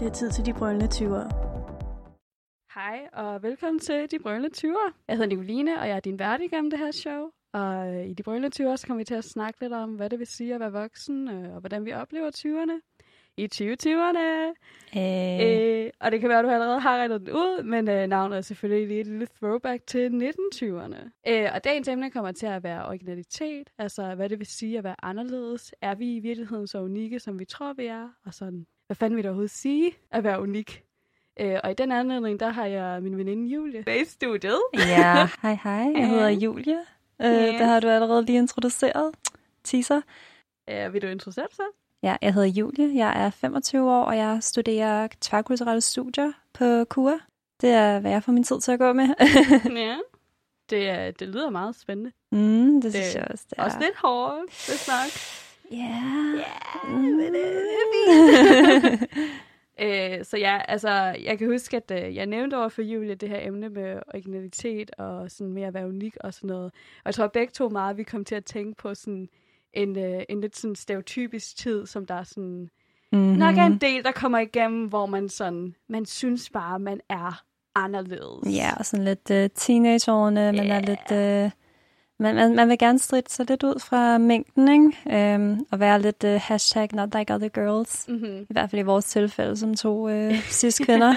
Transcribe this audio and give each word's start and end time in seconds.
Det 0.00 0.06
er 0.06 0.12
tid 0.12 0.30
til 0.30 0.46
de 0.46 0.52
brølende 0.52 0.86
20'ere. 0.86 1.28
Hej 2.74 3.08
og 3.12 3.42
velkommen 3.42 3.78
til 3.78 4.10
De 4.10 4.18
Brølende 4.18 4.48
20'ere. 4.56 4.92
Jeg 5.08 5.16
hedder 5.16 5.26
Nicoline, 5.26 5.80
og 5.80 5.88
jeg 5.88 5.96
er 5.96 6.00
din 6.00 6.18
vært 6.18 6.40
igennem 6.40 6.70
det 6.70 6.78
her 6.78 6.90
show. 6.90 7.30
Og 7.52 7.94
øh, 7.94 8.06
i 8.06 8.14
De 8.14 8.22
Brølende 8.22 8.48
20'ere 8.48 8.76
så 8.76 8.86
kommer 8.86 9.00
vi 9.00 9.04
til 9.04 9.14
at 9.14 9.24
snakke 9.24 9.60
lidt 9.60 9.72
om, 9.72 9.90
hvad 9.94 10.10
det 10.10 10.18
vil 10.18 10.26
sige 10.26 10.54
at 10.54 10.60
være 10.60 10.72
voksen, 10.72 11.28
øh, 11.28 11.54
og 11.54 11.60
hvordan 11.60 11.84
vi 11.84 11.92
oplever 11.92 12.30
20'erne 12.30 12.80
i 13.36 13.48
2020'erne. 13.54 14.24
Øh. 14.98 15.84
Øh, 15.84 15.90
og 16.00 16.12
det 16.12 16.20
kan 16.20 16.28
være, 16.28 16.38
at 16.38 16.44
du 16.44 16.50
allerede 16.50 16.80
har 16.80 16.96
regnet 16.98 17.20
den 17.20 17.30
ud, 17.30 17.62
men 17.62 17.88
øh, 17.88 18.06
navnet 18.06 18.36
er 18.36 18.40
selvfølgelig 18.40 18.88
lige 18.88 19.00
et 19.00 19.06
lille 19.06 19.26
throwback 19.26 19.86
til 19.86 20.08
1920'erne. 20.08 21.22
Øh, 21.28 21.48
og 21.54 21.64
dagens 21.64 21.88
emne 21.88 22.10
kommer 22.10 22.32
til 22.32 22.46
at 22.46 22.62
være 22.62 22.86
originalitet, 22.86 23.70
altså 23.78 24.14
hvad 24.14 24.28
det 24.28 24.38
vil 24.38 24.46
sige 24.46 24.78
at 24.78 24.84
være 24.84 24.96
anderledes. 25.02 25.74
Er 25.80 25.94
vi 25.94 26.16
i 26.16 26.20
virkeligheden 26.20 26.66
så 26.66 26.78
unikke, 26.80 27.20
som 27.20 27.38
vi 27.38 27.44
tror, 27.44 27.72
vi 27.72 27.86
er? 27.86 28.08
Og 28.24 28.34
sådan, 28.34 28.66
hvad 28.86 28.94
fanden 28.96 29.16
vil 29.16 29.22
det 29.24 29.28
overhovedet 29.30 29.50
sige 29.50 29.92
at 30.10 30.24
være 30.24 30.40
unik? 30.42 30.82
Øh, 31.40 31.58
og 31.64 31.70
i 31.70 31.74
den 31.74 31.92
anledning, 31.92 32.40
der 32.40 32.48
har 32.50 32.64
jeg 32.66 33.02
min 33.02 33.18
veninde 33.18 33.48
Julie 33.54 33.82
med 33.86 34.00
i 34.00 34.04
studiet. 34.04 34.60
Ja, 34.74 35.28
hej 35.42 35.58
hej. 35.64 35.92
Jeg 35.96 36.08
hedder. 36.08 36.28
Julie. 36.28 36.78
Øh, 37.22 37.26
Ja. 37.32 37.46
Det 37.46 37.66
har 37.66 37.80
du 37.80 37.88
allerede 37.88 38.22
lige 38.24 38.38
introduceret. 38.38 39.14
Teaser. 39.64 40.00
Øh, 40.70 40.92
vil 40.92 41.02
du 41.02 41.06
introducere 41.06 41.46
dig? 41.56 41.64
Ja, 42.02 42.16
jeg 42.22 42.34
hedder 42.34 42.48
Julie. 42.48 42.96
Jeg 43.06 43.24
er 43.26 43.30
25 43.30 43.90
år, 43.92 44.02
og 44.04 44.16
jeg 44.16 44.38
studerer 44.42 45.08
tværkulturelle 45.20 45.80
studier 45.80 46.32
på 46.52 46.84
KUA. 46.84 47.18
Det 47.60 47.70
er, 47.70 47.98
hvad 48.00 48.10
jeg 48.10 48.22
får 48.22 48.32
min 48.32 48.44
tid 48.44 48.60
til 48.60 48.72
at 48.72 48.78
gå 48.78 48.92
med. 48.92 49.08
ja. 49.86 49.96
Det, 50.70 50.88
er- 50.88 51.10
det 51.10 51.28
lyder 51.28 51.50
meget 51.50 51.76
spændende. 51.76 52.12
mm, 52.32 52.80
det 52.82 52.92
synes 52.92 53.06
Det- 53.06 53.14
jeg 53.14 53.26
også, 53.30 53.44
det 53.50 53.58
er. 53.58 53.64
Også 53.64 53.78
lidt 53.80 53.96
hårdt, 53.96 54.50
det 54.50 54.78
snak. 54.78 55.08
Ja. 55.72 56.02
Ja, 56.36 56.88
Mm. 56.88 57.02
men 57.02 57.34
det 57.34 57.42
er 57.42 58.90
fint. 58.90 59.10
Øh, 59.80 60.24
så 60.24 60.36
ja, 60.38 60.60
altså, 60.68 60.90
jeg 61.24 61.38
kan 61.38 61.48
huske, 61.50 61.76
at 61.76 61.90
øh, 62.04 62.16
jeg 62.16 62.26
nævnte 62.26 62.58
over 62.58 62.68
for 62.68 62.82
Julie 62.82 63.14
det 63.14 63.28
her 63.28 63.38
emne 63.46 63.68
med 63.68 63.98
originalitet 64.14 64.90
og 64.98 65.30
sådan 65.30 65.52
mere 65.52 65.66
at 65.66 65.74
være 65.74 65.88
unik 65.88 66.16
og 66.20 66.34
sådan 66.34 66.48
noget. 66.48 66.64
Og 66.64 67.02
jeg 67.06 67.14
tror 67.14 67.26
begge 67.26 67.52
to 67.52 67.68
meget, 67.68 67.96
vi 67.96 68.02
kom 68.02 68.24
til 68.24 68.34
at 68.34 68.44
tænke 68.44 68.76
på 68.78 68.94
sådan 68.94 69.28
en, 69.72 69.98
øh, 69.98 70.22
en 70.28 70.40
lidt 70.40 70.56
sådan 70.56 70.76
stereotypisk 70.76 71.56
tid, 71.56 71.86
som 71.86 72.06
der 72.06 72.14
er 72.14 72.22
sådan 72.22 72.70
Mm-hmm. 73.12 73.32
nok 73.38 73.56
er 73.58 73.64
en 73.66 73.78
del, 73.78 74.04
der 74.04 74.12
kommer 74.12 74.38
igennem, 74.38 74.86
hvor 74.88 75.06
man 75.06 75.28
sådan, 75.28 75.74
man 75.88 76.06
synes 76.06 76.50
bare, 76.50 76.78
man 76.78 77.00
er 77.08 77.42
anderledes. 77.74 78.56
Ja, 78.56 78.70
og 78.78 78.86
sådan 78.86 79.04
lidt 79.04 79.30
uh, 79.30 79.50
teenageårene. 79.54 80.52
Man 80.52 80.66
er 80.70 80.74
Ja. 80.74 80.80
lidt... 80.80 81.44
Uh, 81.46 81.50
man, 82.18 82.34
man, 82.34 82.54
man 82.56 82.68
vil 82.68 82.78
gerne 82.78 82.98
stride 82.98 83.30
sig 83.30 83.48
lidt 83.50 83.62
ud 83.62 83.80
fra 83.80 84.18
mængden, 84.18 84.68
ikke? 84.68 85.34
Um, 85.34 85.66
og 85.70 85.80
være 85.80 86.02
lidt 86.02 86.24
uh, 86.24 86.30
hashtag 86.30 86.88
not 86.92 87.14
like 87.18 87.34
other 87.34 87.48
girls. 87.48 88.08
Mm-hmm. 88.08 88.40
I 88.40 88.52
hvert 88.52 88.70
fald 88.70 88.80
i 88.80 88.84
vores 88.84 89.04
tilfælde 89.04 89.56
som 89.56 89.74
to 89.74 90.02
uh, 90.28 90.34
cis-kvinder. 90.38 91.14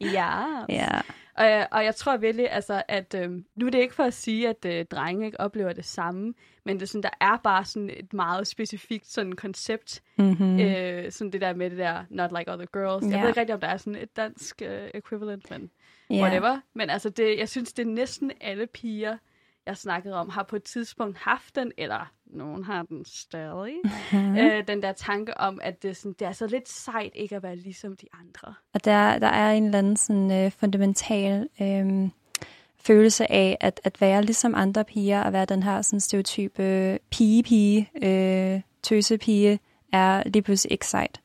Ja. 0.00 0.42
ja. 0.82 1.00
Og, 1.38 1.44
jeg- 1.44 1.68
og 1.70 1.84
jeg 1.84 1.94
tror 1.94 2.16
virkelig, 2.16 2.50
altså, 2.50 2.82
at 2.88 3.14
øh, 3.14 3.30
nu 3.56 3.66
er 3.66 3.70
det 3.70 3.78
ikke 3.78 3.94
for 3.94 4.02
at 4.04 4.14
sige, 4.14 4.48
at 4.48 4.64
øh, 4.66 4.84
drenge 4.84 5.26
ikke 5.26 5.40
oplever 5.40 5.72
det 5.72 5.84
samme, 5.84 6.34
men 6.64 6.76
det 6.76 6.82
er 6.82 6.86
sådan, 6.86 7.02
der 7.02 7.10
er 7.20 7.36
bare 7.44 7.64
sådan 7.64 7.90
et 7.90 8.12
meget 8.12 8.46
specifikt 8.46 9.06
sådan 9.12 9.32
koncept, 9.32 10.02
Mm-hmm. 10.18 10.46
mm. 10.46 10.60
øh, 10.60 11.12
sådan 11.12 11.30
det 11.32 11.40
der 11.40 11.54
med 11.54 11.70
det 11.70 11.78
der 11.78 12.04
not 12.10 12.30
like 12.38 12.52
other 12.52 12.66
girls. 12.72 13.04
Jeg 13.04 13.12
Ja. 13.12 13.20
ved 13.20 13.28
ikke 13.28 13.40
rigtig, 13.40 13.54
om 13.54 13.60
der 13.60 13.68
er 13.68 13.76
sådan 13.76 13.94
et 13.94 14.16
dansk 14.16 14.62
øh, 14.62 14.88
equivalent, 14.94 15.50
men 15.50 15.70
ja. 16.10 16.22
whatever. 16.22 16.60
Men 16.74 16.90
altså, 16.90 17.08
det, 17.10 17.38
jeg 17.38 17.48
synes, 17.48 17.72
det 17.72 17.86
er 17.86 17.90
næsten 17.90 18.32
alle 18.40 18.66
piger, 18.66 19.16
jeg 19.66 19.76
snakkede 19.76 20.14
om, 20.14 20.28
har 20.28 20.42
på 20.42 20.56
et 20.56 20.62
tidspunkt 20.62 21.18
haft 21.18 21.56
den, 21.56 21.72
eller 21.78 22.12
nogen 22.26 22.64
har 22.64 22.82
den 22.82 23.04
stadig, 23.04 23.74
Mhm. 24.12 24.36
øh, 24.38 24.68
den 24.68 24.82
der 24.82 24.92
tanke 24.92 25.38
om, 25.40 25.60
at 25.62 25.82
det, 25.82 25.96
sådan, 25.96 26.14
det 26.18 26.26
er 26.28 26.32
så 26.32 26.46
lidt 26.46 26.68
sejt 26.68 27.12
ikke 27.14 27.36
at 27.36 27.42
være 27.42 27.56
ligesom 27.56 27.96
de 27.96 28.06
andre. 28.20 28.54
Og 28.74 28.84
der, 28.84 29.18
der 29.18 29.26
er 29.26 29.52
en 29.52 29.64
eller 29.64 29.78
anden 29.78 29.96
sådan, 29.96 30.32
øh, 30.32 30.52
fundamental 30.52 31.48
øh, 31.60 32.08
følelse 32.78 33.32
af 33.32 33.56
at, 33.60 33.80
at 33.84 34.00
være 34.00 34.22
ligesom 34.22 34.54
andre 34.54 34.84
piger, 34.84 35.22
og 35.22 35.32
være 35.32 35.44
den 35.44 35.62
her 35.62 35.82
sådan, 35.82 36.00
stereotype 36.00 36.62
øh, 36.62 36.98
pige-pige, 37.10 37.90
øh, 38.02 38.60
tøsepige, 38.82 39.58
er 39.92 40.22
lige 40.26 40.42
pludselig 40.42 40.72
ikke 40.72 40.86
sejt. 40.86 41.20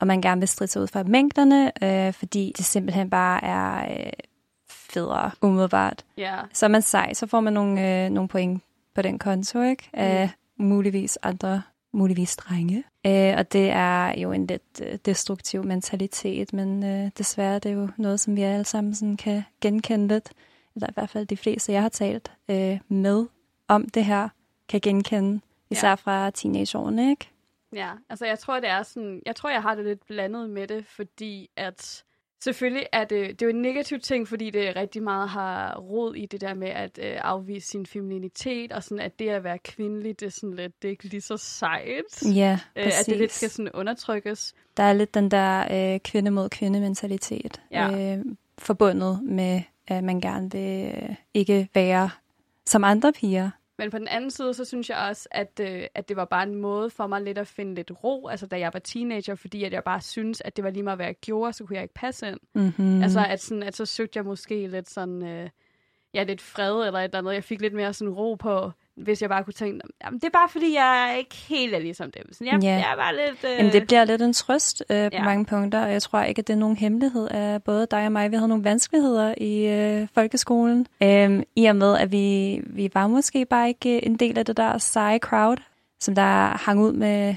Og 0.00 0.06
man 0.06 0.20
gerne 0.20 0.40
vil 0.40 0.48
stride 0.48 0.70
sig 0.70 0.82
ud 0.82 0.86
fra 0.86 1.02
mængderne, 1.02 1.72
øh, 1.84 2.12
fordi 2.12 2.52
det 2.56 2.64
simpelthen 2.64 3.10
bare 3.10 3.44
er 3.44 3.92
øh, 4.06 4.12
federe 4.90 5.30
umiddelbart. 5.42 6.04
Ja, 6.16 6.36
Så 6.52 6.66
er 6.66 6.70
man 6.70 6.82
sej, 6.82 7.14
så 7.14 7.26
får 7.26 7.40
man 7.40 7.52
nogle, 7.52 8.04
øh, 8.04 8.10
nogle 8.10 8.28
point 8.28 8.62
på 8.94 9.02
den 9.02 9.18
konto, 9.18 9.62
ikke? 9.62 9.90
Af 9.92 10.30
muligvis 10.56 11.18
andre, 11.22 11.62
muligvis 11.92 12.36
drenge. 12.36 12.84
Øh, 13.06 13.34
og 13.38 13.52
det 13.52 13.70
er 13.70 14.18
jo 14.20 14.32
en 14.32 14.46
lidt 14.46 14.80
øh, 14.82 14.98
destruktiv 15.04 15.64
mentalitet, 15.64 16.52
men 16.52 16.84
øh, 16.84 17.10
desværre 17.18 17.54
det 17.58 17.66
er 17.70 17.74
jo 17.74 17.88
noget, 17.96 18.20
som 18.20 18.36
vi 18.36 18.42
alle 18.42 18.64
sammen 18.64 18.94
sådan 18.94 19.16
kan 19.16 19.42
genkende 19.60 20.08
lidt. 20.08 20.30
Eller 20.74 20.86
i 20.88 20.92
hvert 20.94 21.10
fald 21.10 21.26
de 21.26 21.36
fleste, 21.36 21.72
jeg 21.72 21.82
har 21.82 21.88
talt 21.88 22.32
øh, 22.50 22.78
med 22.88 23.26
om 23.68 23.88
det 23.88 24.04
her, 24.04 24.28
kan 24.68 24.80
genkende. 24.80 25.40
Især 25.70 25.88
Ja. 25.88 25.94
fra 25.94 26.30
teenageårene, 26.30 27.10
ikke? 27.10 27.28
Ja, 27.72 27.90
altså 28.10 28.26
jeg 28.26 28.38
tror, 28.38 28.60
det 28.60 28.68
er 28.68 28.82
sådan, 28.82 29.22
jeg 29.26 29.36
tror, 29.36 29.50
jeg 29.50 29.62
har 29.62 29.74
det 29.74 29.84
lidt 29.84 30.06
blandet 30.06 30.50
med 30.50 30.66
det, 30.66 30.86
fordi 30.86 31.50
at 31.56 32.04
selvfølgelig 32.40 32.86
er 32.92 33.04
det, 33.04 33.10
det 33.40 33.42
er 33.42 33.46
jo 33.46 33.50
en 33.56 33.62
negativ 33.62 34.00
ting, 34.00 34.28
fordi 34.28 34.50
det 34.50 34.76
rigtig 34.76 35.02
meget 35.02 35.28
har 35.28 35.76
rod 35.78 36.14
i 36.14 36.26
det 36.26 36.40
der 36.40 36.54
med 36.54 36.68
at 36.68 36.98
øh, 37.02 37.16
afvise 37.20 37.68
sin 37.68 37.86
femininitet, 37.86 38.72
og 38.72 38.82
sådan 38.82 39.00
at 39.00 39.18
det 39.18 39.28
at 39.28 39.44
være 39.44 39.58
kvindelig, 39.58 40.20
det 40.20 40.26
er 40.26 40.30
sådan 40.30 40.54
lidt, 40.56 40.82
det 40.82 40.88
er 40.88 40.90
ikke 40.90 41.04
lige 41.04 41.20
så 41.20 41.36
sejt. 41.36 42.34
Ja, 42.34 42.58
Øh, 42.76 42.86
at 42.86 43.06
det 43.06 43.16
lidt 43.16 43.32
skal 43.32 43.50
sådan 43.50 43.70
undertrykkes. 43.74 44.54
Der 44.76 44.82
er 44.82 44.92
lidt 44.92 45.14
den 45.14 45.30
der 45.30 45.64
øh, 45.94 46.00
kvinde 46.00 46.30
mod 46.30 46.48
kvinde 46.48 46.80
mentalitet 46.80 47.60
Ja. 47.70 48.14
øh, 48.16 48.24
forbundet 48.58 49.20
med, 49.22 49.62
at 49.88 50.04
man 50.04 50.20
gerne 50.20 50.50
vil 50.50 50.92
øh, 51.02 51.14
ikke 51.34 51.68
være 51.74 52.10
som 52.66 52.84
andre 52.84 53.12
piger. 53.12 53.50
Men 53.78 53.90
på 53.90 53.98
den 53.98 54.08
anden 54.08 54.30
side, 54.30 54.54
så 54.54 54.64
synes 54.64 54.90
jeg 54.90 54.98
også, 55.08 55.28
at, 55.30 55.60
øh, 55.60 55.82
at 55.94 56.08
det 56.08 56.16
var 56.16 56.24
bare 56.24 56.42
en 56.42 56.54
måde 56.54 56.90
for 56.90 57.06
mig 57.06 57.22
lidt 57.22 57.38
at 57.38 57.46
finde 57.46 57.74
lidt 57.74 57.90
ro, 58.04 58.28
altså 58.28 58.46
da 58.46 58.58
jeg 58.58 58.70
var 58.72 58.80
teenager, 58.80 59.34
fordi 59.34 59.64
at 59.64 59.72
jeg 59.72 59.84
bare 59.84 60.00
synes, 60.00 60.42
at 60.44 60.56
det 60.56 60.64
var 60.64 60.70
lige 60.70 60.82
meget, 60.82 60.98
hvad 60.98 61.06
jeg 61.06 61.16
gjorde, 61.20 61.52
så 61.52 61.64
kunne 61.64 61.74
jeg 61.74 61.82
ikke 61.82 61.94
passe 61.94 62.28
ind. 62.28 62.38
Mm-hmm. 62.54 62.84
Mm. 62.84 63.02
Altså, 63.02 63.24
at, 63.28 63.40
sådan, 63.40 63.62
at 63.62 63.76
så 63.76 63.86
søgte 63.86 64.16
jeg 64.16 64.24
måske 64.24 64.66
lidt 64.66 64.90
sådan, 64.90 65.22
øh, 65.22 65.50
ja, 66.14 66.22
lidt 66.22 66.40
fred 66.40 66.86
eller 66.86 67.00
et 67.00 67.04
eller 67.04 67.18
andet. 67.18 67.34
Jeg 67.34 67.44
fik 67.44 67.60
lidt 67.60 67.74
mere 67.74 67.92
sådan 67.92 68.14
ro 68.14 68.34
på, 68.34 68.70
hvis 69.02 69.22
jeg 69.22 69.28
bare 69.28 69.44
kunne 69.44 69.52
tænke, 69.52 69.80
jamen, 70.04 70.18
det 70.20 70.26
er 70.26 70.30
bare 70.30 70.48
fordi, 70.48 70.74
jeg 70.74 71.14
ikke 71.18 71.34
helt 71.48 71.74
er 71.74 71.78
ligesom 71.78 72.10
dem. 72.10 72.32
Sådan, 72.32 72.46
jeg, 72.46 72.62
Ja. 72.62 72.68
jeg 72.68 72.92
er 72.92 72.96
bare 72.96 73.16
lidt... 73.16 73.44
Øh, 73.44 73.58
Jamen, 73.58 73.72
det 73.72 73.86
bliver 73.86 74.04
lidt 74.04 74.22
en 74.22 74.32
trøst 74.32 74.84
øh, 74.90 75.10
på 75.10 75.16
ja. 75.16 75.24
mange 75.24 75.44
punkter, 75.44 75.84
og 75.84 75.92
jeg 75.92 76.02
tror 76.02 76.22
ikke, 76.22 76.38
at 76.38 76.46
det 76.46 76.52
er 76.52 76.58
nogen 76.58 76.76
hemmelighed 76.76 77.28
af 77.30 77.62
både 77.62 77.86
dig 77.90 78.06
og 78.06 78.12
mig. 78.12 78.30
Vi 78.30 78.36
havde 78.36 78.48
nogle 78.48 78.64
vanskeligheder 78.64 79.34
i 79.36 79.66
øh, 79.66 80.08
folkeskolen, 80.14 80.86
øh, 81.02 81.42
i 81.56 81.64
og 81.64 81.76
med, 81.76 81.96
at 81.98 82.12
vi, 82.12 82.60
vi 82.66 82.90
var 82.94 83.06
måske 83.06 83.44
bare 83.44 83.68
ikke 83.68 83.96
øh, 83.96 84.00
en 84.02 84.16
del 84.16 84.38
af 84.38 84.44
det 84.46 84.56
der 84.56 84.78
seje 84.78 85.18
crowd, 85.18 85.56
som 86.00 86.14
der 86.14 86.64
hang 86.64 86.80
ud 86.80 86.92
med 86.92 87.34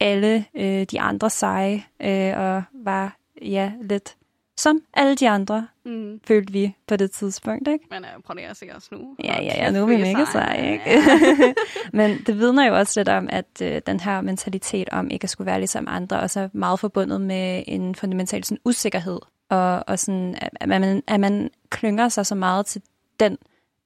alle 0.00 0.44
øh, 0.54 0.84
de 0.84 1.00
andre 1.00 1.30
seje, 1.30 1.84
øh, 2.02 2.38
og 2.38 2.62
var 2.72 3.16
ja 3.42 3.72
lidt 3.82 4.16
som 4.62 4.80
alle 4.94 5.14
de 5.14 5.28
andre, 5.28 5.66
Mm. 5.84 6.20
følte 6.24 6.52
vi 6.52 6.76
på 6.88 6.96
det 6.96 7.10
tidspunkt, 7.10 7.68
ikke? 7.68 7.84
Men 7.90 8.04
øh, 8.04 8.10
prøv 8.24 8.34
lige 8.34 8.46
at 8.46 8.56
se 8.56 8.66
os 8.76 8.92
nu. 8.92 9.16
Ja, 9.24 9.42
ja, 9.42 9.64
ja, 9.64 9.70
nu 9.70 9.82
er 9.82 9.86
vi 9.86 9.96
mega 9.96 10.24
seje. 10.32 10.72
ikke? 10.72 10.84
Ja. 10.90 11.52
Men 11.98 12.18
det 12.26 12.38
vidner 12.38 12.66
jo 12.66 12.76
også 12.78 13.00
lidt 13.00 13.08
om, 13.08 13.28
at 13.32 13.62
øh, 13.62 13.82
den 13.86 14.00
her 14.00 14.20
mentalitet 14.20 14.88
om 14.88 15.10
ikke 15.10 15.24
at 15.24 15.30
skulle 15.30 15.46
være 15.46 15.58
ligesom 15.58 15.84
andre, 15.88 16.20
også 16.20 16.40
er 16.40 16.48
meget 16.52 16.80
forbundet 16.80 17.20
med 17.20 17.62
en 17.66 17.94
fundamental 17.94 18.44
sådan, 18.44 18.58
usikkerhed. 18.64 19.18
Og, 19.48 19.84
og 19.86 19.98
sådan, 19.98 20.34
at, 20.40 20.50
at, 20.60 20.68
man, 20.68 21.02
at 21.06 21.20
man 21.20 21.50
klynger 21.70 22.08
sig 22.08 22.26
så 22.26 22.34
meget 22.34 22.66
til 22.66 22.82
den 23.20 23.32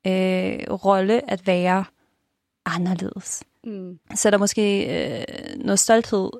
øh, 0.07 0.59
rolle 0.85 1.31
at 1.31 1.47
være 1.47 1.85
anderledes. 2.67 3.43
Mm. 3.65 3.99
Så 4.15 4.29
er 4.29 4.31
der 4.31 4.39
måske 4.39 4.87
øh, 5.19 5.25
noget 5.57 5.79
stolthed 5.79 6.31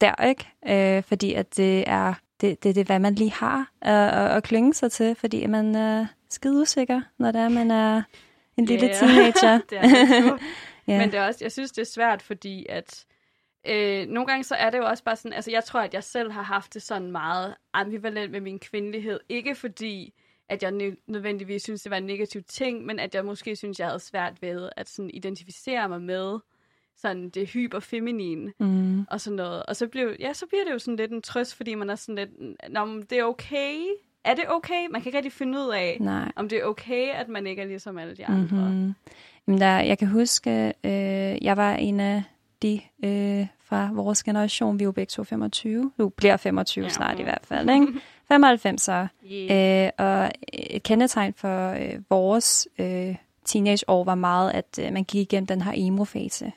der, 0.00 0.24
ikke? 0.24 0.48
Øh, 0.96 1.02
fordi 1.02 1.34
at 1.34 1.56
det 1.56 1.84
er 1.86 2.14
det, 2.40 2.62
det, 2.62 2.74
det 2.74 2.86
hvad 2.86 2.98
man 2.98 3.14
lige 3.14 3.32
har 3.32 3.70
at, 3.80 4.08
at, 4.08 4.36
at 4.36 4.42
klynge 4.42 4.74
sig 4.74 4.92
til, 4.92 5.14
fordi 5.14 5.46
man 5.46 5.74
er 5.74 6.06
skide 6.30 6.60
usikker, 6.60 7.00
når 7.18 7.32
det 7.32 7.40
er, 7.40 7.48
man 7.48 7.70
er 7.70 8.02
en 8.56 8.64
lille 8.64 8.86
Ja, 8.86 8.92
teenager. 8.92 9.60
det 9.70 9.78
er 9.78 10.38
ja. 10.88 10.98
Men 10.98 11.10
det 11.10 11.18
er 11.18 11.26
også, 11.26 11.38
jeg 11.44 11.52
synes, 11.52 11.72
det 11.72 11.82
er 11.82 11.86
svært, 11.86 12.22
fordi 12.22 12.66
at 12.68 13.06
øh, 13.66 14.06
nogle 14.08 14.26
gange 14.26 14.44
så 14.44 14.54
er 14.54 14.70
det 14.70 14.78
jo 14.78 14.84
også 14.84 15.04
bare 15.04 15.16
sådan, 15.16 15.32
altså 15.32 15.50
jeg 15.50 15.64
tror, 15.64 15.80
at 15.80 15.94
jeg 15.94 16.04
selv 16.04 16.32
har 16.32 16.42
haft 16.42 16.74
det 16.74 16.82
sådan 16.82 17.12
meget 17.12 17.54
ambivalent 17.72 18.30
med 18.32 18.40
min 18.40 18.58
kvindelighed. 18.58 19.20
Ikke 19.28 19.54
fordi, 19.54 20.14
at 20.48 20.62
jeg 20.62 20.70
nø- 20.72 21.04
nødvendigvis 21.06 21.62
synes, 21.62 21.82
det 21.82 21.90
var 21.90 21.96
en 21.96 22.06
negativ 22.06 22.42
ting, 22.42 22.86
men 22.86 22.98
at 22.98 23.14
jeg 23.14 23.24
måske 23.24 23.56
synes, 23.56 23.78
jeg 23.78 23.86
havde 23.86 24.00
svært 24.00 24.42
ved 24.42 24.70
at 24.76 24.88
sådan 24.88 25.10
identificere 25.14 25.88
mig 25.88 26.02
med 26.02 26.38
sådan 26.96 27.28
det 27.28 27.48
hyperfeminine 27.48 28.52
mm. 28.60 29.06
og 29.10 29.20
sådan 29.20 29.36
noget. 29.36 29.62
Og 29.62 29.76
så, 29.76 29.86
blev, 29.86 30.16
ja, 30.20 30.32
så 30.32 30.46
bliver 30.46 30.64
det 30.64 30.72
jo 30.72 30.78
sådan 30.78 30.96
lidt 30.96 31.12
en 31.12 31.22
trøst, 31.22 31.54
fordi 31.54 31.74
man 31.74 31.90
er 31.90 31.94
sådan 31.94 32.14
lidt, 32.14 32.30
Nå, 32.72 32.84
men 32.84 33.02
det 33.10 33.18
er 33.18 33.24
okay. 33.24 33.74
Er 34.24 34.34
det 34.34 34.44
okay? 34.48 34.86
Man 34.90 35.00
kan 35.00 35.08
ikke 35.08 35.18
rigtig 35.18 35.32
finde 35.32 35.58
ud 35.58 35.72
af, 35.74 35.96
Nej. 36.00 36.32
om 36.36 36.48
det 36.48 36.58
er 36.58 36.64
okay, 36.64 37.08
at 37.08 37.28
man 37.28 37.46
ikke 37.46 37.62
er 37.62 37.66
ligesom 37.66 37.98
alle 37.98 38.16
de 38.16 38.26
andre. 38.26 38.56
Mm-hmm. 38.70 38.94
Jamen 39.46 39.60
der, 39.60 39.78
jeg 39.80 39.98
kan 39.98 40.08
huske, 40.08 40.72
øh, 40.84 41.44
jeg 41.44 41.56
var 41.56 41.74
en 41.74 42.00
af 42.00 42.22
de 42.62 42.80
øh, 43.04 43.46
fra 43.64 43.90
vores 43.92 44.22
generation. 44.22 44.78
Vi 44.78 44.82
er 44.82 44.86
jo 44.86 44.92
begge 44.92 45.10
to 45.10 45.24
25. 45.24 45.92
Du 45.98 46.08
bliver 46.08 46.36
25 46.36 46.84
Ja. 46.84 46.88
snart 46.88 47.20
i 47.20 47.22
hvert 47.22 47.46
fald, 47.46 47.70
ikke? 47.70 47.86
95 48.28 48.82
så. 48.82 49.06
Yeah. 49.32 49.86
Øh, 49.86 49.90
og 49.98 50.30
et 50.52 50.82
kendetegn 50.82 51.34
for 51.34 51.70
øh, 51.70 52.00
vores 52.10 52.68
øh, 52.78 53.14
teenageår 53.44 54.04
var 54.04 54.14
meget, 54.14 54.50
at 54.50 54.78
øh, 54.82 54.92
man 54.92 55.04
gik 55.04 55.20
igennem 55.20 55.46
den 55.46 55.62
her 55.62 55.72
emo-fase. 55.74 56.52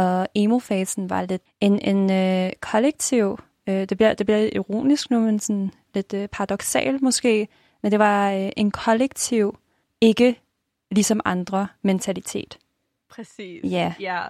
Og 0.00 0.28
emo-fasen 0.34 1.10
var 1.10 1.22
lidt 1.22 1.42
en, 1.60 1.78
en 1.78 2.10
øh, 2.12 2.52
kollektiv, 2.60 3.38
øh, 3.68 3.88
det, 3.88 3.96
bliver, 3.96 4.14
det 4.14 4.26
bliver 4.26 4.40
lidt 4.40 4.54
ironisk 4.54 5.10
nu, 5.10 5.20
men 5.20 5.38
sådan 5.38 5.70
lidt 5.94 6.14
øh, 6.14 6.28
paradoxalt 6.28 7.02
måske, 7.02 7.48
men 7.82 7.92
det 7.92 7.98
var 7.98 8.32
øh, 8.32 8.50
en 8.56 8.70
kollektiv, 8.70 9.58
ikke 10.00 10.40
ligesom 10.90 11.20
andre 11.24 11.68
mentalitet. 11.82 12.58
Præcis. 13.10 13.64
Ja. 13.64 13.94
ja. 14.00 14.22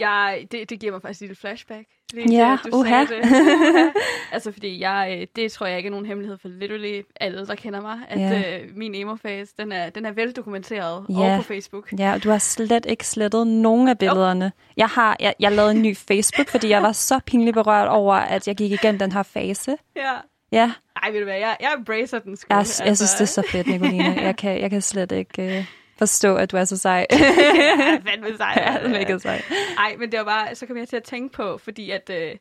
Jeg, 0.00 0.46
det, 0.52 0.70
det 0.70 0.80
giver 0.80 0.92
mig 0.92 1.02
faktisk 1.02 1.18
et 1.18 1.22
lille 1.22 1.36
flashback. 1.36 1.84
Lige 2.12 2.32
Ja, 2.36 2.52
at 2.52 2.58
du 2.72 2.76
uha. 2.78 3.04
sagde 3.06 3.22
det. 3.22 3.92
Altså, 4.32 4.52
fordi 4.52 4.80
jeg, 4.80 5.16
øh, 5.20 5.26
det 5.36 5.52
tror 5.52 5.66
jeg 5.66 5.76
ikke 5.76 5.86
er 5.86 5.90
nogen 5.90 6.06
hemmelighed 6.06 6.38
for 6.42 6.48
literally 6.48 7.00
alle, 7.20 7.46
der 7.46 7.54
kender 7.54 7.80
mig, 7.80 7.98
at 8.08 8.20
Ja. 8.20 8.58
øh, 8.60 8.68
min 8.76 8.94
emo-fase, 8.94 9.52
den 9.58 9.72
er, 9.72 9.90
den 9.90 10.06
er 10.06 10.10
veldokumenteret 10.12 11.06
Ja. 11.08 11.14
over 11.14 11.36
på 11.36 11.42
Facebook. 11.42 11.92
Ja, 11.98 12.12
og 12.12 12.24
du 12.24 12.30
har 12.30 12.38
slet 12.38 12.86
ikke 12.86 13.06
slettet 13.06 13.46
nogen 13.46 13.88
af 13.88 13.98
billederne. 13.98 14.52
Jeg 14.76 14.86
har 14.88 15.16
jeg, 15.20 15.34
jeg 15.40 15.52
lavede 15.52 15.70
en 15.72 15.82
ny 15.82 15.96
Facebook, 15.96 16.48
fordi 16.48 16.68
jeg 16.68 16.82
var 16.82 16.92
så 16.92 17.20
pinligt 17.26 17.54
berørt 17.54 17.88
over, 17.88 18.14
at 18.14 18.48
jeg 18.48 18.56
gik 18.56 18.72
igennem 18.72 18.98
den 18.98 19.12
her 19.12 19.22
fase. 19.22 19.76
Ja. 19.96 20.12
Ja, 20.52 20.72
Ej, 21.02 21.10
ved 21.10 21.18
du 21.18 21.24
hvad, 21.24 21.38
jeg, 21.38 21.56
jeg 21.60 21.74
embracer 21.78 22.18
den 22.18 22.36
sgu. 22.36 22.46
jeg, 22.50 22.58
altså. 22.58 22.84
jeg 22.84 22.96
synes, 22.96 23.10
det 23.12 23.20
er 23.20 23.24
så 23.24 23.42
fedt, 23.50 23.66
Nicoline. 23.66 24.20
Jeg 24.22 24.36
kan, 24.36 24.60
jeg 24.60 24.70
kan 24.70 24.82
slet 24.82 25.12
ikke 25.12 25.58
øh, 25.58 25.64
forstå, 26.00 26.36
at 26.36 26.52
du 26.52 26.56
er 26.56 26.64
så 26.64 26.76
sej. 26.76 27.06
ja, 27.10 28.00
fandme 28.10 28.36
sej. 28.36 28.54
ja, 28.56 28.78
det 28.78 28.84
er 28.86 28.98
mega 28.98 29.18
sej. 29.18 29.42
Ej, 29.78 29.96
men 29.98 30.12
det 30.12 30.18
var 30.18 30.24
bare, 30.24 30.54
så 30.54 30.66
kom 30.66 30.76
jeg 30.76 30.88
til 30.88 30.96
at 30.96 31.02
tænke 31.04 31.32
på, 31.36 31.58
fordi 31.58 31.90
at 31.90 32.10
øh, 32.12 32.36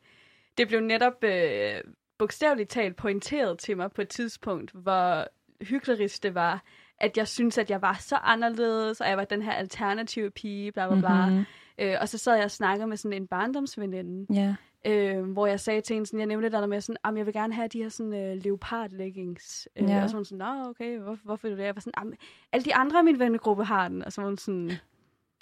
det 0.58 0.68
blev 0.68 0.80
netop 0.82 1.24
øh, 1.24 1.74
bogstaveligt 2.20 2.70
talt 2.70 2.96
pointeret 2.96 3.60
til 3.60 3.78
mig 3.78 3.92
på 3.92 4.02
et 4.02 4.10
tidspunkt, 4.10 4.72
hvor 4.74 5.28
hyklerisk 5.64 6.24
det 6.24 6.36
var, 6.36 6.64
at 7.00 7.18
jeg 7.18 7.28
synes, 7.28 7.58
at 7.58 7.70
jeg 7.70 7.82
var 7.82 7.98
så 8.00 8.16
anderledes, 8.16 9.02
og 9.02 9.10
jeg 9.10 9.18
var 9.18 9.24
den 9.26 9.42
her 9.42 9.52
alternative 9.52 10.30
pige, 10.32 10.72
bla 10.72 10.88
bla 10.88 11.00
bla. 11.00 11.26
Mhm. 11.26 11.46
Øh, 11.80 11.96
og 12.02 12.10
så 12.10 12.18
sad 12.18 12.36
jeg 12.36 12.46
og 12.46 12.52
snakkede 12.52 12.88
med 12.88 12.98
sådan 12.98 13.22
en 13.22 13.28
barndomsveninde, 13.28 14.34
Ja. 14.42 14.56
Øh, 14.88 15.24
hvor 15.31 15.48
jeg 15.48 15.60
sagde 15.60 15.81
til 15.81 15.94
hende, 15.94 16.06
sådan, 16.08 16.20
jeg 16.20 16.28
nævnte 16.28 16.50
der 16.50 16.66
med 16.68 16.81
sådan, 16.81 17.18
jeg 17.18 17.26
vil 17.26 17.34
gerne 17.34 17.54
have 17.54 17.68
de 17.68 17.81
her 17.81 17.90
sådan, 17.90 18.14
øh, 18.14 18.38
leopard-leggings. 18.46 19.68
Øh, 19.78 19.90
Ja. 19.90 20.04
Og 20.04 20.10
så 20.10 20.14
var 20.16 20.20
hun 20.20 20.26
sådan, 20.26 20.38
Nå, 20.38 20.70
okay, 20.70 21.00
hvorfor, 21.00 21.22
hvorfor 21.24 21.48
vil 21.48 21.52
du 21.52 21.58
det? 21.62 21.66
Jeg 21.66 21.76
var 21.76 21.81
sådan, 21.81 21.94
"Jamen, 22.00 22.14
alle 22.54 22.66
de 22.66 22.76
andre 22.76 23.00
i 23.00 23.04
min 23.04 23.20
vennegruppe 23.20 23.64
har 23.64 23.88
den. 23.88 24.04
Og 24.06 24.12
så 24.14 24.22
var 24.22 24.28
hun 24.28 24.38
sådan, 24.38 24.72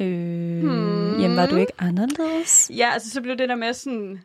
Øh, 0.01 0.61
Hmm. 0.61 1.19
Jamen, 1.19 1.37
var 1.37 1.45
du 1.45 1.55
ikke 1.55 1.73
anderledes? 1.79 2.71
Ja, 2.77 2.89
altså 2.93 3.09
så 3.09 3.21
blev 3.21 3.37
det 3.37 3.49
der 3.49 3.55
med 3.55 3.73
sådan, 3.73 4.19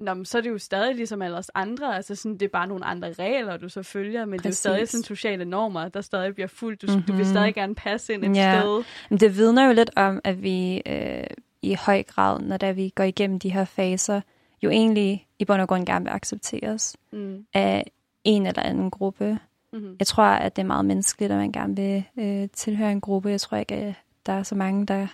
Nå, 0.00 0.14
men 0.14 0.24
så 0.24 0.38
er 0.38 0.42
det 0.42 0.50
jo 0.50 0.58
stadig 0.58 0.94
ligesom 0.94 1.22
alle 1.22 1.36
os 1.36 1.50
andre, 1.54 1.96
altså 1.96 2.14
sådan, 2.14 2.32
det 2.32 2.42
er 2.42 2.48
bare 2.48 2.66
nogle 2.66 2.84
andre 2.84 3.12
regler, 3.12 3.56
du 3.56 3.68
så 3.68 3.82
følger, 3.82 4.24
men 4.24 4.40
Præcis. 4.40 4.60
det 4.60 4.68
er 4.68 4.72
jo 4.72 4.76
stadig 4.76 4.88
sådan 4.88 5.02
sociale 5.04 5.44
normer, 5.44 5.88
der 5.88 6.00
stadig 6.00 6.34
bliver 6.34 6.46
fuldt. 6.46 6.82
Du, 6.82 6.86
mm-hmm. 6.86 7.02
du 7.02 7.12
vil 7.12 7.24
Mhm. 7.24 7.30
stadig 7.30 7.54
gerne 7.54 7.74
passe 7.74 8.14
ind 8.14 8.24
et 8.24 8.36
Ja. 8.36 8.60
sted. 8.60 8.84
Men 9.10 9.20
det 9.20 9.36
vidner 9.36 9.66
jo 9.66 9.72
lidt 9.72 9.90
om, 9.96 10.20
at 10.24 10.42
vi 10.42 10.82
øh, 10.86 11.24
i 11.62 11.74
høj 11.74 12.02
grad, 12.02 12.40
når 12.40 12.56
der 12.56 12.72
vi 12.72 12.88
går 12.94 13.04
igennem 13.04 13.38
de 13.38 13.50
her 13.52 13.64
faser, 13.64 14.20
jo 14.62 14.70
egentlig 14.70 15.26
i 15.38 15.44
bund 15.44 15.60
og 15.60 15.68
grund 15.68 15.86
gerne 15.86 16.04
vil 16.04 16.10
accepteres 16.12 16.96
Mm. 17.12 17.46
af 17.54 17.90
en 18.24 18.46
eller 18.46 18.62
anden 18.62 18.90
gruppe. 18.90 19.38
Mm-hmm. 19.72 19.96
Jeg 19.98 20.06
tror, 20.06 20.24
at 20.24 20.56
det 20.56 20.62
er 20.62 20.66
meget 20.66 20.84
menneskeligt, 20.84 21.32
at 21.32 21.38
man 21.38 21.52
gerne 21.52 21.76
vil 21.76 22.04
øh, 22.16 22.48
tilhøre 22.52 22.92
en 22.92 23.00
gruppe. 23.00 23.28
Jeg 23.30 23.40
tror 23.40 23.56
ikke, 23.58 23.74
at 23.74 23.94
der 24.26 24.32
er 24.32 24.42
så 24.42 24.54
mange, 24.54 24.86
der 24.86 25.06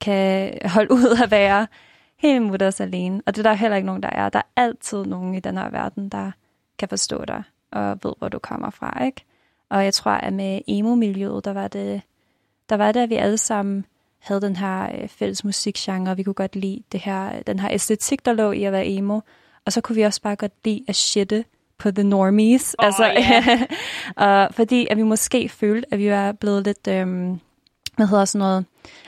kan 0.00 0.58
holde 0.74 0.92
ud 0.92 1.18
at 1.24 1.30
være 1.30 1.66
helt 2.16 2.42
mutters 2.42 2.80
alene. 2.80 3.22
Og 3.26 3.36
det 3.36 3.46
er 3.46 3.50
der 3.50 3.56
heller 3.56 3.76
ikke 3.76 3.86
nogen, 3.86 4.02
der 4.02 4.10
er. 4.10 4.28
Der 4.28 4.38
er 4.38 4.62
altid 4.62 5.04
nogen 5.04 5.34
i 5.34 5.40
den 5.40 5.56
her 5.56 5.70
verden, 5.70 6.08
der 6.08 6.30
kan 6.78 6.88
forstå 6.88 7.24
dig 7.24 7.42
og 7.70 7.98
ved, 8.02 8.12
hvor 8.18 8.28
du 8.28 8.38
kommer 8.38 8.70
fra. 8.70 9.04
ikke? 9.04 9.24
Og 9.68 9.84
jeg 9.84 9.94
tror, 9.94 10.10
at 10.10 10.32
med 10.32 10.60
emo-miljøet, 10.66 11.44
der 11.44 11.52
var 11.52 11.68
det, 11.68 12.02
der 12.68 12.76
var 12.76 12.92
det, 12.92 13.00
at 13.00 13.10
vi 13.10 13.14
alle 13.14 13.38
sammen 13.38 13.84
havde 14.20 14.40
den 14.40 14.56
her 14.56 14.82
øh, 15.02 15.08
fælles 15.08 15.44
musikgenre. 15.44 16.16
Vi 16.16 16.22
kunne 16.22 16.34
godt 16.34 16.56
lide 16.56 16.82
det 16.92 17.00
her, 17.00 17.42
den 17.46 17.58
her 17.60 17.68
æstetik, 17.72 18.24
der 18.24 18.32
lå 18.32 18.52
i 18.52 18.64
at 18.64 18.72
være 18.72 18.86
emo. 18.86 19.20
Og 19.66 19.72
så 19.72 19.80
kunne 19.80 19.96
vi 19.96 20.02
også 20.02 20.22
bare 20.22 20.36
godt 20.36 20.52
lide 20.64 20.84
at 20.88 20.96
shitte 20.96 21.44
på 21.78 21.90
the 21.90 22.02
normies. 22.04 22.76
Åh, 22.78 22.92
ja. 23.00 23.66
og 24.26 24.54
fordi 24.54 24.86
at 24.90 24.96
vi 24.96 25.02
måske 25.02 25.48
følte, 25.48 25.86
at 25.92 25.98
vi 25.98 26.10
var 26.10 26.32
blevet 26.32 26.64
lidt, 26.64 26.88
øhm, 26.88 27.40
hvad 27.96 28.06
hedder 28.06 28.24
sådan 28.24 28.38
noget, 28.38 28.64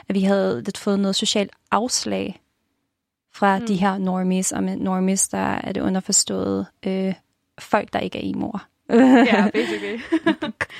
at 0.09 0.15
vi 0.15 0.21
havde 0.21 0.61
lidt 0.63 0.77
fået 0.77 0.99
noget 0.99 1.15
socialt 1.15 1.51
afslag 1.71 2.41
fra 3.33 3.59
Mm. 3.59 3.65
de 3.67 3.75
her 3.75 3.97
normies. 3.97 4.51
Og 4.51 4.63
med 4.63 4.75
normies, 4.75 5.27
der 5.27 5.37
er 5.37 5.71
det 5.71 5.81
underforstået 5.81 6.65
øh, 6.85 7.13
folk, 7.59 7.93
der 7.93 7.99
ikke 7.99 8.17
er 8.17 8.29
emoer. 8.29 8.67
Ja, 8.89 9.49
basically. 9.53 9.99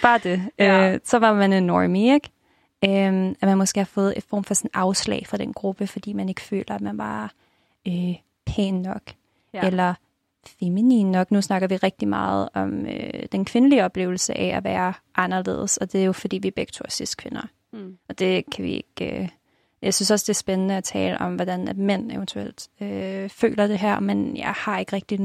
Bare 0.01 0.17
det. 0.23 0.41
Ja. 0.59 0.93
Øh, 0.93 0.99
så 1.03 1.19
var 1.19 1.33
man 1.33 1.53
en 1.53 1.63
normie, 1.63 2.13
ikke? 2.13 2.29
Øhm, 2.85 3.29
at 3.41 3.47
man 3.47 3.57
måske 3.57 3.79
har 3.79 3.85
fået 3.85 4.13
et 4.17 4.23
form 4.23 4.43
for 4.43 4.53
sådan 4.53 4.69
afslag 4.73 5.27
fra 5.27 5.37
den 5.37 5.53
gruppe, 5.53 5.87
fordi 5.87 6.13
man 6.13 6.29
ikke 6.29 6.41
føler, 6.41 6.75
at 6.75 6.81
man 6.81 6.97
var 6.97 7.33
øh, 7.87 8.15
pæn 8.45 8.73
nok, 8.73 9.01
Ja. 9.53 9.59
ja. 9.61 9.67
eller 9.67 9.93
feminin 10.59 11.11
nok. 11.11 11.31
Nu 11.31 11.41
snakker 11.41 11.67
vi 11.67 11.75
rigtig 11.75 12.07
meget 12.07 12.49
om 12.53 12.85
øh, 12.85 13.23
den 13.31 13.45
kvindelige 13.45 13.85
oplevelse 13.85 14.37
af 14.37 14.57
at 14.57 14.63
være 14.63 14.93
anderledes, 15.15 15.77
og 15.77 15.91
det 15.93 16.01
er 16.01 16.05
jo 16.05 16.11
fordi, 16.11 16.37
vi 16.37 16.51
begge 16.51 16.71
to 16.71 16.81
er 16.85 16.91
cis-kvinder. 16.91 17.47
Mm. 17.73 17.97
Og 18.09 18.19
det 18.19 18.43
kan 18.51 18.63
vi 18.65 18.71
ikke... 18.71 19.21
Øh, 19.21 19.29
jeg 19.81 19.93
synes 19.93 20.11
også, 20.11 20.23
det 20.23 20.29
er 20.29 20.33
spændende 20.39 20.75
at 20.77 20.83
tale 20.83 21.17
om, 21.21 21.35
hvordan 21.35 21.67
at 21.67 21.77
mænd 21.77 22.11
eventuelt 22.11 22.67
øh, 22.81 23.29
føler 23.29 23.67
det 23.67 23.79
her, 23.79 23.99
men 23.99 24.37
jeg 24.37 24.53
har 24.57 24.79
ikke 24.79 24.93
rigtig 24.95 25.19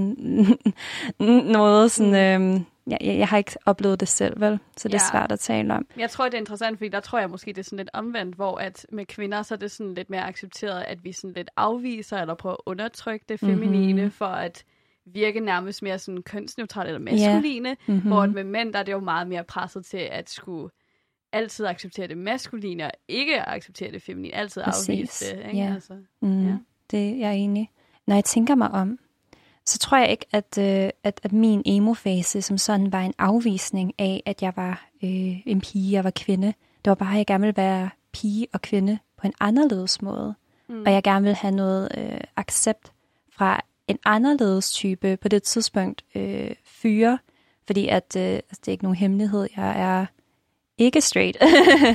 noget 1.53 1.91
sådan... 1.91 2.15
Øh, 2.43 2.61
jeg, 2.91 2.99
jeg 3.01 3.19
jeg 3.19 3.29
har 3.29 3.37
ikke 3.39 3.53
oplevet 3.67 4.01
det 4.01 4.09
selv, 4.09 4.41
vel? 4.41 4.59
Så 4.77 4.89
det 4.89 4.95
er 4.95 4.99
Ja. 5.05 5.11
svært 5.19 5.33
at 5.33 5.39
tale 5.41 5.75
om. 5.75 5.87
Jeg 5.99 6.11
tror, 6.11 6.25
det 6.25 6.35
er 6.35 6.39
interessant, 6.39 6.79
fordi 6.79 6.89
der 6.89 7.01
tror 7.01 7.19
jeg 7.19 7.31
måske, 7.31 7.53
det 7.53 7.59
er 7.59 7.63
sådan 7.63 7.77
lidt 7.77 7.91
omvendt, 7.93 8.35
hvor 8.37 8.57
at 8.59 8.87
med 8.93 9.07
kvinder, 9.07 9.43
så 9.43 9.55
er 9.55 9.59
det 9.59 9.71
sådan 9.71 9.95
lidt 9.95 10.11
mere 10.11 10.27
accepteret, 10.29 10.83
at 10.89 11.05
vi 11.05 11.13
sådan 11.13 11.33
lidt 11.37 11.51
afviser 11.57 12.19
eller 12.21 12.35
prøver 12.35 12.55
at 12.55 12.61
undertrykke 12.67 13.25
det 13.29 13.41
feminine, 13.41 14.03
Mhm. 14.03 14.11
for 14.11 14.27
at 14.27 14.65
virke 15.07 15.41
nærmest 15.41 15.83
mere 15.83 15.99
sådan 15.99 16.23
kønsneutralt 16.23 16.87
eller 16.89 17.01
maskuline, 17.01 17.77
Mm-hmm. 17.87 18.09
hvor 18.11 18.27
med 18.27 18.45
mænd, 18.45 18.73
der 18.73 18.79
er 18.79 18.83
det 18.83 18.93
jo 18.93 19.01
meget 19.01 19.29
mere 19.29 19.45
presset 19.45 19.87
til 19.87 20.09
at 20.13 20.31
skulle 20.31 20.71
altid 21.37 21.67
acceptere 21.67 22.07
det 22.07 22.19
maskuline, 22.19 22.85
og 22.85 22.91
ikke 23.09 23.43
acceptere 23.49 23.93
det 23.93 24.03
feminine, 24.03 24.35
altid 24.35 24.63
Præcis. 24.63 24.89
afvise 24.89 25.37
det. 25.37 25.47
Ikke? 25.47 25.59
Ja. 25.59 25.75
Altså, 25.75 25.93
Mm, 26.21 26.47
Ja. 26.49 26.55
Det 26.91 27.19
jeg 27.19 27.29
er 27.29 27.33
enig. 27.33 27.71
Når 28.07 28.15
jeg 28.15 28.25
tænker 28.25 28.55
mig 28.55 28.71
om, 28.71 28.99
så 29.67 29.79
tror 29.79 29.99
jeg 29.99 30.11
ikke, 30.11 30.27
at, 30.33 30.59
øh, 30.59 30.91
at, 31.05 31.21
at 31.23 31.33
min 31.33 31.63
emo-fase 31.67 32.43
som 32.43 32.59
sådan 32.59 32.93
var 32.93 33.01
en 33.03 33.15
afvisning 33.19 33.93
af, 33.99 34.23
at 34.27 34.43
jeg 34.43 34.53
var 34.57 34.89
øh, 35.03 35.47
en 35.47 35.61
pige, 35.61 35.93
jeg 35.93 36.05
var 36.05 36.11
kvinde. 36.17 36.47
Det 36.85 36.91
var 36.91 36.95
bare, 36.95 37.13
at 37.13 37.19
jeg 37.19 37.27
gerne 37.27 37.41
ville 37.43 37.57
være 37.57 37.91
pige 38.13 38.47
og 38.53 38.63
kvinde 38.63 38.99
på 39.17 39.27
en 39.27 39.33
anderledes 39.41 40.03
måde. 40.03 40.35
mm. 40.69 40.83
Og 40.87 40.93
jeg 40.93 41.03
gerne 41.03 41.23
ville 41.23 41.37
have 41.37 41.55
noget 41.55 41.89
øh, 41.99 42.21
accept 42.37 42.93
fra 43.33 43.61
en 43.89 43.99
anderledes 44.05 44.71
type 44.73 45.17
på 45.17 45.29
det 45.29 45.43
tidspunkt 45.43 46.05
øh, 46.15 46.51
fyre. 46.65 47.19
Fordi 47.67 47.89
at, 47.89 48.17
øh, 48.17 48.23
altså, 48.23 48.57
det 48.61 48.69
er 48.69 48.73
ikke 48.73 48.85
nogen 48.85 48.97
hemmelighed. 48.97 49.49
Jeg 49.57 49.81
er 49.81 50.07
ikke 50.79 51.01
straight. 51.01 51.37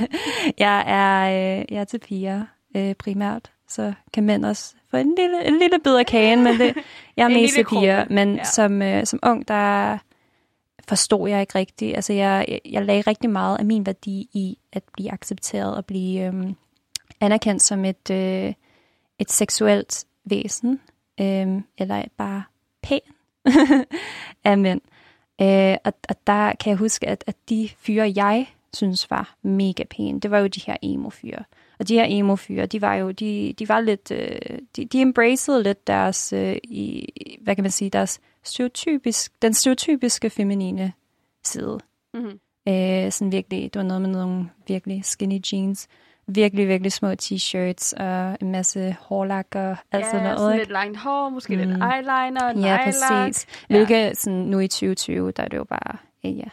jeg, 0.58 0.84
er, 0.86 1.22
øh, 1.28 1.64
jeg 1.70 1.80
er 1.80 1.84
til 1.84 1.98
piger 1.98 2.44
øh, 2.76 2.94
primært. 2.94 3.50
Så 3.68 3.92
kan 4.12 4.24
mænd 4.24 4.44
også 4.44 4.74
få 4.90 4.96
en 4.96 5.14
lille, 5.18 5.46
en 5.46 5.58
lille 5.58 5.78
bid 5.84 5.94
af 5.94 6.06
kagen, 6.06 6.44
men 6.44 6.60
det, 6.60 6.74
jeg 7.16 7.24
er 7.24 7.28
mest 7.28 7.54
til 7.54 7.64
piger. 7.64 8.04
Men 8.10 8.36
ja. 8.36 8.44
som, 8.44 8.82
øh, 8.82 9.06
som 9.06 9.18
ung, 9.22 9.48
der 9.48 9.98
forstod 10.88 11.28
jeg 11.28 11.40
ikke 11.40 11.58
rigtigt. 11.58 11.96
Altså 11.96 12.12
jeg, 12.12 12.44
jeg, 12.48 12.60
jeg 12.70 12.84
lagde 12.84 13.02
rigtig 13.02 13.30
meget 13.30 13.58
af 13.58 13.64
min 13.64 13.86
værdi 13.86 14.28
i 14.32 14.58
at 14.72 14.82
blive 14.92 15.12
accepteret 15.12 15.76
og 15.76 15.86
blive 15.86 16.26
øhm, 16.26 16.56
anerkendt 17.20 17.62
som 17.62 17.84
et, 17.84 18.10
øh, 18.10 18.52
et 19.18 19.30
seksuelt 19.30 20.04
væsen, 20.24 20.80
øhm, 21.20 21.64
eller 21.78 22.04
bare 22.16 22.42
pæn 22.82 23.00
af 24.44 24.58
mænd. 24.58 24.80
Øh, 25.40 25.76
og, 25.84 25.92
og 26.08 26.16
der 26.26 26.52
kan 26.52 26.70
jeg 26.70 26.76
huske, 26.76 27.08
at, 27.08 27.24
at 27.26 27.36
de 27.48 27.68
fyre, 27.78 28.12
jeg 28.16 28.46
synes 28.72 29.10
var 29.10 29.34
mega 29.42 29.84
pæne, 29.84 30.20
det 30.20 30.30
var 30.30 30.38
jo 30.38 30.46
de 30.46 30.60
her 30.66 30.76
emo-fyre. 30.82 31.44
Og 31.78 31.88
de 31.88 31.94
her 31.94 32.06
emo-fyre, 32.08 32.66
de 32.66 32.80
var 32.80 32.94
jo, 32.94 33.10
de, 33.10 33.54
de 33.58 33.68
var 33.68 33.80
lidt, 33.80 34.10
øh, 34.10 34.58
de, 34.76 34.84
de 34.84 35.00
embracede 35.00 35.62
lidt 35.62 35.86
deres, 35.86 36.32
øh, 36.32 36.56
i, 36.64 37.08
hvad 37.40 37.54
kan 37.54 37.64
man 37.64 37.70
sige, 37.70 37.90
deres 37.90 38.20
stereotypisk, 38.42 39.42
den 39.42 39.54
stereotypiske 39.54 40.30
feminine 40.30 40.92
side. 41.44 41.78
Mm-hmm. 42.14 42.40
Øh, 42.68 43.12
sådan 43.12 43.32
virkelig, 43.32 43.74
det 43.74 43.80
var 43.80 43.86
noget 43.86 44.02
med 44.02 44.10
nogle 44.10 44.48
virkelig 44.68 45.04
skinny 45.04 45.40
jeans, 45.52 45.88
virkelig, 46.26 46.68
virkelig 46.68 46.92
små 46.92 47.12
t-shirts 47.12 48.02
og 48.02 48.36
en 48.40 48.52
masse 48.52 48.96
hårlak 49.00 49.46
og 49.54 49.76
alt 49.92 50.04
ja, 50.04 50.10
sådan 50.10 50.22
noget. 50.22 50.38
sådan 50.38 50.58
lidt 50.58 50.70
langt 50.70 50.98
hår, 50.98 51.28
måske 51.28 51.56
mm. 51.56 51.58
lidt 51.58 51.70
eyeliner, 51.70 52.68
Ja, 52.68 52.78
præcis. 52.84 53.46
Ja. 53.70 53.76
Hvilket 53.76 54.18
sådan, 54.18 54.38
nu 54.38 54.58
i 54.58 54.68
2020, 54.68 55.30
der 55.30 55.42
er 55.42 55.48
det 55.48 55.56
jo 55.56 55.64
bare, 55.64 55.96
ja. 56.24 56.48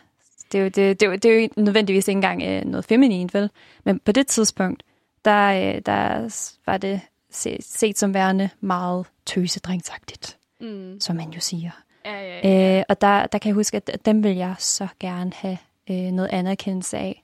Det 0.52 0.58
er 0.58 0.62
jo, 0.62 0.66
det, 0.70 1.00
det, 1.00 1.04
er 1.04 1.10
jo, 1.10 1.16
det 1.16 1.26
er 1.26 1.42
jo 1.42 1.50
nødvendigvis 1.58 2.08
ikke 2.08 2.18
engang 2.18 2.44
øh, 2.44 2.66
noget 2.66 2.86
feminint, 2.86 3.34
vel? 3.34 3.50
Men 3.84 4.00
på 4.00 4.12
det 4.12 4.28
tidspunkt, 4.28 4.84
der, 5.26 5.48
øh, 5.76 5.82
der 5.86 6.30
var 6.66 6.78
det 6.78 7.02
se, 7.32 7.58
set 7.62 7.98
som 8.00 8.14
værende 8.14 8.50
meget 8.62 9.08
tøsedrengsagtigt, 9.26 10.36
Mm. 10.62 11.00
som 11.00 11.16
man 11.16 11.30
jo 11.30 11.40
siger. 11.40 11.72
Ja, 12.06 12.22
ja, 12.22 12.40
ja. 12.50 12.78
Øh, 12.80 12.84
og 12.90 13.02
der, 13.02 13.28
der 13.28 13.38
kan 13.38 13.50
jeg 13.50 13.54
huske, 13.56 13.78
at 13.78 14.06
dem 14.06 14.24
vil 14.24 14.36
jeg 14.36 14.56
så 14.60 14.88
gerne 15.00 15.32
have 15.36 15.58
øh, 15.90 16.12
noget 16.12 16.30
anerkendelse 16.32 16.98
af. 16.98 17.24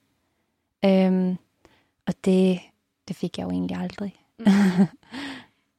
Øhm, 0.86 1.38
og 2.08 2.14
det, 2.26 2.60
det 3.08 3.16
fik 3.16 3.38
jeg 3.38 3.44
jo 3.46 3.50
egentlig 3.52 3.78
aldrig. 3.78 4.16
Mm. 4.40 4.46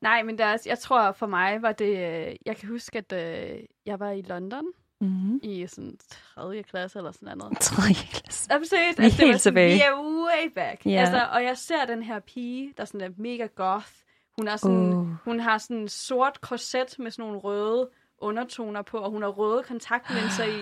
Nej, 0.00 0.23
men 0.23 0.38
der 0.38 0.45
er, 0.45 0.57
jeg 0.67 0.79
tror 0.79 1.12
for 1.12 1.26
mig 1.26 1.62
var 1.62 1.73
det... 1.73 1.97
øh, 2.29 2.35
Jeg 2.47 2.57
kan 2.57 2.69
huske, 2.69 2.99
at 2.99 3.12
øh, 3.12 3.59
jeg 3.87 4.00
var 4.00 4.11
i 4.11 4.23
London 4.23 4.65
Mm-hmm. 5.00 5.41
i 5.43 5.67
sådan 5.67 5.99
3. 6.35 6.62
klasse 6.62 6.99
eller 6.99 7.12
sådan 7.12 7.38
noget. 7.38 7.59
Tredje 7.61 7.95
klasse. 7.95 8.49
Jamen, 8.50 8.67
seriøst, 8.67 8.99
Vi 8.99 9.03
er 9.03 9.07
altså, 9.07 9.23
det 9.23 9.29
var 9.33 9.37
sådan. 9.38 9.55
Vi 9.75 9.81
er 9.81 9.95
way 10.00 10.53
back. 10.55 10.87
Ja. 10.87 10.91
Altså, 11.00 11.29
og 11.33 11.45
jeg 11.45 11.59
ser 11.59 11.85
den 11.87 12.03
her 12.03 12.21
pige, 12.21 12.75
der 12.76 12.85
sådan 12.85 13.00
er 13.00 13.11
mega 13.17 13.47
goth. 13.57 13.88
Hun, 14.38 14.49
er 14.49 14.57
sådan, 14.57 14.93
Uh. 14.93 15.09
hun 15.25 15.41
har 15.41 15.59
sådan 15.59 15.76
en 15.76 15.88
sort 15.88 16.41
korset 16.41 16.95
med 16.99 17.11
sådan 17.11 17.23
nogle 17.25 17.38
røde 17.38 17.88
undertoner 18.19 18.83
på, 18.83 18.99
og 18.99 19.11
hun 19.11 19.23
har 19.23 19.29
røde 19.29 19.62
kontaktlinser 19.62 20.45
i. 20.45 20.61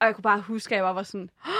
Og 0.00 0.06
jeg 0.06 0.14
kunne 0.14 0.22
bare 0.22 0.40
huske, 0.40 0.74
at 0.74 0.76
jeg 0.76 0.84
bare 0.84 0.94
var 0.94 1.02
sådan, 1.02 1.30
oh 1.46 1.50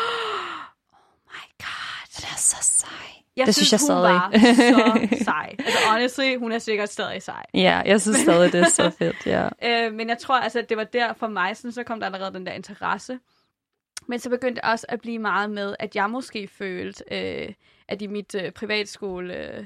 my 1.25 1.47
god. 1.59 2.07
Den 2.17 2.25
er 2.33 2.37
så 2.39 2.57
sej. 2.63 3.18
Jeg 3.39 3.47
Det 3.47 3.55
synes, 3.55 3.69
synes 3.69 3.89
jeg 3.89 3.95
hun 3.97 4.05
stadig. 4.05 5.09
var 5.09 5.19
så 5.19 5.25
sej. 5.25 5.55
Altså, 5.59 5.79
honestly, 5.91 6.39
hun 6.39 6.53
er 6.53 6.59
sikkert 6.59 6.89
stadig 6.89 7.23
sej. 7.23 7.45
Ja, 7.55 7.83
jeg 7.87 8.01
synes 8.01 8.17
stadig, 8.17 8.53
det 8.53 8.61
er 8.61 8.69
så 8.69 8.91
fedt. 8.99 9.27
Ja. 9.27 9.49
Øh, 9.65 9.95
men 9.95 10.09
jeg 10.09 10.19
tror 10.19 10.35
altså, 10.37 10.59
at 10.59 10.69
det 10.69 10.77
var 10.77 10.85
der 10.85 11.13
for 11.13 11.27
mig, 11.29 11.57
sådan, 11.57 11.73
så 11.73 11.83
kom 11.83 12.01
der 12.01 12.07
allerede 12.07 12.35
den 12.35 12.47
der 12.47 12.53
interesse. 12.53 13.19
Men 14.07 14.19
så 14.19 14.31
begyndte 14.31 14.61
det 14.63 14.71
også 14.71 14.87
at 14.89 15.01
blive 15.01 15.19
meget 15.19 15.51
med, 15.51 15.77
at 15.79 15.97
jeg 15.97 16.11
måske 16.11 16.49
følte, 16.49 17.05
øh, 17.11 17.53
at 17.89 18.03
i 18.03 18.07
mit 18.07 18.35
øh, 18.35 18.51
privatskole... 18.53 19.35
Øh, 19.35 19.65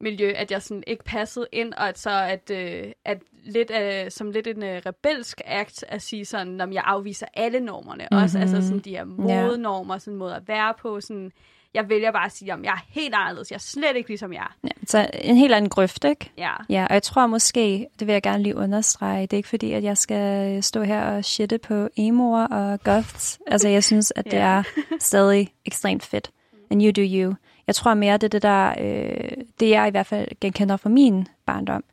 miljø, 0.00 0.32
at 0.36 0.50
jeg 0.50 0.62
sådan 0.62 0.82
ikke 0.86 1.04
passede 1.04 1.46
ind, 1.52 1.74
og 1.74 1.88
at 1.88 1.98
så 1.98 2.10
at, 2.10 2.50
øh, 2.50 2.92
at 3.04 3.18
lidt 3.44 3.70
øh, 3.70 4.10
som 4.10 4.30
lidt 4.30 4.46
en 4.46 4.62
øh, 4.62 4.82
rebelsk 4.86 5.40
akt 5.44 5.84
at 5.88 6.02
sige 6.02 6.24
sådan, 6.24 6.60
om 6.60 6.72
jeg 6.72 6.82
afviser 6.86 7.26
alle 7.34 7.60
normerne, 7.60 8.08
mm-hmm. 8.10 8.22
også 8.24 8.38
altså 8.38 8.62
sådan 8.62 8.78
de 8.78 8.90
her 8.90 9.04
modenormer, 9.04 9.98
sådan 9.98 10.12
en 10.14 10.18
måde 10.18 10.34
at 10.36 10.48
være 10.48 10.74
på, 10.78 11.00
sådan 11.00 11.32
jeg 11.76 11.88
vælger 11.88 12.12
bare 12.12 12.26
at 12.26 12.32
sige, 12.32 12.54
om 12.54 12.64
jeg 12.64 12.72
er 12.72 12.84
helt 12.88 13.14
anderledes, 13.14 13.50
jeg 13.50 13.56
er 13.56 13.60
slet 13.60 13.96
ikke 13.96 14.08
ligesom 14.08 14.32
jeg. 14.32 14.46
ja. 14.64 14.68
Så 14.86 15.10
en 15.14 15.36
helt 15.36 15.54
anden 15.54 15.68
grøft, 15.70 16.04
ikke? 16.04 16.32
Ja. 16.38 16.52
Ja, 16.68 16.86
og 16.86 16.94
jeg 16.94 17.02
tror 17.02 17.26
måske, 17.26 17.86
det 17.98 18.06
vil 18.06 18.12
jeg 18.12 18.22
gerne 18.22 18.42
lige 18.42 18.56
understrege, 18.56 19.22
det 19.22 19.32
er 19.32 19.36
ikke 19.36 19.48
fordi, 19.48 19.72
at 19.72 19.82
jeg 19.84 19.98
skal 19.98 20.62
stå 20.62 20.82
her 20.82 21.02
og 21.02 21.24
shitte 21.24 21.58
på 21.58 21.88
emoer 21.96 22.46
og 22.46 22.82
goths. 22.82 23.38
Altså, 23.46 23.68
jeg 23.68 23.84
synes, 23.84 24.12
at 24.16 24.24
det 24.24 24.38
er 24.38 24.62
stadig 24.98 25.52
ekstremt 25.64 26.02
fedt. 26.04 26.30
And 26.70 26.82
you 26.82 26.90
do 26.90 27.02
you. 27.02 27.34
Jeg 27.66 27.74
tror 27.74 27.94
mere, 27.94 28.12
det 28.12 28.24
er 28.24 28.28
det 28.28 28.42
der, 28.42 28.74
øh, 28.80 29.30
det 29.60 29.70
jeg 29.70 29.88
i 29.88 29.90
hvert 29.90 30.06
fald 30.06 30.28
genkender 30.40 30.76
fra 30.76 30.88
min 30.88 31.26
barndom, 31.46 31.84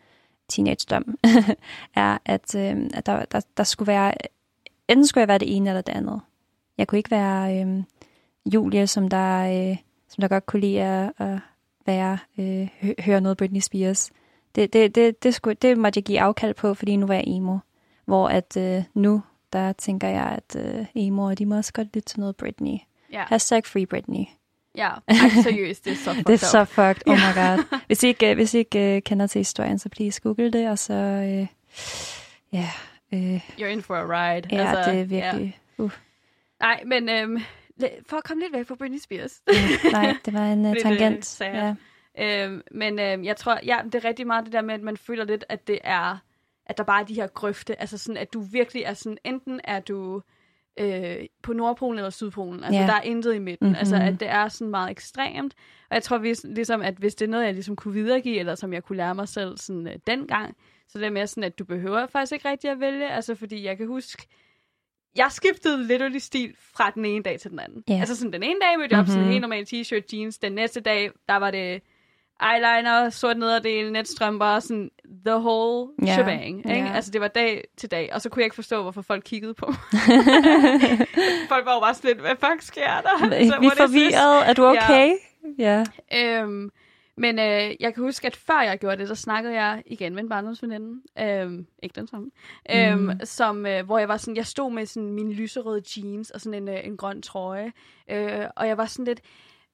teenagedom, 0.50 1.18
er, 1.96 2.18
at, 2.26 2.56
øh, 2.56 2.90
at 2.94 3.06
der, 3.06 3.26
der, 3.26 3.42
der 3.58 3.64
skulle 3.64 3.88
være, 3.88 4.14
enten 4.88 5.08
skulle 5.08 5.22
jeg 5.22 5.28
være 5.28 5.38
det 5.38 5.56
ene 5.56 5.70
eller 5.70 5.82
det 5.82 5.96
andet. 5.96 6.22
Jeg 6.78 6.88
kunne 6.88 6.98
ikke 6.98 7.12
være 7.12 7.58
øh, 7.58 7.84
Julie, 8.46 8.88
som 8.88 9.08
der, 9.10 9.70
øh, 9.72 9.78
som 10.10 10.22
der 10.22 10.28
godt 10.28 10.46
kunne 10.46 10.60
lide 10.60 10.82
at, 10.82 11.12
at 11.18 11.40
være, 11.86 12.18
øh, 12.38 12.68
hø- 12.82 12.94
høre 13.00 13.22
noget 13.22 13.38
Britney 13.38 13.60
Spears. 13.60 14.12
Det, 14.56 14.74
det, 14.74 14.96
det, 14.96 15.24
det, 15.24 15.34
skulle, 15.36 15.56
det 15.62 15.78
måtte 15.78 15.98
jeg 15.98 16.04
give 16.04 16.22
afkald 16.22 16.54
på, 16.54 16.74
fordi 16.74 16.96
nu 16.96 17.06
var 17.06 17.14
jeg 17.14 17.24
emo. 17.28 17.58
Hvor 18.06 18.28
at 18.28 18.58
øh, 18.58 18.84
nu, 18.94 19.24
der 19.54 19.74
tænker 19.74 20.08
jeg, 20.08 20.40
at 20.48 20.56
øh, 20.66 20.86
emoer, 20.96 21.34
de 21.36 21.46
må 21.46 21.56
også 21.58 21.74
godt 21.74 21.88
lytte 21.96 22.10
til 22.10 22.20
noget 22.20 22.36
Britney. 22.36 22.78
Ja, 23.12 23.24
Hashtag 23.28 23.66
free 23.66 23.86
Britney. 23.86 24.26
ja. 24.78 24.90
Ej, 25.08 25.16
seriøst, 25.44 25.86
det 25.86 25.92
er 25.92 25.96
så 25.98 26.10
fucked 26.14 26.24
Det 26.24 26.34
er 26.34 26.38
så 26.38 26.66
fucked. 26.66 27.02
Oh 27.08 27.16
my 27.16 27.34
god. 27.36 27.64
Hvis 27.88 28.04
I 28.04 28.08
ikke, 28.08 28.30
øh, 28.30 28.36
hvis 28.36 28.54
I 28.54 28.58
ikke 28.58 28.96
uh, 28.96 29.02
kender 29.02 29.28
til 29.28 29.40
historien, 29.40 29.80
så 29.80 29.90
please 29.90 30.22
google 30.22 30.52
det, 30.52 30.70
og 30.70 30.80
så... 30.80 30.94
Øh, 30.94 31.48
ja, 32.54 32.70
øh, 33.14 33.36
You're 33.60 33.66
in 33.66 33.82
for 33.82 33.96
a 33.96 34.04
ride. 34.34 34.48
ja 34.52 34.76
altså, 34.76 34.92
det 34.92 35.00
er 35.02 35.06
virkelig... 35.06 35.60
Uh, 35.78 35.92
Nej, 36.60 36.84
men 36.86 37.10
øhm, 37.10 37.38
for 38.10 38.18
at 38.18 38.24
komme 38.24 38.44
lidt 38.44 38.54
væk 38.54 38.68
fra 38.68 38.76
Britney 38.76 39.00
Spears. 39.00 39.42
ja, 39.48 39.90
nej, 39.92 40.16
det 40.26 40.34
var 40.34 40.46
en 40.52 40.66
uh, 40.66 40.72
Lidt, 40.74 40.84
tangent. 40.84 41.26
sad. 41.26 41.48
Ja. 42.18 42.46
Øhm, 42.46 42.62
men 42.72 43.00
øhm, 43.00 43.24
jeg 43.24 43.38
tror, 43.38 43.60
ja, 43.66 43.80
det 43.86 43.96
er 43.96 44.06
rigtig 44.06 44.28
meget 44.28 44.46
det 44.46 44.54
der 44.54 44.62
med, 44.62 44.74
at 44.74 44.82
man 44.82 44.98
føler 44.98 45.24
lidt, 45.26 45.46
at 45.50 45.68
det 45.68 45.80
er, 45.84 46.18
at 46.66 46.78
der 46.78 46.84
bare 46.84 47.02
er 47.02 47.06
de 47.06 47.14
her 47.14 47.28
grøfte, 47.28 47.82
altså 47.82 47.98
sådan, 47.98 48.18
at 48.18 48.34
du 48.34 48.42
virkelig 48.42 48.84
er 48.84 48.94
sådan, 48.94 49.18
enten 49.24 49.62
er 49.64 49.80
du 49.80 50.22
øh, 50.80 51.16
på 51.44 51.54
Nordpolen 51.54 51.98
eller 52.00 52.10
Sydpolen, 52.10 52.64
altså 52.64 52.80
Ja. 52.82 52.88
der 52.88 52.94
er 52.94 53.02
intet 53.02 53.36
i 53.36 53.40
midten, 53.40 53.68
Mhm. 53.68 53.76
altså 53.80 53.96
at 53.96 54.20
det 54.20 54.30
er 54.30 54.48
sådan 54.48 54.72
meget 54.72 54.92
ekstremt, 54.92 55.54
og 55.90 55.96
jeg 55.96 56.04
tror 56.04 56.18
hvis, 56.18 56.44
ligesom, 56.44 56.82
at 56.82 56.94
hvis 56.96 57.16
det 57.16 57.26
er 57.26 57.30
noget, 57.30 57.46
jeg 57.46 57.54
ligesom 57.54 57.76
kunne 57.76 57.94
videregive, 57.94 58.40
eller 58.40 58.56
som 58.56 58.74
jeg 58.74 58.84
kunne 58.84 58.98
lære 58.98 59.16
mig 59.16 59.28
selv 59.28 59.58
sådan 59.58 59.88
øh, 59.88 59.96
dengang, 60.08 60.56
så 60.88 61.00
det 61.00 61.06
er 61.06 61.12
mere 61.12 61.28
sådan, 61.28 61.44
at 61.44 61.60
du 61.60 61.66
behøver 61.66 62.06
faktisk 62.08 62.32
ikke 62.34 62.50
rigtig 62.50 62.70
at 62.70 62.80
vælge, 62.80 63.10
altså 63.10 63.36
fordi 63.36 63.66
jeg 63.66 63.78
kan 63.78 63.88
huske, 63.88 64.28
jeg 65.16 65.28
skiftede 65.32 65.88
literally 65.88 66.18
stil 66.18 66.54
fra 66.76 66.92
den 66.96 67.06
ene 67.06 67.24
dag 67.24 67.40
til 67.40 67.52
den 67.52 67.60
anden. 67.60 67.84
Ja. 67.90 67.94
Altså 68.00 68.16
sådan, 68.16 68.34
den 68.34 68.44
ene 68.44 68.60
dag 68.62 68.80
mødte 68.80 68.94
jeg 68.94 69.00
op 69.00 69.08
sådan 69.08 69.20
en 69.20 69.24
Mhm. 69.26 69.32
helt 69.32 69.42
normal 69.42 69.66
t-shirt, 69.74 70.04
jeans. 70.14 70.38
Den 70.38 70.52
næste 70.52 70.82
dag, 70.82 71.10
der 71.30 71.36
var 71.36 71.52
det 71.52 71.82
eyeliner, 72.54 73.10
sort 73.10 73.38
nederdel, 73.38 73.92
netstrømper, 73.92 74.60
sådan 74.60 74.90
the 75.26 75.36
whole 75.38 75.90
Ja, 76.06 76.14
shebang. 76.14 76.58
Ikke? 76.58 76.70
ja. 76.70 76.92
Altså 76.96 77.12
det 77.12 77.22
var 77.22 77.28
dag 77.28 77.64
til 77.78 77.92
dag, 77.92 78.10
og 78.14 78.22
så 78.22 78.30
kunne 78.30 78.42
jeg 78.42 78.46
ikke 78.46 78.56
forstå, 78.56 78.82
hvorfor 78.82 79.02
folk 79.02 79.24
kiggede 79.26 79.54
på 79.54 79.66
mig. 79.68 79.78
folk 81.52 81.66
var 81.66 81.74
jo 81.74 81.80
bare 81.80 81.94
sådan 81.94 82.08
lidt, 82.10 82.20
hvad 82.22 82.36
fuck 82.40 82.62
sker 82.62 83.02
der? 83.02 83.28
Vi 83.40 83.48
Så, 83.48 83.54
er 83.56 83.62
is 83.62 83.72
this? 83.72 83.78
forvirret. 83.80 84.50
Er 84.50 84.54
du 84.54 84.66
okay? 84.66 85.14
Ja. 85.60 85.84
Øhm, 86.16 86.70
men 87.18 87.40
øh, 87.40 87.72
jeg 87.80 87.94
kan 87.94 88.04
huske, 88.04 88.28
at 88.28 88.36
før 88.36 88.62
jeg 88.62 88.80
gjorde 88.80 88.98
det, 88.98 89.08
så 89.08 89.16
snakkede 89.16 89.54
jeg 89.54 89.84
igen 89.86 90.16
med 90.16 90.24
en 90.24 90.30
barndomsveninde. 90.30 91.02
Øhm, 91.20 91.66
ikke 91.84 91.96
den 91.96 92.08
samme. 92.08 92.32
Øhm, 92.72 93.00
Mm. 93.02 93.12
som, 93.24 93.66
øh, 93.66 93.86
hvor 93.86 93.98
jeg 94.00 94.08
var 94.08 94.18
sådan, 94.18 94.36
jeg 94.36 94.46
stod 94.46 94.72
med 94.72 94.86
sådan 94.86 95.12
mine 95.12 95.34
lyserøde 95.34 95.84
jeans 95.98 96.30
og 96.32 96.42
sådan 96.42 96.64
en, 96.64 96.70
øh, 96.70 96.86
en 96.88 96.98
grøn 96.98 97.22
trøje. 97.22 97.72
Øh, 98.12 98.46
og 98.56 98.68
jeg 98.68 98.78
var 98.78 98.86
sådan 98.86 99.06
lidt, 99.06 99.22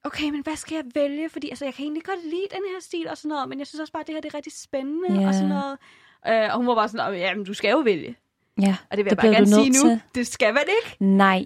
okay, 0.04 0.30
men 0.30 0.42
hvad 0.42 0.56
skal 0.56 0.74
jeg 0.74 0.84
vælge? 0.94 1.28
Fordi 1.28 1.48
altså, 1.48 1.64
jeg 1.64 1.74
kan 1.74 1.82
egentlig 1.84 2.04
godt 2.04 2.24
lide 2.24 2.46
den 2.50 2.62
her 2.74 2.80
stil 2.80 3.08
og 3.08 3.16
sådan 3.16 3.28
noget, 3.28 3.48
men 3.48 3.58
jeg 3.58 3.66
synes 3.66 3.80
også 3.80 3.92
bare, 3.92 4.00
at 4.00 4.06
det 4.06 4.14
her 4.14 4.20
det 4.20 4.28
er 4.32 4.34
rigtig 4.34 4.52
spændende 4.52 5.20
Ja. 5.20 5.26
og 5.28 5.34
sådan 5.34 5.48
noget. 5.48 5.78
Øh, 6.28 6.50
og 6.52 6.56
hun 6.56 6.66
var 6.66 6.74
bare 6.74 6.88
sådan, 6.88 7.14
ja, 7.14 7.34
men 7.34 7.44
du 7.44 7.54
skal 7.54 7.70
jo 7.70 7.78
vælge. 7.78 8.16
Ja, 8.60 8.76
Og 8.90 8.96
det 8.96 9.04
vil 9.04 9.10
Det 9.10 9.16
jeg 9.16 9.16
bare 9.16 9.32
gerne 9.34 9.46
sige 9.46 9.68
nu. 9.70 9.74
til. 9.88 10.00
Det 10.14 10.26
skal 10.26 10.54
man 10.54 10.62
ikke. 10.82 11.04
nej. 11.04 11.44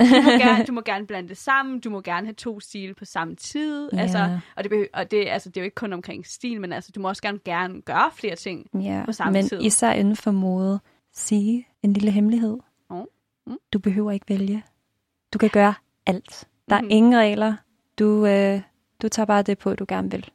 Du 0.00 0.22
må, 0.24 0.30
gerne, 0.44 0.64
du 0.64 0.72
må 0.72 0.80
gerne 0.80 1.06
blande 1.06 1.28
det 1.28 1.36
sammen. 1.36 1.80
Du 1.80 1.90
må 1.90 2.00
gerne 2.00 2.26
have 2.26 2.34
to 2.34 2.60
stile 2.60 2.94
på 2.94 3.04
samme 3.04 3.36
tid. 3.36 3.90
Ja. 3.92 3.98
Altså, 4.00 4.38
og 4.56 4.64
det, 4.64 4.70
behøver, 4.70 4.88
og 4.94 5.10
det, 5.10 5.28
altså, 5.28 5.48
det 5.48 5.56
er 5.56 5.60
jo 5.60 5.64
ikke 5.64 5.74
kun 5.74 5.92
omkring 5.92 6.26
stil, 6.26 6.60
men 6.60 6.72
altså, 6.72 6.92
du 6.94 7.00
må 7.00 7.08
også 7.08 7.22
gerne, 7.22 7.38
gerne 7.44 7.82
gøre 7.82 8.10
flere 8.14 8.36
ting. 8.36 8.66
Ja, 8.82 9.02
på 9.06 9.12
samme 9.12 9.32
men 9.32 9.48
tid. 9.48 9.60
især 9.62 9.92
inden 9.92 10.16
for 10.16 10.30
mode. 10.30 10.80
Sige 11.14 11.66
en 11.82 11.92
lille 11.92 12.10
hemmelighed. 12.10 12.58
Mm. 12.90 12.96
Mm. 13.46 13.56
Du 13.72 13.78
behøver 13.78 14.10
ikke 14.12 14.28
vælge. 14.28 14.62
Du 15.32 15.38
kan 15.38 15.48
gøre 15.50 15.74
alt. 16.06 16.48
Der 16.68 16.76
er 16.76 16.80
Mhm. 16.80 16.90
ingen 16.90 17.16
regler. 17.16 17.54
Du, 17.98 18.26
øh, 18.26 18.60
du 19.02 19.08
tager 19.08 19.26
bare 19.26 19.42
det 19.42 19.58
på, 19.58 19.74
du 19.74 19.84
gerne 19.88 20.10
vil. 20.10 20.30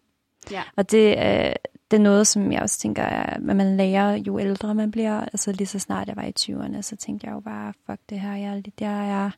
Ja. 0.51 0.61
Og 0.75 0.91
det, 0.91 1.09
øh, 1.17 1.53
det 1.91 1.97
er 1.97 2.01
noget, 2.03 2.27
som 2.27 2.51
jeg 2.51 2.61
også 2.61 2.79
tænker, 2.79 3.03
at 3.03 3.41
man 3.41 3.77
lærer, 3.77 4.15
jo 4.15 4.39
ældre 4.39 4.75
man 4.75 4.91
bliver. 4.91 5.21
Altså 5.21 5.51
lige 5.51 5.67
så 5.67 5.79
snart 5.79 6.07
jeg 6.07 6.15
var 6.15 6.23
i 6.23 6.33
20'erne, 6.39 6.81
så 6.81 6.95
tænkte 6.95 7.27
jeg 7.27 7.33
jo 7.33 7.39
bare, 7.39 7.73
fuck 7.85 7.99
det 8.09 8.19
her, 8.19 8.35
jeg 8.35 8.63
er, 8.81 9.31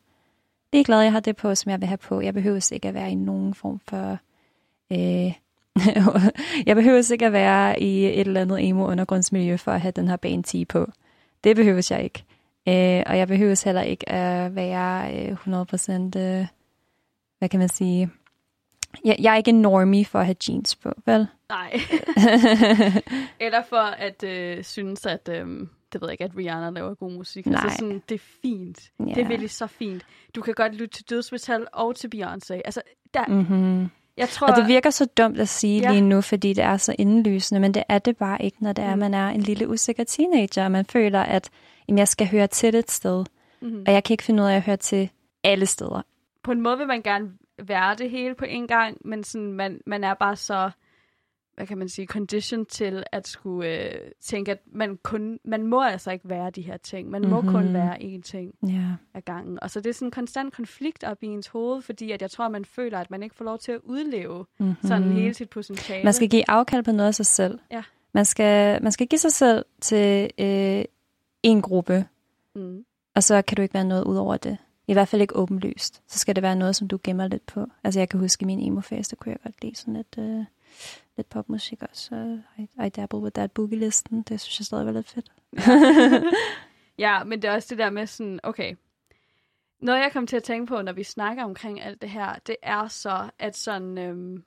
jeg 0.72 0.78
er 0.78 0.80
ligeglad, 0.80 1.00
jeg 1.00 1.12
har 1.12 1.20
det 1.20 1.36
på, 1.36 1.54
som 1.54 1.70
jeg 1.70 1.80
vil 1.80 1.88
have 1.88 1.98
på. 1.98 2.20
Jeg 2.20 2.34
behøver 2.34 2.72
ikke 2.72 2.88
at 2.88 2.94
være 2.94 3.10
i 3.10 3.14
nogen 3.14 3.54
form 3.54 3.80
for... 3.88 4.18
Øh, 4.92 5.32
jeg 6.66 6.76
behøver 6.76 7.12
ikke 7.12 7.26
at 7.26 7.32
være 7.32 7.80
i 7.80 8.04
et 8.04 8.20
eller 8.20 8.40
andet 8.40 8.68
emo-undergrundsmiljø 8.68 9.56
for 9.56 9.72
at 9.72 9.80
have 9.80 9.92
den 9.92 10.08
her 10.08 10.16
bane 10.16 10.42
10 10.42 10.64
på. 10.64 10.86
Det 11.44 11.56
behøver 11.56 11.86
jeg 11.90 12.04
ikke. 12.04 12.24
Øh, 12.68 13.02
og 13.06 13.18
jeg 13.18 13.28
behøver 13.28 13.62
heller 13.64 13.82
ikke 13.82 14.08
at 14.08 14.54
være 14.54 15.14
øh, 15.14 15.32
100% 15.32 16.18
øh, 16.18 16.46
hvad 17.38 17.48
kan 17.48 17.60
man 17.60 17.68
sige... 17.68 18.10
Jeg, 19.04 19.16
jeg 19.18 19.32
er 19.32 19.36
ikke 19.36 19.48
en 19.48 19.62
normie 19.62 20.04
for 20.04 20.18
at 20.18 20.26
have 20.26 20.36
jeans 20.48 20.76
på, 20.76 20.92
vel? 21.06 21.26
Nej. 21.48 21.70
Eller 23.46 23.62
for 23.68 23.76
at 23.76 24.22
øh, 24.24 24.64
synes, 24.64 25.06
at, 25.06 25.28
øh, 25.32 25.66
det 25.92 26.00
ved 26.00 26.08
jeg 26.08 26.12
ikke, 26.12 26.24
at 26.24 26.30
Rihanna 26.36 26.70
laver 26.70 26.94
god 26.94 27.12
musik. 27.12 27.46
Nej. 27.46 27.60
Altså 27.64 27.78
sådan, 27.78 28.02
det 28.08 28.14
er 28.14 28.24
fint. 28.42 28.90
Ja. 29.00 29.04
Det 29.04 29.18
er 29.18 29.28
virkelig 29.28 29.50
så 29.50 29.66
fint. 29.66 30.02
Du 30.34 30.40
kan 30.42 30.54
godt 30.54 30.74
lytte 30.74 30.94
til 30.96 31.10
dødsmetal 31.10 31.66
og 31.72 31.96
til 31.96 32.10
Beyoncé. 32.14 32.54
Altså, 32.64 32.82
der, 33.14 33.26
Mm-hmm. 33.26 33.88
jeg 34.16 34.28
tror... 34.28 34.46
Og 34.46 34.56
det 34.56 34.66
virker 34.68 34.90
så 34.90 35.04
dumt 35.06 35.38
at 35.40 35.48
sige 35.48 35.80
Ja. 35.80 35.86
ja. 35.88 35.92
lige 35.92 36.08
nu, 36.08 36.20
fordi 36.20 36.52
det 36.52 36.64
er 36.64 36.76
så 36.76 36.94
indlysende, 36.98 37.60
men 37.60 37.74
det 37.74 37.82
er 37.88 37.98
det 37.98 38.16
bare 38.16 38.42
ikke, 38.42 38.56
når 38.60 38.72
det 38.72 38.84
er, 38.84 38.94
Mm. 38.94 38.98
man 39.00 39.14
er 39.14 39.28
en 39.28 39.40
lille 39.40 39.68
usikker 39.68 40.04
teenager, 40.04 40.64
og 40.64 40.70
man 40.72 40.84
føler, 40.84 41.20
at 41.20 41.50
jamen, 41.88 41.98
jeg 41.98 42.08
skal 42.08 42.26
høre 42.28 42.46
til 42.46 42.74
et 42.74 42.90
sted, 42.90 43.24
mm-hmm. 43.60 43.84
og 43.86 43.92
jeg 43.92 44.04
kan 44.04 44.14
ikke 44.14 44.24
finde 44.24 44.42
ud 44.42 44.48
af 44.48 44.56
at 44.56 44.62
høre 44.62 44.76
til 44.76 45.10
alle 45.44 45.66
steder. 45.66 46.02
på 46.42 46.52
en 46.52 46.60
måde 46.60 46.78
vil 46.78 46.86
man 46.86 47.02
gerne 47.02 47.30
være 47.62 47.94
det 47.94 48.10
hele 48.10 48.34
på 48.34 48.44
en 48.44 48.66
gang, 48.66 48.96
men 49.04 49.24
sådan, 49.24 49.52
man, 49.52 49.80
man 49.86 50.04
er 50.04 50.14
bare 50.14 50.36
så... 50.36 50.70
hvad 51.58 51.66
kan 51.66 51.78
man 51.78 51.88
sige, 51.88 52.06
condition 52.06 52.66
til 52.66 53.02
at 53.12 53.28
skulle 53.28 53.68
øh, 53.94 54.10
tænke, 54.20 54.50
at 54.52 54.58
man, 54.72 54.98
kun, 55.02 55.38
man 55.44 55.66
må 55.66 55.82
altså 55.82 56.10
ikke 56.10 56.28
være 56.28 56.50
de 56.50 56.62
her 56.62 56.76
ting. 56.76 57.10
Man 57.10 57.28
må 57.28 57.40
Mhm. 57.40 57.50
kun 57.50 57.74
være 57.74 58.02
én 58.02 58.22
ting 58.22 58.54
Ja. 58.62 58.84
ad 59.14 59.22
gangen. 59.22 59.58
Og 59.62 59.70
så 59.70 59.80
det 59.80 59.90
er 59.90 59.94
sådan 59.94 60.06
en 60.08 60.10
konstant 60.12 60.54
konflikt 60.54 61.04
op 61.04 61.22
i 61.22 61.26
ens 61.26 61.46
hoved, 61.46 61.82
fordi 61.82 62.10
at 62.12 62.22
jeg 62.22 62.30
tror, 62.30 62.44
at 62.44 62.50
man 62.52 62.64
føler, 62.64 62.98
at 62.98 63.10
man 63.10 63.22
ikke 63.22 63.34
får 63.34 63.44
lov 63.44 63.58
til 63.58 63.72
at 63.72 63.80
udleve 63.84 64.46
Mm-hmm. 64.58 64.74
sådan 64.88 65.12
hele 65.12 65.34
sit 65.34 65.50
potentiale. 65.50 66.04
Man 66.04 66.12
skal 66.12 66.28
give 66.28 66.44
afkald 66.50 66.82
på 66.84 66.92
noget 66.92 67.08
af 67.08 67.14
sig 67.14 67.26
selv. 67.26 67.58
Ja. 67.70 67.82
Man 68.12 68.24
skal, 68.24 68.82
man 68.82 68.92
skal 68.92 69.06
give 69.06 69.18
sig 69.18 69.32
selv 69.32 69.64
til 69.80 70.30
øh, 70.38 70.84
en 71.42 71.62
gruppe, 71.62 72.04
Mm. 72.54 72.84
og 73.14 73.22
så 73.22 73.42
kan 73.42 73.56
du 73.56 73.62
ikke 73.62 73.74
være 73.74 73.84
noget 73.84 74.04
ud 74.04 74.16
over 74.16 74.36
det. 74.36 74.58
I 74.86 74.92
hvert 74.92 75.08
fald 75.08 75.22
ikke 75.22 75.36
åbenlyst. 75.36 76.02
Så 76.06 76.18
skal 76.18 76.34
det 76.36 76.42
være 76.42 76.56
noget, 76.56 76.76
som 76.76 76.88
du 76.88 76.98
gemmer 77.04 77.28
lidt 77.28 77.46
på. 77.46 77.66
Altså 77.84 78.00
jeg 78.00 78.08
kan 78.08 78.20
huske 78.20 78.42
i 78.42 78.46
min 78.46 78.60
emo-fase, 78.60 79.10
der 79.10 79.16
kunne 79.16 79.32
jeg 79.32 79.38
godt 79.42 79.62
lide 79.62 79.76
sådan 79.76 79.94
lidt, 79.94 80.14
øh, 80.18 80.44
lidt 81.18 81.28
popmusik 81.28 81.82
også. 81.82 82.02
Så 82.06 82.38
I, 82.58 82.86
I 82.86 82.88
dabble 82.88 83.18
with 83.18 83.34
that 83.34 83.52
boogie-listen. 83.52 84.22
Det 84.22 84.40
synes 84.40 84.60
jeg 84.60 84.66
stadig 84.66 84.86
var 84.86 84.92
lidt 84.92 85.08
fedt. 85.10 85.32
Ja, 86.98 87.24
men 87.24 87.42
det 87.42 87.50
er 87.50 87.54
også 87.54 87.66
det 87.70 87.78
der 87.78 87.90
med 87.90 88.06
sådan, 88.06 88.40
okay, 88.42 88.74
noget 89.80 90.00
jeg 90.00 90.12
kom 90.12 90.26
til 90.26 90.36
at 90.36 90.42
tænke 90.42 90.66
på, 90.66 90.82
når 90.82 90.92
vi 90.92 91.02
snakker 91.04 91.44
omkring 91.44 91.80
alt 91.82 92.02
det 92.02 92.10
her, 92.10 92.34
det 92.46 92.56
er 92.62 92.88
så, 92.88 93.30
at 93.38 93.56
sådan, 93.56 93.98
øhm, 93.98 94.44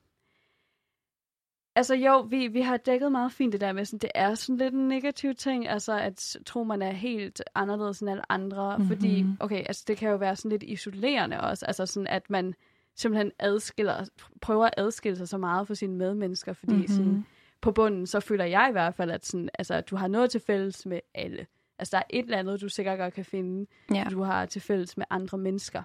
altså 1.76 1.94
jo, 1.94 2.20
vi, 2.20 2.46
vi 2.48 2.60
har 2.60 2.76
dækket 2.76 3.12
meget 3.12 3.32
fint 3.32 3.52
det 3.52 3.60
der 3.60 3.72
med, 3.72 3.84
sådan, 3.84 3.98
det 3.98 4.10
er 4.14 4.34
sådan 4.34 4.56
lidt 4.56 4.74
en 4.74 4.88
negativ 4.88 5.34
ting, 5.34 5.68
altså 5.68 5.98
at 5.98 6.36
tro, 6.46 6.64
man 6.64 6.82
er 6.82 6.92
helt 6.92 7.42
anderledes 7.54 8.00
end 8.00 8.10
alle 8.10 8.32
andre, 8.32 8.78
mm-hmm. 8.78 8.88
fordi, 8.96 9.22
Mhm. 9.22 9.36
okay, 9.40 9.64
altså 9.66 9.84
det 9.88 9.96
kan 9.96 10.10
jo 10.10 10.16
være 10.16 10.36
sådan 10.36 10.50
lidt 10.50 10.62
isolerende 10.62 11.40
også, 11.40 11.66
altså 11.66 11.86
sådan, 11.86 12.06
at 12.06 12.30
man 12.30 12.54
simpelthen 12.96 13.32
adskiller, 13.38 14.04
prøver 14.40 14.66
at 14.66 14.74
adskille 14.76 15.16
sig 15.16 15.28
så 15.28 15.38
meget 15.38 15.66
fra 15.66 15.74
sine 15.74 15.96
medmennesker, 15.96 16.52
fordi 16.52 16.72
mm-hmm. 16.72 16.88
sådan, 16.88 17.26
på 17.60 17.72
bunden, 17.72 18.06
så 18.06 18.20
føler 18.20 18.44
jeg 18.44 18.66
i 18.68 18.72
hvert 18.72 18.94
fald, 18.94 19.10
at, 19.10 19.26
sådan, 19.26 19.48
altså, 19.58 19.74
at 19.74 19.90
du 19.90 19.96
har 19.96 20.08
noget 20.08 20.30
til 20.30 20.40
fælles 20.40 20.86
med 20.86 21.00
alle. 21.14 21.46
Altså, 21.78 21.96
der 21.96 21.98
er 21.98 22.06
et 22.10 22.24
eller 22.24 22.38
andet, 22.38 22.60
du 22.60 22.68
sikkert 22.68 22.98
godt 22.98 23.14
kan 23.14 23.24
finde, 23.24 23.66
Ja. 23.94 24.06
du 24.10 24.22
har 24.22 24.46
til 24.46 24.62
fælles 24.62 24.96
med 24.96 25.06
andre 25.10 25.38
mennesker. 25.38 25.82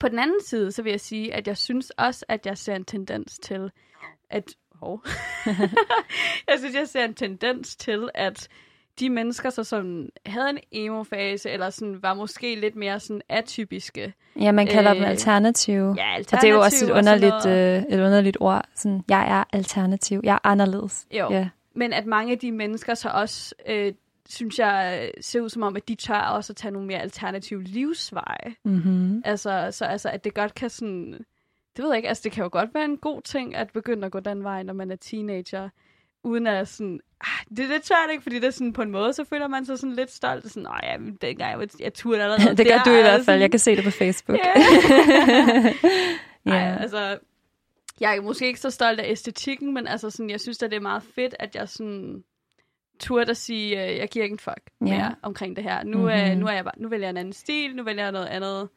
På 0.00 0.08
den 0.08 0.18
anden 0.18 0.42
side, 0.42 0.72
så 0.72 0.82
vil 0.82 0.90
jeg 0.90 1.00
sige, 1.00 1.34
at 1.34 1.46
jeg 1.48 1.56
synes 1.56 1.90
også, 1.90 2.24
at 2.28 2.46
jeg 2.46 2.58
ser 2.58 2.74
en 2.74 2.84
tendens 2.84 3.38
til, 3.38 3.70
at... 4.30 4.54
Oh. 4.80 4.98
jeg 6.48 6.58
synes, 6.58 6.74
jeg 6.74 6.88
ser 6.88 7.04
en 7.04 7.14
tendens 7.14 7.76
til, 7.76 8.10
at 8.14 8.48
de 9.00 9.10
mennesker, 9.10 9.50
så, 9.50 9.64
som 9.64 10.08
havde 10.26 10.50
en 10.50 10.58
emo-fase, 10.72 11.50
eller 11.50 11.70
sådan, 11.70 12.02
var 12.02 12.14
måske 12.14 12.54
lidt 12.54 12.76
mere 12.76 13.00
sådan 13.00 13.22
atypiske. 13.28 14.14
Ja, 14.40 14.52
man 14.52 14.66
kalder 14.66 14.90
øh, 14.90 14.96
dem 14.96 15.04
Øh, 15.04 15.10
alternativ. 15.10 15.94
Ja, 15.96 16.14
Og 16.18 16.40
det 16.40 16.44
er 16.44 16.48
jo 16.52 16.60
også 16.60 16.84
et 16.84 16.90
og 16.90 16.98
underligt, 16.98 17.34
noget. 17.44 17.76
øh, 17.88 17.98
et 17.98 18.04
underligt 18.04 18.36
ord. 18.40 18.64
Sådan, 18.74 19.04
jeg 19.08 19.38
er 19.38 19.44
alternativ. 19.52 20.20
Jeg 20.24 20.34
er 20.34 20.38
anderledes. 20.46 21.06
Jo. 21.10 21.30
Ja. 21.30 21.48
Men 21.74 21.92
at 21.92 22.06
mange 22.06 22.32
af 22.32 22.38
de 22.38 22.52
mennesker 22.52 22.94
så 22.94 23.08
også, 23.08 23.54
øh, 23.68 23.92
synes 24.28 24.58
jeg, 24.58 25.10
ser 25.20 25.40
ud 25.40 25.48
som 25.48 25.62
om, 25.62 25.76
at 25.76 25.88
de 25.88 25.94
tør 25.94 26.20
også 26.20 26.52
at 26.52 26.56
tage 26.56 26.72
nogle 26.72 26.86
mere 26.86 26.98
alternative 27.00 27.62
livsveje. 27.62 28.54
Mm-hmm. 28.64 29.22
Altså, 29.24 29.68
så 29.70 29.84
altså, 29.84 30.08
at 30.08 30.24
det 30.24 30.34
godt 30.34 30.54
kan 30.54 30.70
sådan... 30.70 31.12
Det 31.76 31.82
ved 31.84 31.90
jeg 31.90 31.96
ikke, 31.96 32.08
altså 32.08 32.20
det 32.24 32.32
kan 32.32 32.42
jo 32.42 32.48
godt 32.52 32.74
være 32.74 32.84
en 32.84 32.96
god 32.96 33.22
ting 33.22 33.54
at 33.54 33.70
begynde 33.72 34.06
at 34.06 34.12
gå 34.12 34.20
den 34.20 34.44
vej, 34.44 34.62
når 34.62 34.72
man 34.74 34.90
er 34.90 34.96
teenager, 34.96 35.68
uden 36.22 36.46
at 36.46 36.68
sådan... 36.68 37.00
Ah, 37.20 37.56
det 37.56 37.58
er 37.64 37.68
lidt 37.68 37.86
svært, 37.86 38.10
ikke? 38.10 38.22
Fordi 38.22 38.36
det 38.36 38.44
er 38.44 38.50
sådan, 38.50 38.72
på 38.72 38.82
en 38.82 38.90
måde, 38.90 39.12
så 39.12 39.24
føler 39.24 39.48
man 39.48 39.64
sig 39.66 39.78
sådan 39.78 39.96
lidt 39.96 40.12
stolt. 40.12 40.44
Sådan, 40.48 40.62
nej, 40.62 40.80
ja, 40.82 40.96
dengang 41.20 41.60
jeg, 41.60 41.68
jeg 41.80 41.94
turde 41.94 42.22
allerede 42.22 42.56
det 42.56 42.66
gør 42.66 42.76
der, 42.76 42.84
du 42.84 42.90
i 42.90 43.02
hvert 43.02 43.24
fald. 43.24 43.40
Jeg 43.40 43.50
sådan- 43.50 43.50
kan 43.50 43.58
se 43.58 43.76
det 43.76 43.84
på 43.84 43.90
Facebook. 43.90 44.38
Ja. 44.38 44.52
Ja. 46.46 46.50
Ej, 46.52 46.76
altså, 46.80 47.18
jeg 48.00 48.16
er 48.16 48.20
måske 48.22 48.46
ikke 48.46 48.60
så 48.60 48.70
stolt 48.70 49.00
af 49.00 49.10
æstetikken, 49.10 49.74
men 49.74 49.86
altså 49.86 50.10
sådan, 50.10 50.30
jeg 50.30 50.40
synes 50.40 50.62
at 50.62 50.70
det 50.70 50.76
er 50.76 50.80
meget 50.80 51.02
fedt, 51.14 51.34
at 51.38 51.54
jeg 51.54 51.68
sådan 51.68 52.24
turde 53.00 53.30
at 53.30 53.36
sige, 53.36 53.84
øh, 53.90 53.96
jeg 53.98 54.08
giver 54.08 54.22
ikke 54.22 54.32
en 54.32 54.38
fuck 54.38 54.60
mere 54.80 55.14
omkring 55.22 55.56
det 55.56 55.64
her. 55.64 55.84
Nu, 55.84 55.98
mm-hmm. 55.98 56.12
øh, 56.30 56.36
nu, 56.36 56.46
er 56.46 56.52
jeg 56.52 56.64
bare, 56.64 56.74
nu 56.78 56.88
vælger 56.88 57.06
jeg 57.06 57.10
en 57.10 57.16
anden 57.16 57.32
stil, 57.32 57.76
nu 57.76 57.82
vælger 57.82 58.02
jeg 58.02 58.12
noget 58.12 58.26
andet. 58.26 58.68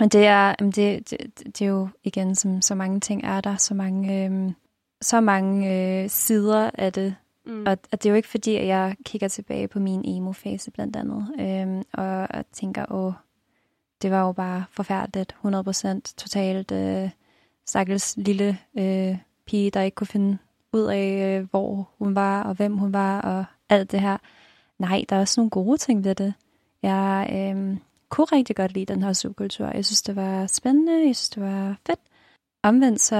Og 0.00 0.12
det 0.12 0.26
er, 0.26 0.54
det, 0.54 1.10
det, 1.10 1.18
det 1.46 1.62
er 1.62 1.66
jo 1.68 1.88
igen, 2.04 2.34
som 2.34 2.62
så 2.62 2.74
mange 2.74 3.00
ting 3.00 3.24
er 3.24 3.40
der, 3.40 3.56
så 3.56 3.74
mange, 3.74 4.24
øhm, 4.24 4.54
så 5.02 5.20
mange 5.20 5.74
øh, 6.02 6.10
sider 6.10 6.70
af 6.74 6.92
det. 6.92 7.16
Mm. 7.46 7.66
Og, 7.66 7.78
og 7.92 8.02
det 8.02 8.06
er 8.06 8.10
jo 8.10 8.16
ikke 8.16 8.28
fordi, 8.28 8.56
at 8.56 8.66
jeg 8.66 8.96
kigger 9.04 9.28
tilbage 9.28 9.68
på 9.68 9.78
min 9.78 10.02
emo-fase 10.04 10.70
blandt 10.70 10.96
andet, 10.96 11.28
øhm, 11.40 11.82
og, 11.92 12.26
og 12.30 12.44
tænker, 12.52 12.92
åh, 12.92 13.12
det 14.02 14.10
var 14.10 14.26
jo 14.26 14.32
bare 14.32 14.64
forfærdeligt, 14.70 15.36
100% 15.44 16.14
totalt 16.16 16.72
øh, 16.72 17.10
stakkels 17.66 18.16
lille 18.16 18.58
øh, 18.78 19.16
pige, 19.46 19.70
der 19.70 19.80
ikke 19.80 19.94
kunne 19.94 20.06
finde 20.06 20.38
ud 20.72 20.82
af, 20.82 21.38
øh, 21.38 21.50
hvor 21.50 21.90
hun 21.98 22.14
var, 22.14 22.42
og 22.42 22.54
hvem 22.54 22.76
hun 22.76 22.92
var, 22.92 23.20
og 23.20 23.44
alt 23.68 23.92
det 23.92 24.00
her. 24.00 24.18
Nej, 24.78 25.04
der 25.08 25.16
er 25.16 25.20
også 25.20 25.40
nogle 25.40 25.50
gode 25.50 25.78
ting 25.78 26.04
ved 26.04 26.14
det. 26.14 26.34
Jeg 26.82 27.28
øh, 27.32 27.76
kunne 28.08 28.24
rigtig 28.24 28.56
godt 28.56 28.72
lide 28.72 28.94
den 28.94 29.02
her 29.02 29.12
subkultur. 29.12 29.66
Jeg 29.66 29.84
synes, 29.84 30.02
det 30.02 30.16
var 30.16 30.46
spændende. 30.46 30.92
Jeg 30.92 31.16
synes, 31.16 31.30
det 31.30 31.42
var 31.42 31.76
fedt. 31.86 32.00
Omvendt 32.62 33.00
så 33.00 33.16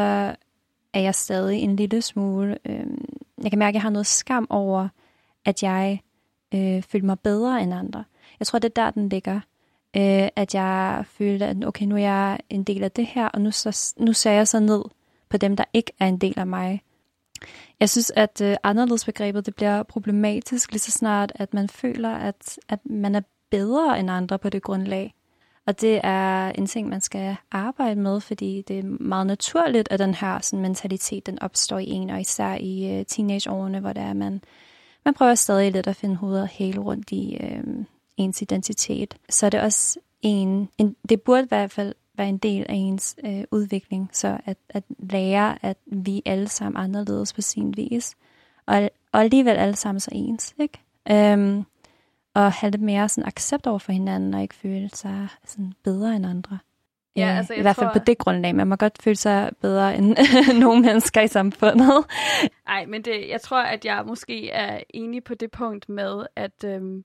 er 0.94 1.00
jeg 1.00 1.14
stadig 1.14 1.60
en 1.60 1.76
lille 1.76 2.02
smule... 2.02 2.58
Øh, 2.64 2.86
jeg 3.42 3.50
kan 3.50 3.58
mærke, 3.58 3.68
at 3.68 3.74
jeg 3.74 3.82
har 3.82 3.90
noget 3.90 4.06
skam 4.06 4.46
over, 4.50 4.88
at 5.44 5.62
jeg 5.62 6.00
øh, 6.54 6.82
følte 6.82 7.06
mig 7.06 7.20
bedre 7.20 7.62
end 7.62 7.74
andre. 7.74 8.04
Jeg 8.38 8.46
tror, 8.46 8.58
det 8.58 8.68
er 8.68 8.82
der, 8.82 8.90
den 8.90 9.08
ligger. 9.08 9.40
Øh, 9.96 10.28
at 10.36 10.54
jeg 10.54 11.04
følte, 11.06 11.46
at 11.46 11.64
okay, 11.64 11.84
nu 11.84 11.94
er 11.94 12.00
jeg 12.00 12.40
en 12.50 12.64
del 12.64 12.84
af 12.84 12.90
det 12.90 13.06
her, 13.06 13.28
og 13.28 13.40
nu, 13.40 13.50
så, 13.50 13.94
nu 13.98 14.12
ser 14.12 14.30
jeg 14.30 14.48
så 14.48 14.60
ned 14.60 14.82
på 15.28 15.36
dem, 15.36 15.56
der 15.56 15.64
ikke 15.72 15.92
er 16.00 16.06
en 16.06 16.18
del 16.18 16.38
af 16.38 16.46
mig. 16.46 16.82
Jeg 17.80 17.90
synes, 17.90 18.12
at 18.16 18.40
øh, 18.40 18.56
anderledesbegrebet 18.62 19.46
det 19.46 19.54
bliver 19.54 19.82
problematisk 19.82 20.72
lige 20.72 20.80
så 20.80 20.90
snart, 20.90 21.32
at 21.34 21.54
man 21.54 21.68
føler, 21.68 22.10
at, 22.10 22.58
at 22.68 22.78
man 22.84 23.14
er 23.14 23.20
bedre 23.50 24.00
end 24.00 24.10
andre 24.10 24.38
på 24.38 24.48
det 24.48 24.62
grundlag. 24.62 25.14
Og 25.66 25.80
det 25.80 26.00
er 26.02 26.48
en 26.48 26.66
ting, 26.66 26.88
man 26.88 27.00
skal 27.00 27.36
arbejde 27.50 28.00
med, 28.00 28.20
fordi 28.20 28.62
det 28.68 28.78
er 28.78 28.82
meget 29.00 29.26
naturligt, 29.26 29.88
at 29.90 29.98
den 29.98 30.14
her 30.14 30.38
sådan, 30.40 30.62
mentalitet 30.62 31.26
den 31.26 31.42
opstår 31.42 31.78
i 31.78 31.90
en, 31.90 32.10
og 32.10 32.20
især 32.20 32.54
i 32.54 32.98
øh, 32.98 33.06
teenageårene, 33.06 33.80
hvor 33.80 33.92
det 33.92 34.02
er, 34.02 34.12
man, 34.12 34.40
man 35.04 35.14
prøver 35.14 35.34
stadig 35.34 35.72
lidt 35.72 35.86
at 35.86 35.96
finde 35.96 36.16
hovedet 36.16 36.42
og 36.42 36.48
hele 36.48 36.80
rundt 36.80 37.12
i 37.12 37.36
øh, 37.40 37.84
ens 38.16 38.42
identitet. 38.42 39.16
Så 39.28 39.46
er 39.46 39.50
det 39.50 39.60
også 39.60 39.98
en, 40.22 40.68
en, 40.78 40.96
det 41.08 41.22
burde 41.22 41.42
i 41.42 41.48
hvert 41.48 41.70
fald 41.70 41.94
være 42.16 42.28
en 42.28 42.38
del 42.38 42.66
af 42.68 42.74
ens 42.74 43.16
øh, 43.24 43.44
udvikling, 43.50 44.10
så 44.12 44.38
at, 44.44 44.56
at 44.68 44.84
lære, 44.98 45.64
at 45.64 45.76
vi 45.86 46.22
alle 46.24 46.48
sammen 46.48 46.76
er 46.76 46.84
anderledes 46.84 47.32
på 47.32 47.40
sin 47.40 47.76
vis, 47.76 48.14
og, 48.66 48.90
og 49.12 49.20
alligevel 49.20 49.56
alle 49.56 49.76
sammen 49.76 50.00
så 50.00 50.10
ens, 50.12 50.54
ikke? 50.60 50.80
Øhm, 51.10 51.64
og 52.34 52.52
have 52.52 52.70
lidt 52.70 52.82
mere 52.82 53.08
sådan 53.08 53.28
accept 53.28 53.66
over 53.66 53.78
for 53.78 53.92
hinanden, 53.92 54.34
og 54.34 54.42
ikke 54.42 54.54
føle 54.54 54.90
sig 54.90 55.28
sådan 55.44 55.72
bedre 55.84 56.16
end 56.16 56.26
andre. 56.26 56.58
Ja, 57.16 57.30
Øh, 57.30 57.38
altså, 57.38 57.52
I 57.52 57.56
jeg 57.56 57.62
hvert 57.62 57.76
fald 57.76 57.86
tror- 57.86 57.92
på 57.92 58.04
det 58.06 58.18
grundlag. 58.18 58.54
Man 58.54 58.66
må 58.66 58.76
godt 58.76 59.02
føle 59.02 59.16
sig 59.16 59.50
bedre 59.60 59.96
end 59.96 60.16
nogle 60.60 60.82
mennesker 60.82 61.20
i 61.20 61.28
samfundet. 61.28 62.04
Nej, 62.66 62.86
men 62.86 63.02
det, 63.02 63.28
jeg 63.28 63.40
tror, 63.40 63.62
at 63.62 63.84
jeg 63.84 64.02
måske 64.06 64.50
er 64.50 64.80
enig 64.94 65.24
på 65.24 65.34
det 65.34 65.50
punkt 65.50 65.88
med, 65.88 66.26
at, 66.36 66.64
øhm, 66.64 67.04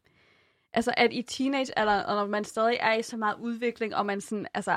altså, 0.73 0.93
at 0.97 1.13
i 1.13 1.21
teenagealderen, 1.21 2.05
og 2.05 2.15
når 2.15 2.27
man 2.27 2.43
stadig 2.43 2.77
er 2.79 2.93
i 2.93 3.01
så 3.01 3.17
meget 3.17 3.35
udvikling, 3.39 3.95
og 3.95 4.05
man 4.05 4.21
sådan, 4.21 4.45
altså, 4.53 4.75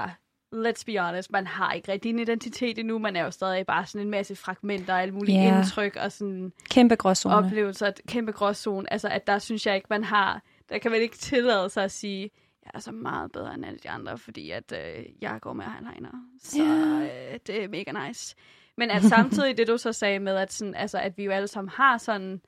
let's 0.54 0.84
be 0.86 0.98
honest, 0.98 1.32
man 1.32 1.46
har 1.46 1.72
ikke 1.72 1.92
rigtig 1.92 2.10
en 2.10 2.18
identitet 2.18 2.78
endnu, 2.78 2.98
man 2.98 3.16
er 3.16 3.24
jo 3.24 3.30
stadig 3.30 3.66
bare 3.66 3.86
sådan 3.86 4.06
en 4.06 4.10
masse 4.10 4.36
fragmenter 4.36 4.94
og 4.94 5.02
alle 5.02 5.14
mulige 5.14 5.38
yeah. 5.38 5.58
indtryk 5.58 5.96
og 5.96 6.12
sådan 6.12 6.52
Kæmpe 6.70 6.96
gråzone. 6.96 7.34
oplevelser, 7.34 7.90
kæmpe 8.08 8.32
gråzone. 8.32 8.92
Altså, 8.92 9.08
at 9.08 9.26
der 9.26 9.38
synes 9.38 9.66
jeg 9.66 9.74
ikke, 9.74 9.86
man 9.90 10.04
har, 10.04 10.42
der 10.68 10.78
kan 10.78 10.90
man 10.90 11.00
ikke 11.00 11.16
tillade 11.16 11.70
sig 11.70 11.84
at 11.84 11.90
sige, 11.90 12.30
jeg 12.64 12.70
er 12.74 12.78
så 12.78 12.92
meget 12.92 13.32
bedre 13.32 13.54
end 13.54 13.66
alle 13.66 13.78
de 13.82 13.90
andre, 13.90 14.18
fordi 14.18 14.50
at 14.50 14.72
øh, 14.72 15.04
jeg 15.20 15.38
går 15.40 15.52
med 15.52 15.64
eyeliner. 15.64 16.10
Så 16.42 16.58
Ja. 16.62 17.32
øh, 17.32 17.38
det 17.46 17.64
er 17.64 17.68
mega 17.68 18.06
nice. 18.08 18.36
Men 18.76 18.90
at 18.90 19.02
samtidig 19.02 19.56
det, 19.56 19.68
du 19.68 19.76
så 19.78 19.92
sagde 19.92 20.18
med, 20.18 20.36
at, 20.36 20.52
sådan, 20.52 20.74
altså, 20.74 20.98
at 20.98 21.18
vi 21.18 21.24
jo 21.24 21.30
alle 21.30 21.48
sammen 21.48 21.68
har 21.68 21.98
sådan 21.98 22.40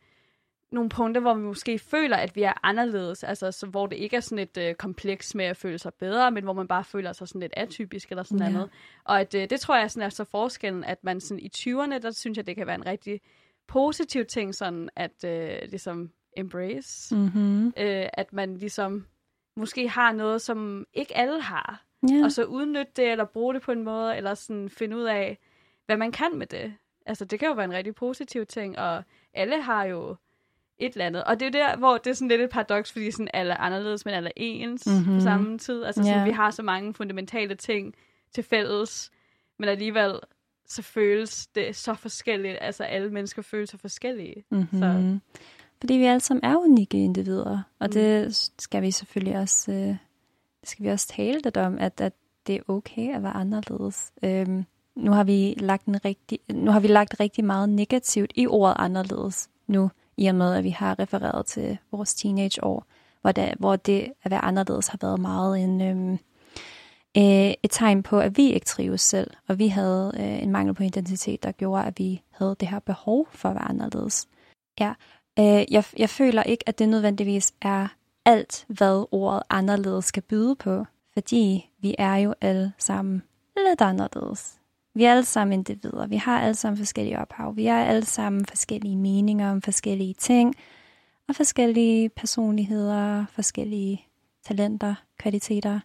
nogle 0.75 0.91
punkter, 0.91 1.21
hvor 1.21 1.35
vi 1.35 1.41
måske 1.43 1.79
føler, 1.79 2.17
at 2.17 2.37
vi 2.37 2.43
er 2.43 2.53
anderledes, 2.63 3.25
altså 3.25 3.53
så, 3.53 3.67
hvor 3.67 3.87
det 3.87 3.97
ikke 3.97 4.17
er 4.17 4.21
sådan 4.21 4.39
et 4.39 4.57
øh, 4.57 4.75
kompleks 4.75 5.35
med 5.35 5.45
at 5.45 5.57
føle 5.57 5.79
sig 5.79 5.95
bedre, 5.95 6.31
men 6.31 6.45
hvor 6.45 6.53
man 6.53 6.69
bare 6.69 6.85
føler 6.85 7.13
sig 7.13 7.29
sådan 7.29 7.41
lidt 7.41 7.53
atypisk 7.57 8.11
eller 8.11 8.23
sådan 8.23 8.47
Ja. 8.47 8.53
noget. 8.53 8.71
Og 9.05 9.21
at, 9.21 9.35
øh, 9.35 9.51
det 9.51 9.61
tror 9.61 9.77
jeg 9.77 9.91
sådan 9.91 10.07
er 10.07 10.11
så 10.11 10.25
forskellen, 10.25 10.85
at 10.85 11.05
man 11.05 11.21
sådan 11.21 11.41
i 11.41 11.51
20'erne, 11.57 11.99
der 11.99 12.11
synes 12.11 12.37
jeg, 12.37 12.47
det 12.47 12.57
kan 12.57 12.67
være 12.67 12.77
en 12.77 12.87
rigtig 12.87 13.21
positiv 13.67 14.25
ting, 14.25 14.55
sådan 14.55 14.89
at 14.97 15.25
øh, 15.25 15.59
ligesom 15.69 16.11
embrace, 16.37 17.15
Mm-hmm. 17.17 17.67
øh, 17.67 18.07
at 18.13 18.33
man 18.33 18.57
ligesom 18.57 19.07
måske 19.57 19.89
har 19.89 20.13
noget, 20.13 20.43
som 20.43 20.87
ikke 20.95 21.17
alle 21.17 21.41
har, 21.43 21.85
Ja. 22.11 22.25
og 22.25 22.33
så 22.33 22.45
udnytte 22.45 22.93
det, 22.97 23.11
eller 23.11 23.25
bruge 23.25 23.55
det 23.55 23.63
på 23.63 23.73
en 23.73 23.83
måde, 23.85 24.17
eller 24.17 24.35
sådan 24.35 24.69
finde 24.69 24.97
ud 24.97 25.03
af, 25.05 25.39
hvad 25.87 25.97
man 25.97 26.13
kan 26.13 26.39
med 26.39 26.47
det. 26.47 26.75
Altså, 27.07 27.25
det 27.25 27.39
kan 27.39 27.49
jo 27.49 27.55
være 27.55 27.65
en 27.65 27.73
rigtig 27.73 27.95
positiv 27.95 28.47
ting, 28.47 28.79
og 28.79 29.03
alle 29.35 29.63
har 29.63 29.85
jo 29.85 30.17
et 30.79 30.93
eller 30.93 31.07
andet. 31.07 31.25
Og 31.25 31.41
det 31.41 31.55
er 31.55 31.61
jo 31.61 31.65
der, 31.67 31.77
hvor 31.77 31.99
det 31.99 32.11
er 32.11 32.15
sådan 32.15 32.29
lidt 32.29 32.41
et 32.41 32.51
paradoks, 32.51 32.93
fordi 32.93 33.11
sådan 33.11 33.29
alle 33.35 33.53
er 33.53 33.57
anderledes, 33.57 34.05
men 34.05 34.15
alle 34.15 34.31
ens 34.37 34.87
mm-hmm. 34.87 35.03
Mhm. 35.07 35.15
på 35.15 35.21
samme 35.21 35.59
tid. 35.59 35.85
Altså, 35.85 36.03
sådan, 36.03 36.19
Ja. 36.19 36.25
vi 36.25 36.31
har 36.31 36.51
så 36.51 36.63
mange 36.63 36.95
fundamentale 36.95 37.55
ting 37.55 37.95
til 38.35 38.45
fælles, 38.45 39.11
men 39.59 39.69
alligevel 39.69 40.15
så 40.67 40.83
føles 40.83 41.47
det 41.47 41.77
så 41.77 41.95
forskelligt. 41.95 42.59
Altså 42.61 42.85
alle 42.85 43.11
mennesker 43.11 43.43
føles 43.43 43.71
så 43.71 43.79
forskellige. 43.79 44.45
Mm-hmm. 44.51 44.79
Så 44.79 45.19
Fordi 45.81 45.95
vi 45.95 46.05
alle 46.05 46.21
sammen 46.21 46.45
er 46.45 46.57
unikke 46.57 47.05
individer, 47.05 47.63
og 47.79 47.87
Mm. 47.87 47.93
det 47.93 48.37
skal 48.59 48.83
vi 48.83 48.91
selvfølgelig 48.91 49.39
også, 49.39 49.73
øh, 49.73 49.97
skal 50.65 50.85
vi 50.85 50.91
også 50.91 51.09
tale 51.09 51.41
lidt 51.45 51.57
om, 51.57 51.79
at, 51.79 52.01
at 52.01 52.13
det 52.47 52.55
er 52.55 52.61
okay 52.69 53.15
at 53.15 53.23
være 53.23 53.33
anderledes. 53.33 54.13
Øhm, 54.25 54.65
nu 54.97 55.13
har 55.13 55.25
vi 55.25 55.55
lagt 55.59 55.87
en 55.87 56.05
rigtig, 56.05 56.39
nu 56.53 56.71
har 56.71 56.81
vi 56.81 56.89
lagt 56.89 57.21
rigtig 57.21 57.45
meget 57.45 57.69
negativt 57.69 58.33
i 58.35 58.47
ordet 58.47 58.75
anderledes 58.79 59.51
nu, 59.67 59.91
i 60.17 60.27
og 60.27 60.35
med 60.35 60.55
at 60.55 60.65
vi 60.65 60.71
har 60.71 60.99
refereret 60.99 61.47
til 61.47 61.79
vores 61.93 62.15
teenageår, 62.15 62.87
hvor 63.21 63.33
det, 63.33 63.55
hvor 63.59 63.77
det 63.77 64.13
at 64.23 64.31
være 64.31 64.45
anderledes 64.45 64.89
har 64.89 64.99
været 65.03 65.21
meget 65.21 65.59
en, 65.65 65.81
øhm, 65.81 66.13
øh, 67.17 67.55
et 67.63 67.71
tegn 67.71 68.03
på, 68.03 68.21
at 68.21 68.37
vi 68.37 68.53
ikke 68.53 68.67
trives 68.67 69.01
selv, 69.01 69.31
og 69.49 69.59
vi 69.59 69.69
havde 69.69 70.13
øh, 70.17 70.43
en 70.43 70.51
mangel 70.51 70.75
på 70.75 70.83
identitet, 70.83 71.43
der 71.43 71.53
gjorde, 71.53 71.85
at 71.85 71.99
vi 71.99 72.23
havde 72.31 72.57
det 72.61 72.69
her 72.69 72.79
behov 72.79 73.29
for 73.31 73.49
at 73.49 73.55
være 73.55 73.69
anderledes. 73.69 74.29
Ja, 74.81 74.93
øh, 75.39 75.65
jeg, 75.73 75.85
jeg 75.97 76.11
føler 76.11 76.43
ikke, 76.43 76.69
at 76.69 76.79
det 76.79 76.89
nødvendigvis 76.89 77.55
er 77.63 77.89
alt, 78.25 78.65
hvad 78.69 79.07
ordet 79.11 79.43
anderledes 79.51 80.05
skal 80.05 80.23
byde 80.23 80.57
på, 80.57 80.85
fordi 81.13 81.71
vi 81.79 81.95
er 81.99 82.17
jo 82.17 82.35
alle 82.41 82.73
sammen 82.79 83.23
lidt 83.57 83.81
anderledes. 83.81 84.59
Vi 84.95 85.05
er 85.05 85.11
alle 85.11 85.25
sammen 85.25 85.53
individer. 85.53 86.07
Vi 86.07 86.17
har 86.17 86.41
alle 86.41 86.55
sammen 86.55 86.79
forskellige 86.79 87.19
ophav. 87.19 87.57
Vi 87.57 87.67
har 87.67 87.85
alle 87.85 88.07
sammen 88.07 88.47
forskellige 88.47 88.97
meninger 88.97 89.51
om 89.51 89.63
forskellige 89.63 90.15
ting, 90.15 90.55
og 91.29 91.37
forskellige 91.37 92.09
personligheder, 92.09 93.25
forskellige 93.33 94.07
talenter, 94.47 94.95
kvaliteter, 95.19 95.81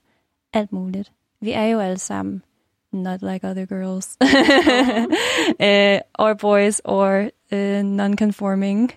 alt 0.54 0.72
muligt. 0.72 1.12
Vi 1.42 1.52
er 1.52 1.66
jo 1.66 1.80
alle 1.80 1.98
sammen 1.98 2.44
not 2.92 3.22
like 3.22 3.48
other 3.48 3.66
girls, 3.66 4.18
uh, 4.22 6.00
or 6.26 6.34
boys, 6.34 6.82
or 6.84 7.30
uh, 7.52 7.82
non-conforming. 7.82 8.92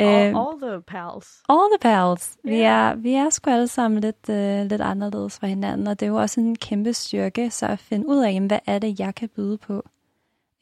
All, 0.00 0.34
Uh, 0.36 0.40
all 0.40 0.58
the 0.62 0.82
pals. 0.82 1.42
all 1.48 1.68
the 1.72 1.78
pals. 1.80 2.36
Vi, 2.44 2.56
Ja. 2.56 2.64
er, 2.90 2.94
vi 2.94 3.14
er 3.14 3.30
sgu 3.30 3.50
alle 3.50 3.68
sammen 3.68 4.00
lidt, 4.00 4.28
uh, 4.28 4.66
lidt 4.70 4.80
anderledes 4.80 5.38
fra 5.38 5.46
hinanden, 5.46 5.86
og 5.86 6.00
det 6.00 6.06
er 6.06 6.10
jo 6.10 6.16
også 6.16 6.40
en 6.40 6.56
kæmpe 6.56 6.92
styrke, 6.92 7.50
så 7.50 7.66
at 7.66 7.78
finde 7.78 8.08
ud 8.08 8.18
af, 8.18 8.32
jamen, 8.32 8.46
hvad 8.46 8.58
er 8.66 8.78
det, 8.78 9.00
jeg 9.00 9.14
kan 9.14 9.28
byde 9.28 9.58
på? 9.58 9.74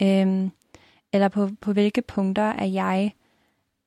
Um, 0.02 0.52
eller 1.12 1.28
på, 1.28 1.48
på 1.60 1.72
hvilke 1.72 2.02
punkter 2.02 2.42
er 2.42 2.64
jeg, 2.66 3.12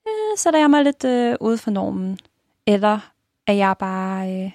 uh, 0.06 0.38
sætter 0.38 0.60
jeg 0.60 0.70
mig 0.70 0.84
lidt 0.84 1.04
uh, 1.04 1.48
ude 1.48 1.58
for 1.58 1.72
normen? 1.72 2.20
Eller 2.68 3.12
er 3.48 3.54
jeg 3.54 3.76
bare, 3.80 4.28
uh, 4.46 4.52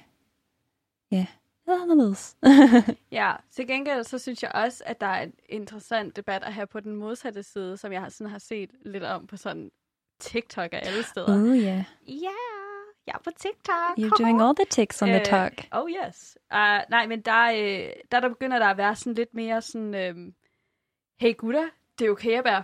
ja, 1.12 1.26
lidt 1.68 1.82
anderledes? 1.82 2.36
Ja, 3.12 3.32
til 3.50 3.66
gengæld 3.66 4.04
så 4.04 4.18
synes 4.18 4.42
jeg 4.42 4.50
også, 4.54 4.82
at 4.86 5.00
der 5.00 5.06
er 5.06 5.22
en 5.22 5.32
interessant 5.48 6.16
debat 6.16 6.42
at 6.42 6.52
have 6.54 6.66
på 6.66 6.80
den 6.80 6.96
modsatte 6.96 7.42
side, 7.42 7.76
som 7.76 7.92
jeg 7.92 8.12
sådan 8.12 8.30
har 8.30 8.38
set 8.38 8.70
lidt 8.84 9.04
om 9.04 9.26
på 9.26 9.36
sådan 9.36 9.70
TikTok 10.20 10.68
og 10.72 10.86
alle 10.86 11.02
steder. 11.02 11.34
oh 11.42 11.56
yeah, 11.56 11.84
Ja, 12.08 12.38
jeg 13.06 13.12
er 13.14 13.18
på 13.24 13.30
TikTok. 13.38 13.98
you're 13.98 14.22
doing 14.22 14.42
all 14.42 14.54
the 14.56 14.64
ticks 14.70 15.02
on 15.02 15.08
the 15.08 15.18
Øh, 15.20 15.24
talk. 15.24 15.52
Oh 15.72 15.90
yes. 15.90 16.38
Uh, 16.52 16.80
nej, 16.90 17.06
men 17.06 17.20
der, 17.20 17.44
øh, 17.50 17.90
der, 18.12 18.20
der 18.20 18.28
begynder 18.28 18.58
der 18.58 18.66
at 18.66 18.76
være 18.76 18.96
sådan 18.96 19.14
lidt 19.14 19.34
mere 19.34 19.62
sådan, 19.62 19.94
øhm, 19.94 20.34
hey 21.20 21.36
gutter, 21.36 21.68
det 21.98 22.06
er 22.06 22.10
okay 22.10 22.38
at 22.38 22.44
være 22.44 22.62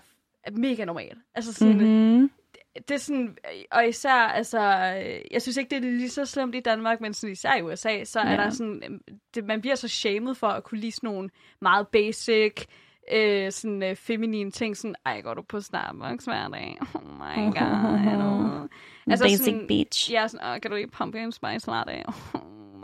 mega 0.53 0.85
normal. 0.85 1.17
Altså 1.35 1.53
sådan, 1.53 1.73
mm-hmm. 1.75 1.89
Mm-hmm. 1.89 2.31
det 2.75 2.91
er 2.91 2.99
sådan, 2.99 3.37
og 3.71 3.89
især, 3.89 4.15
altså, 4.15 4.59
øh, 5.07 5.21
jeg 5.31 5.43
synes 5.43 5.57
ikke, 5.57 5.71
det 5.71 5.77
er 5.77 5.91
lige 5.91 6.11
så 6.11 6.25
slemt 6.25 6.55
i 6.55 6.61
Danmark, 6.61 7.01
men 7.01 7.15
sådan, 7.15 7.33
især 7.33 7.55
i 7.57 7.63
USA, 7.63 8.05
så 8.05 8.21
ja. 8.21 8.27
er 8.27 8.37
der 8.37 8.51
sådan, 8.51 8.83
øhm, 8.87 9.01
det, 9.35 9.45
man 9.45 9.61
bliver 9.61 9.75
så 9.75 9.89
shamed 9.89 10.35
for 10.35 10.47
at 10.49 10.65
kunne 10.65 10.81
lide 10.81 10.93
sådan 10.93 11.11
nogle 11.11 11.31
meget 11.61 11.89
basic, 11.89 12.65
øh, 13.13 13.53
sådan 13.53 13.83
øh, 13.83 13.97
feminine 13.97 14.51
ting, 14.51 14.77
sådan, 14.77 14.95
ej, 15.07 15.21
går 15.21 15.35
du 15.35 15.43
på 15.43 15.61
Starbucks 15.61 16.25
hver 16.25 16.49
dag? 16.49 16.79
Oh 16.95 17.03
my 17.03 17.45
god. 17.59 17.99
hello." 17.99 18.59
Altså 19.07 19.25
Basic 19.25 19.45
sådan- 19.45 19.67
beach. 19.69 20.13
Ja, 20.13 20.29
sådan, 20.29 20.47
"Åh, 20.47 20.61
kan 20.61 20.71
du 20.71 20.77
lide 20.77 20.87
pumpkin 20.91 21.33
spice 21.33 21.71
latte? 21.71 21.93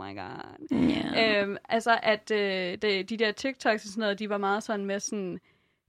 Oh 0.01 0.07
my 0.07 0.15
god. 0.15 0.67
Yeah. 0.73 1.43
Øhm, 1.43 1.57
altså, 1.69 1.99
at 2.03 2.31
øh, 2.31 2.77
det, 2.81 3.09
de 3.09 3.17
der 3.17 3.31
TikToks 3.31 3.83
og 3.85 3.89
sådan 3.89 4.01
noget, 4.01 4.19
de 4.19 4.29
var 4.29 4.37
meget 4.37 4.63
sådan 4.63 4.85
med 4.85 4.99
sådan, 4.99 5.39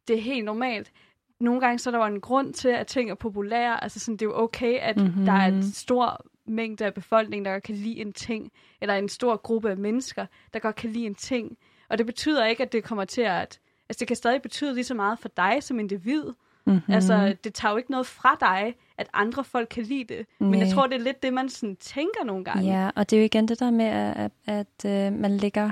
det 0.08 0.16
er 0.16 0.20
helt 0.20 0.44
normalt. 0.44 0.92
Nogle 1.40 1.60
gange 1.60 1.78
så 1.78 1.90
er 1.90 1.92
der 1.92 1.98
jo 2.06 2.14
en 2.14 2.20
grund 2.20 2.54
til, 2.54 2.68
at 2.68 2.86
ting 2.86 3.10
er 3.10 3.14
populære. 3.14 3.82
Altså 3.82 4.00
sådan, 4.00 4.16
det 4.16 4.22
er 4.22 4.26
jo 4.30 4.38
okay, 4.42 4.74
at 4.78 4.96
Mhm. 4.96 5.06
mm-hmm. 5.06 5.24
der 5.24 5.32
er 5.32 5.46
en 5.46 5.62
stor 5.72 6.24
mængde 6.46 6.84
af 6.84 6.94
befolkningen, 6.94 7.44
der 7.44 7.52
godt 7.52 7.62
kan 7.62 7.74
lide 7.74 8.00
en 8.00 8.12
ting. 8.12 8.52
Eller 8.80 8.94
en 8.94 9.08
stor 9.08 9.36
gruppe 9.36 9.70
af 9.70 9.76
mennesker, 9.76 10.26
der 10.52 10.58
godt 10.58 10.76
kan 10.76 10.90
lide 10.90 11.06
en 11.06 11.14
ting. 11.14 11.56
Og 11.88 11.98
det 11.98 12.06
betyder 12.06 12.46
ikke, 12.46 12.62
at 12.62 12.72
det 12.72 12.84
kommer 12.84 13.04
til 13.04 13.20
at... 13.22 13.60
Altså, 13.90 14.00
det 14.00 14.08
kan 14.08 14.16
stadig 14.16 14.42
betyde 14.42 14.74
lige 14.74 14.84
så 14.84 14.94
meget 14.94 15.18
for 15.18 15.28
dig 15.36 15.56
som 15.60 15.78
individ. 15.78 16.24
Mm-hmm. 16.24 16.82
Mm. 16.88 16.94
Altså, 16.94 17.36
det 17.44 17.54
tager 17.54 17.72
jo 17.72 17.78
ikke 17.78 17.90
noget 17.90 18.06
fra 18.06 18.36
dig, 18.40 18.74
at 18.98 19.06
andre 19.12 19.44
folk 19.44 19.68
kan 19.70 19.82
lide 19.82 20.14
det. 20.14 20.26
Men 20.38 20.54
jeg 20.54 20.66
Nej. 20.68 20.74
tror, 20.74 20.86
det 20.86 20.94
er 20.94 21.04
lidt 21.04 21.22
det, 21.22 21.32
man 21.32 21.48
sådan 21.48 21.76
tænker 21.76 22.24
nogle 22.24 22.44
gange. 22.44 22.64
Ja, 22.64 22.90
og 22.96 23.10
det 23.10 23.16
er 23.16 23.20
jo 23.20 23.24
igen 23.24 23.48
det 23.48 23.60
der 23.60 23.70
med, 23.70 23.84
at, 23.84 24.30
at, 24.46 24.66
at 24.84 25.06
øh, 25.06 25.18
man 25.18 25.36
lægger 25.36 25.70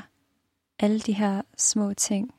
alle 0.78 1.00
de 1.00 1.12
her 1.12 1.42
små 1.56 1.94
ting 1.94 2.34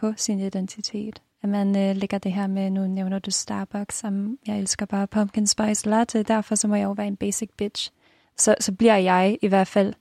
på 0.00 0.12
sin 0.16 0.40
identitet. 0.40 1.22
At 1.42 1.48
man 1.48 1.76
øh, 1.76 1.96
lægger 1.96 2.18
det 2.18 2.32
her 2.32 2.46
med, 2.46 2.70
nu 2.70 2.86
nævner 2.86 3.18
du 3.18 3.30
Starbucks, 3.30 3.98
som 3.98 4.38
jeg 4.46 4.58
elsker 4.58 4.86
bare 4.86 5.06
pumpkin 5.06 5.46
spice 5.46 5.88
latte, 5.88 6.22
derfor 6.22 6.54
så 6.54 6.68
må 6.68 6.74
jeg 6.74 6.84
jo 6.84 6.92
være 6.92 7.06
en 7.06 7.16
basic 7.16 7.50
bitch. 7.56 7.90
Så, 8.36 8.54
så 8.60 8.72
bliver 8.72 8.96
jeg 8.96 9.38
i 9.42 9.46
hvert 9.46 9.68
fald 9.68 9.94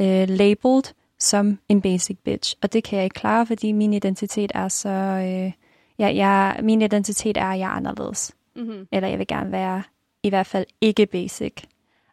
øh, 0.00 0.28
labeled 0.28 0.94
som 1.18 1.58
en 1.68 1.80
basic 1.80 2.18
bitch, 2.24 2.56
og 2.62 2.72
det 2.72 2.84
kan 2.84 2.96
jeg 2.96 3.04
ikke 3.04 3.14
klare, 3.14 3.46
fordi 3.46 3.72
min 3.72 3.92
identitet 3.92 4.52
er 4.54 4.68
så... 4.68 4.88
Øh, 4.88 5.52
ja, 5.98 6.14
jeg, 6.14 6.60
min 6.62 6.82
identitet 6.82 7.36
er, 7.36 7.46
at 7.46 7.58
jeg 7.58 7.66
er 7.66 7.70
anderledes 7.70 8.32
Mm-hmm. 8.56 8.88
eller 8.92 9.08
jeg 9.08 9.18
vil 9.18 9.26
gerne 9.26 9.52
være 9.52 9.82
i 10.22 10.28
hvert 10.28 10.46
fald 10.46 10.66
ikke 10.80 11.06
basic. 11.06 11.52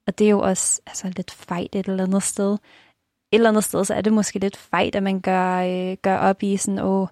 Og 0.08 0.20
det 0.20 0.26
er 0.26 0.32
jo 0.32 0.40
også 0.40 0.82
altså, 0.88 1.12
lidt 1.16 1.32
fejt 1.32 1.76
et 1.76 1.88
eller 1.88 2.04
andet 2.04 2.24
sted. 2.24 2.54
Et 2.54 2.60
eller 3.32 3.50
andet 3.50 3.64
sted, 3.64 3.86
så 3.86 3.94
er 3.94 4.02
det 4.02 4.14
måske 4.14 4.40
lidt 4.40 4.58
fejt, 4.58 4.96
at 4.96 5.04
man 5.04 5.22
gør, 5.22 5.58
øh, 5.58 5.98
gør 6.02 6.18
op 6.18 6.44
i 6.44 6.58
sådan, 6.58 6.80
åh, 6.80 7.08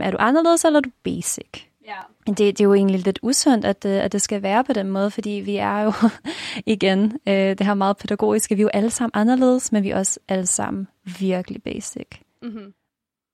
er 0.00 0.10
du 0.10 0.16
anderledes, 0.20 0.64
eller 0.64 0.78
er 0.78 0.82
du 0.82 0.90
basic? 1.02 1.68
Ja. 1.86 2.00
Det, 2.26 2.38
det 2.38 2.60
er 2.60 2.64
jo 2.64 2.74
egentlig 2.74 3.00
lidt 3.00 3.18
usundt, 3.22 3.64
at, 3.64 3.84
øh, 3.84 4.04
at 4.04 4.12
det 4.12 4.22
skal 4.22 4.42
være 4.42 4.64
på 4.64 4.72
den 4.72 4.88
måde, 4.88 5.10
fordi 5.10 5.30
vi 5.30 5.56
er 5.56 5.80
jo, 5.80 5.92
igen, 6.74 7.20
øh, 7.28 7.34
det 7.34 7.66
her 7.66 7.74
meget 7.74 7.96
pædagogiske, 7.96 8.54
vi 8.54 8.60
er 8.60 8.64
jo 8.64 8.68
alle 8.68 8.90
sammen 8.90 9.10
anderledes, 9.14 9.72
men 9.72 9.82
vi 9.82 9.90
er 9.90 9.98
også 9.98 10.20
alle 10.28 10.46
sammen 10.46 10.88
virkelig 11.20 11.62
basic. 11.62 12.06
Mm-hmm. 12.42 12.74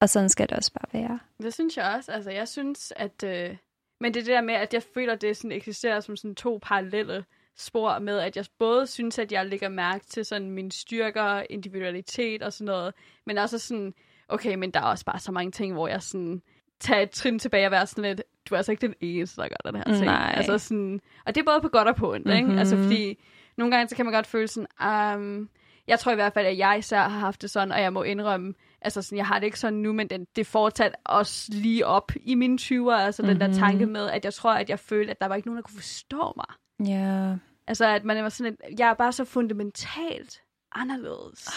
Og 0.00 0.08
sådan 0.08 0.28
skal 0.28 0.48
det 0.48 0.56
også 0.56 0.72
bare 0.72 1.00
være. 1.00 1.18
Det 1.42 1.54
synes 1.54 1.76
jeg 1.76 1.94
også. 1.96 2.12
Altså, 2.12 2.30
jeg 2.30 2.48
synes, 2.48 2.92
at... 2.96 3.24
Øh... 3.24 3.56
Men 4.00 4.14
det 4.14 4.20
er 4.20 4.24
det 4.24 4.32
der 4.32 4.40
med, 4.40 4.54
at 4.54 4.74
jeg 4.74 4.82
føler, 4.94 5.12
at 5.12 5.20
det 5.22 5.36
sådan 5.36 5.52
eksisterer 5.52 6.00
som 6.00 6.16
sådan 6.16 6.34
to 6.34 6.58
parallelle 6.62 7.24
spor 7.56 7.98
med, 7.98 8.18
at 8.18 8.36
jeg 8.36 8.44
både 8.58 8.86
synes, 8.86 9.18
at 9.18 9.32
jeg 9.32 9.46
lægger 9.46 9.68
mærke 9.68 10.04
til 10.06 10.24
sådan 10.24 10.50
mine 10.50 10.72
styrker, 10.72 11.42
individualitet 11.50 12.42
og 12.42 12.52
sådan 12.52 12.64
noget, 12.64 12.94
men 13.26 13.38
også 13.38 13.58
sådan, 13.58 13.94
okay, 14.28 14.54
men 14.54 14.70
der 14.70 14.80
er 14.80 14.84
også 14.84 15.04
bare 15.04 15.18
så 15.18 15.32
mange 15.32 15.52
ting, 15.52 15.72
hvor 15.72 15.88
jeg 15.88 16.02
sådan 16.02 16.42
tager 16.80 17.00
et 17.00 17.10
trin 17.10 17.38
tilbage 17.38 17.66
og 17.66 17.70
være 17.70 17.86
sådan 17.86 18.04
lidt, 18.04 18.22
du 18.50 18.54
er 18.54 18.56
altså 18.56 18.72
ikke 18.72 18.86
den 18.86 18.94
eneste, 19.00 19.40
der 19.42 19.48
gør 19.48 19.70
den 19.70 19.76
her 19.76 19.84
ting. 19.84 20.04
Nej. 20.04 20.34
Altså 20.36 20.58
sådan, 20.58 21.00
og 21.26 21.34
det 21.34 21.40
er 21.40 21.44
både 21.44 21.60
på 21.60 21.68
godt 21.68 21.88
og 21.88 21.96
på 21.96 22.12
ondt, 22.12 22.26
mm-hmm. 22.26 22.48
ikke? 22.48 22.60
Altså 22.60 22.76
Mhm. 22.76 22.84
fordi, 22.84 23.18
nogle 23.56 23.76
gange 23.76 23.88
så 23.88 23.96
kan 23.96 24.04
man 24.04 24.14
godt 24.14 24.26
føle 24.26 24.48
sådan, 24.48 25.16
um, 25.16 25.48
jeg 25.88 25.98
tror 25.98 26.12
i 26.12 26.14
hvert 26.14 26.32
fald, 26.32 26.46
at 26.46 26.58
jeg 26.58 26.76
især 26.78 26.98
har 27.08 27.18
haft 27.18 27.42
det 27.42 27.50
sådan, 27.50 27.72
og 27.72 27.80
jeg 27.80 27.92
må 27.92 28.02
indrømme, 28.02 28.54
altså 28.82 29.02
sådan, 29.02 29.18
jeg 29.18 29.26
har 29.26 29.38
det 29.38 29.46
ikke 29.46 29.58
sådan 29.58 29.78
nu, 29.78 29.92
men 29.92 30.08
den, 30.08 30.26
det 30.36 30.46
fortsat 30.46 30.94
også 31.04 31.48
lige 31.52 31.86
op 31.86 32.12
i 32.20 32.34
mine 32.34 32.58
20'er, 32.60 32.90
altså 32.92 33.22
mm-hmm. 33.22 33.34
den 33.34 33.40
der 33.40 33.48
Mhm. 33.48 33.56
tanke 33.58 33.86
med, 33.86 34.10
at 34.10 34.24
jeg 34.24 34.34
tror, 34.34 34.52
at 34.52 34.70
jeg 34.70 34.78
følte, 34.78 35.10
at 35.10 35.20
der 35.20 35.26
var 35.26 35.34
ikke 35.34 35.48
nogen, 35.48 35.56
der 35.56 35.62
kunne 35.62 35.76
forstå 35.76 36.32
mig. 36.36 36.46
Ja. 36.88 37.34
Altså, 37.66 37.86
at 37.86 38.04
man 38.04 38.22
var 38.22 38.28
sådan, 38.28 38.56
at 38.64 38.78
jeg 38.78 38.88
er 38.90 38.94
bare 38.94 39.12
så 39.12 39.24
fundamentalt 39.24 40.40
anderledes. 40.74 41.46
Ej, 41.46 41.52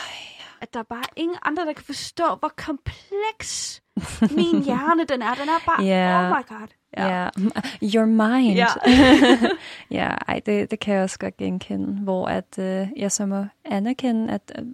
At 0.66 0.74
der 0.74 0.80
er 0.80 0.84
bare 0.84 1.04
ingen 1.16 1.38
andre, 1.42 1.66
der 1.66 1.74
kan 1.74 1.84
forstå, 1.86 2.24
hvor 2.40 2.52
kompleks 2.58 3.82
min 4.22 4.64
hjerne 4.68 5.06
den 5.06 5.22
er. 5.22 5.34
Den 5.34 5.50
er 5.50 5.60
bare, 5.66 5.84
Ja. 5.84 6.24
oh 6.24 6.38
my 6.38 6.48
god. 6.60 6.68
Ja. 6.98 7.08
Yeah. 7.08 7.32
Your 7.96 8.06
mind. 8.06 8.56
Ja. 8.56 8.68
ja, 10.00 10.16
ej, 10.28 10.42
det, 10.46 10.72
det 10.72 10.80
kan 10.80 10.94
jeg 10.96 11.04
også 11.04 11.20
godt 11.20 11.38
genkende, 11.38 12.02
hvor 12.04 12.26
at 12.28 12.60
øh, 12.60 12.88
jeg 12.98 13.12
så 13.12 13.26
må 13.26 13.46
anerkende, 13.66 14.34
at 14.34 14.52
øh, 14.60 14.66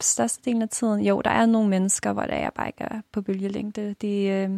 størstedelen 0.00 0.62
af 0.62 0.68
tiden, 0.68 1.00
jo, 1.00 1.20
der 1.24 1.30
er 1.30 1.46
nogle 1.46 1.68
mennesker, 1.68 2.12
hvor 2.12 2.22
der 2.22 2.36
jeg 2.36 2.50
bare 2.54 2.66
ikke 2.66 2.84
er 2.84 3.00
på 3.12 3.22
bølgelængde. 3.22 3.94
De, 4.02 4.08
øh, 4.08 4.50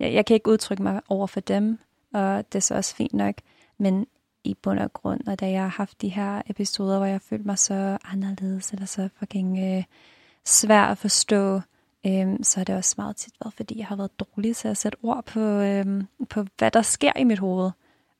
jeg, 0.00 0.12
jeg 0.14 0.26
kan 0.26 0.34
ikke 0.34 0.50
udtrykke 0.50 0.82
mig 0.82 1.00
over 1.08 1.26
for 1.26 1.40
dem, 1.40 1.78
og 2.14 2.44
det 2.52 2.54
er 2.58 2.60
så 2.62 2.74
også 2.74 2.94
fint 2.96 3.14
nok, 3.14 3.34
men 3.78 4.06
i 4.44 4.54
bund 4.54 4.78
og 4.78 4.92
grund, 4.92 5.28
og 5.28 5.40
da 5.40 5.50
jeg 5.50 5.60
har 5.62 5.68
haft 5.68 6.02
de 6.02 6.08
her 6.08 6.42
episoder, 6.46 6.96
hvor 6.98 7.06
jeg 7.06 7.20
følte 7.20 7.46
mig 7.46 7.58
så 7.58 7.98
anderledes, 8.04 8.72
eller 8.72 8.86
så 8.86 9.08
fucking 9.16 9.58
øh, 9.58 9.84
svær 10.44 10.82
at 10.82 10.98
forstå, 10.98 11.60
øhm, 12.06 12.42
så 12.42 12.60
er 12.60 12.64
det 12.64 12.76
også 12.76 12.94
meget 12.98 13.16
tit 13.16 13.34
været, 13.44 13.54
fordi 13.54 13.78
jeg 13.78 13.86
har 13.86 13.96
været 13.96 14.20
dårlig 14.20 14.56
til 14.56 14.68
at 14.68 14.76
sætte 14.76 14.98
ord 15.02 15.24
på, 15.24 15.40
øhm, 15.40 16.06
på 16.28 16.44
hvad 16.58 16.70
der 16.70 16.82
sker 16.82 17.12
i 17.18 17.24
mit 17.24 17.38
hoved, 17.38 17.70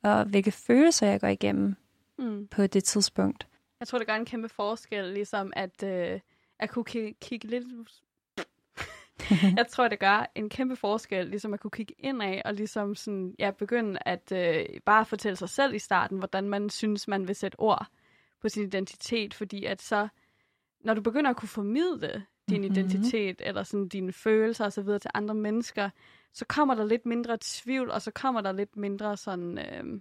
og 0.02 0.24
hvilke 0.24 0.50
følelser 0.50 1.06
jeg 1.06 1.20
går 1.20 1.28
igennem 1.28 1.76
Mm. 2.18 2.46
på 2.46 2.66
det 2.66 2.84
tidspunkt. 2.84 3.46
Jeg 3.80 3.88
tror, 3.88 3.98
det 3.98 4.06
gør 4.06 4.14
en 4.14 4.24
kæmpe 4.24 4.48
forskel, 4.48 5.04
ligesom 5.04 5.52
at, 5.56 5.82
øh, 5.82 6.20
at 6.58 6.70
kunne 6.70 6.84
ki- 6.90 7.16
kigge 7.20 7.48
lidt... 7.48 7.64
jeg 9.56 9.66
tror, 9.68 9.88
det 9.88 9.98
gør 9.98 10.30
en 10.34 10.48
kæmpe 10.48 10.76
forskel, 10.76 11.26
ligesom 11.26 11.54
at 11.54 11.60
kunne 11.60 11.70
kigge 11.70 11.94
ind 11.98 12.22
af 12.22 12.42
og 12.44 12.54
ligesom 12.54 12.94
sådan, 12.94 13.34
ja, 13.38 13.50
begynde 13.50 13.98
at 14.06 14.32
øh, 14.32 14.80
bare 14.86 15.04
fortælle 15.04 15.36
sig 15.36 15.48
selv 15.48 15.74
i 15.74 15.78
starten, 15.78 16.18
hvordan 16.18 16.48
man 16.48 16.70
synes, 16.70 17.08
man 17.08 17.28
vil 17.28 17.36
sætte 17.36 17.60
ord 17.60 17.86
på 18.40 18.48
sin 18.48 18.62
identitet, 18.62 19.34
fordi 19.34 19.64
at 19.64 19.82
så, 19.82 20.08
når 20.80 20.94
du 20.94 21.00
begynder 21.00 21.30
at 21.30 21.36
kunne 21.36 21.48
formidle 21.48 22.24
din 22.48 22.60
mm-hmm. 22.60 22.76
identitet, 22.76 23.42
eller 23.44 23.62
sådan 23.62 23.88
dine 23.88 24.12
følelser 24.12 24.64
og 24.64 24.72
så 24.72 24.82
videre 24.82 24.98
til 24.98 25.10
andre 25.14 25.34
mennesker, 25.34 25.90
så 26.32 26.44
kommer 26.44 26.74
der 26.74 26.84
lidt 26.84 27.06
mindre 27.06 27.38
tvivl, 27.40 27.90
og 27.90 28.02
så 28.02 28.10
kommer 28.10 28.40
der 28.40 28.52
lidt 28.52 28.76
mindre 28.76 29.16
sådan, 29.16 29.58
øh, 29.58 30.00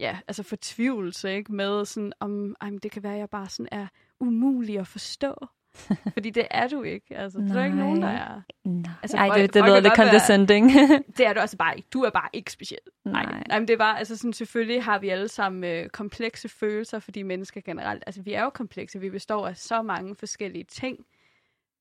ja, 0.00 0.18
altså 0.28 0.42
fortvivlelse, 0.42 1.34
ikke? 1.34 1.52
Med 1.52 1.84
sådan, 1.84 2.12
om, 2.20 2.56
ej, 2.60 2.70
det 2.82 2.90
kan 2.90 3.02
være, 3.02 3.12
at 3.12 3.18
jeg 3.18 3.30
bare 3.30 3.48
sådan 3.48 3.68
er 3.72 3.86
umulig 4.20 4.78
at 4.78 4.86
forstå. 4.86 5.34
Fordi 6.14 6.30
det 6.30 6.46
er 6.50 6.68
du 6.68 6.82
ikke. 6.82 7.16
Altså, 7.16 7.38
det 7.38 7.56
er 7.56 7.64
ikke 7.64 7.76
nogen, 7.76 8.02
der 8.02 8.08
er... 8.08 8.42
Nej, 8.64 8.92
altså, 9.02 9.16
Ej, 9.16 9.28
det, 9.28 9.54
det 9.54 9.64
lyder 9.64 9.80
lidt 9.80 9.96
condescending. 9.96 10.74
Være, 10.74 11.02
det 11.16 11.26
er 11.26 11.32
du 11.32 11.40
altså 11.40 11.56
bare 11.56 11.76
ikke. 11.76 11.88
Du 11.92 12.02
er 12.02 12.10
bare 12.10 12.28
ikke 12.32 12.52
speciel. 12.52 12.78
Nej. 13.04 13.24
Nej, 13.24 13.42
Nej 13.48 13.58
men 13.58 13.68
det 13.68 13.78
var, 13.78 13.94
altså 13.94 14.16
sådan, 14.16 14.32
selvfølgelig 14.32 14.84
har 14.84 14.98
vi 14.98 15.08
alle 15.08 15.28
sammen 15.28 15.64
øh, 15.64 15.88
komplekse 15.88 16.48
følelser, 16.48 16.98
fordi 16.98 17.22
mennesker 17.22 17.60
generelt, 17.60 18.02
altså 18.06 18.22
vi 18.22 18.32
er 18.32 18.42
jo 18.42 18.50
komplekse, 18.50 19.00
vi 19.00 19.10
består 19.10 19.48
af 19.48 19.56
så 19.56 19.82
mange 19.82 20.14
forskellige 20.14 20.64
ting. 20.64 20.98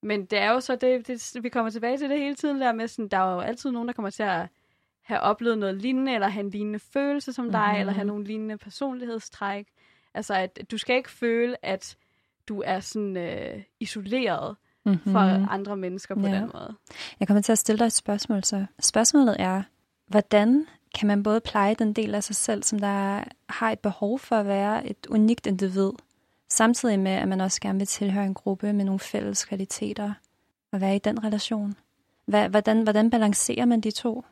Men 0.03 0.25
det 0.25 0.39
er 0.39 0.51
jo 0.51 0.59
så 0.59 0.75
det, 0.75 1.07
det 1.07 1.43
vi 1.43 1.49
kommer 1.49 1.71
tilbage 1.71 1.97
til 1.97 2.09
det 2.09 2.19
hele 2.19 2.35
tiden 2.35 2.61
der 2.61 2.73
med, 2.73 2.87
sådan, 2.87 3.07
der 3.07 3.17
er 3.17 3.33
jo 3.33 3.39
altid 3.39 3.71
nogen, 3.71 3.87
der 3.87 3.93
kommer 3.93 4.09
til 4.09 4.23
at 4.23 4.47
have 5.01 5.19
oplevet 5.19 5.57
noget 5.57 5.75
lignende, 5.75 6.13
eller 6.13 6.27
have 6.27 6.43
en 6.43 6.49
lignende 6.49 6.79
følelse 6.79 7.33
som 7.33 7.51
dig, 7.51 7.61
mm-hmm. 7.67 7.79
eller 7.79 7.93
have 7.93 8.07
nogle 8.07 8.23
lignende 8.23 8.57
personlighedstræk. 8.57 9.67
Altså, 10.13 10.33
at 10.33 10.59
du 10.71 10.77
skal 10.77 10.95
ikke 10.95 11.11
føle, 11.11 11.65
at 11.65 11.97
du 12.47 12.61
er 12.65 12.79
sådan 12.79 13.17
øh, 13.17 13.63
isoleret 13.79 14.55
mm-hmm. 14.85 15.13
fra 15.13 15.47
andre 15.49 15.77
mennesker 15.77 16.15
på 16.15 16.27
ja. 16.27 16.35
den 16.35 16.51
måde. 16.53 16.75
Jeg 17.19 17.27
kommer 17.27 17.41
til 17.41 17.51
at 17.51 17.57
stille 17.57 17.79
dig 17.79 17.85
et 17.85 17.93
spørgsmål 17.93 18.43
så. 18.43 18.65
Spørgsmålet 18.79 19.35
er, 19.39 19.63
hvordan 20.07 20.67
kan 20.95 21.07
man 21.07 21.23
både 21.23 21.41
pleje 21.41 21.73
den 21.73 21.93
del 21.93 22.15
af 22.15 22.23
sig 22.23 22.35
selv, 22.35 22.63
som 22.63 22.79
der 22.79 23.23
har 23.49 23.71
et 23.71 23.79
behov 23.79 24.19
for 24.19 24.35
at 24.35 24.45
være 24.45 24.87
et 24.87 25.07
unikt 25.09 25.47
individ, 25.47 25.91
samtidig 26.49 26.99
med, 26.99 27.11
at 27.11 27.27
man 27.27 27.41
også 27.41 27.61
gerne 27.61 27.79
vil 27.79 27.87
tilhøre 27.87 28.25
en 28.25 28.33
gruppe 28.33 28.73
med 28.73 28.85
nogle 28.85 28.99
fælles 28.99 29.45
kvaliteter, 29.45 30.13
og 30.71 30.81
være 30.81 30.95
i 30.95 30.99
den 30.99 31.23
relation? 31.23 31.75
Hvordan, 32.25 32.83
hvordan 32.83 33.09
balancerer 33.09 33.65
man 33.65 33.81
de 33.81 33.91
to? 33.91 34.25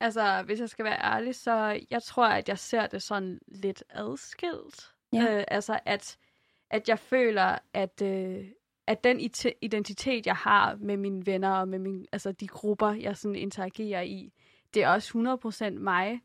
Altså, 0.00 0.42
hvis 0.46 0.60
jeg 0.60 0.68
skal 0.68 0.84
være 0.84 1.04
ærlig, 1.04 1.34
så 1.34 1.80
jeg 1.90 2.02
tror, 2.02 2.26
at 2.26 2.48
jeg 2.48 2.58
ser 2.58 2.86
det 2.86 3.02
sådan 3.02 3.38
lidt 3.48 3.84
adskilt. 3.90 4.90
Ja. 5.12 5.38
Øh, 5.38 5.44
altså, 5.48 5.78
at, 5.84 6.16
at 6.70 6.88
jeg 6.88 6.98
føler, 6.98 7.58
at, 7.74 8.02
øh, 8.02 8.44
at 8.86 9.04
den 9.04 9.20
identitet, 9.62 10.26
jeg 10.26 10.36
har 10.36 10.76
med 10.80 10.96
mine 10.96 11.26
venner 11.26 11.50
og 11.50 11.68
med 11.68 11.78
mine, 11.78 12.06
altså 12.12 12.32
de 12.32 12.48
grupper, 12.48 12.92
jeg 12.92 13.16
sådan 13.16 13.34
interagerer 13.34 14.02
i, 14.02 14.32
det 14.74 14.82
er 14.82 14.88
også 14.88 15.40
100% 15.68 15.70
mig. 15.70 16.20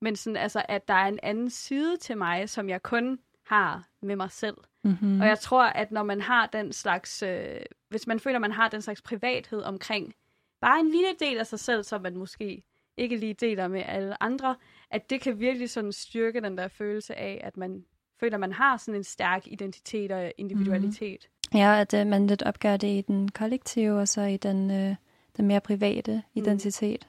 Men 0.00 0.16
sådan, 0.16 0.36
altså, 0.36 0.62
at 0.68 0.88
der 0.88 0.94
er 0.94 1.08
en 1.08 1.18
anden 1.22 1.50
side 1.50 1.96
til 1.96 2.18
mig, 2.18 2.48
som 2.48 2.68
jeg 2.68 2.82
kun 2.82 3.18
har 3.46 3.88
med 4.02 4.16
mig 4.16 4.30
selv. 4.30 4.56
Mm-hmm. 4.82 5.20
Og 5.20 5.26
jeg 5.26 5.38
tror, 5.38 5.64
at 5.64 5.90
når 5.90 6.02
man 6.02 6.20
har 6.20 6.46
den 6.46 6.72
slags, 6.72 7.22
øh, 7.22 7.60
hvis 7.88 8.06
man 8.06 8.20
føler, 8.20 8.38
man 8.38 8.52
har 8.52 8.68
den 8.68 8.82
slags 8.82 9.02
privathed 9.02 9.62
omkring 9.62 10.14
bare 10.60 10.80
en 10.80 10.90
lille 10.90 11.14
del 11.20 11.38
af 11.38 11.46
sig 11.46 11.60
selv, 11.60 11.82
som 11.84 12.02
man 12.02 12.16
måske 12.16 12.62
ikke 12.96 13.16
lige 13.16 13.34
deler 13.34 13.68
med 13.68 13.82
alle 13.86 14.22
andre, 14.22 14.56
at 14.90 15.10
det 15.10 15.20
kan 15.20 15.40
virkelig 15.40 15.70
sådan 15.70 15.92
styrke 15.92 16.40
den 16.40 16.58
der 16.58 16.68
følelse 16.68 17.14
af, 17.14 17.40
at 17.44 17.56
man 17.56 17.84
føler, 18.20 18.38
man 18.38 18.52
har 18.52 18.76
sådan 18.76 18.94
en 18.94 19.04
stærk 19.04 19.46
identitet 19.46 20.12
og 20.12 20.32
individualitet. 20.38 21.28
Mm. 21.52 21.58
Ja, 21.58 21.80
at 21.80 21.94
uh, 21.94 22.06
man 22.06 22.26
lidt 22.26 22.42
opgør 22.42 22.76
det 22.76 22.88
i 22.88 23.00
den 23.00 23.28
kollektive, 23.28 23.98
og 23.98 24.08
så 24.08 24.22
i 24.22 24.36
den, 24.36 24.70
uh, 24.70 24.94
den 25.36 25.46
mere 25.46 25.60
private 25.60 26.12
mm. 26.14 26.42
identitet. 26.42 27.08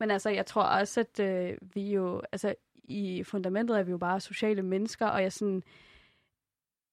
Men 0.00 0.10
altså, 0.10 0.30
jeg 0.30 0.46
tror 0.46 0.62
også, 0.62 1.00
at 1.00 1.20
uh, 1.20 1.74
vi 1.74 1.92
jo, 1.92 2.22
altså 2.32 2.54
i 2.84 3.24
fundamentet 3.24 3.78
er 3.78 3.82
vi 3.82 3.90
jo 3.90 3.98
bare 3.98 4.20
sociale 4.20 4.62
mennesker, 4.62 5.06
og 5.06 5.22
jeg 5.22 5.32
sådan, 5.32 5.62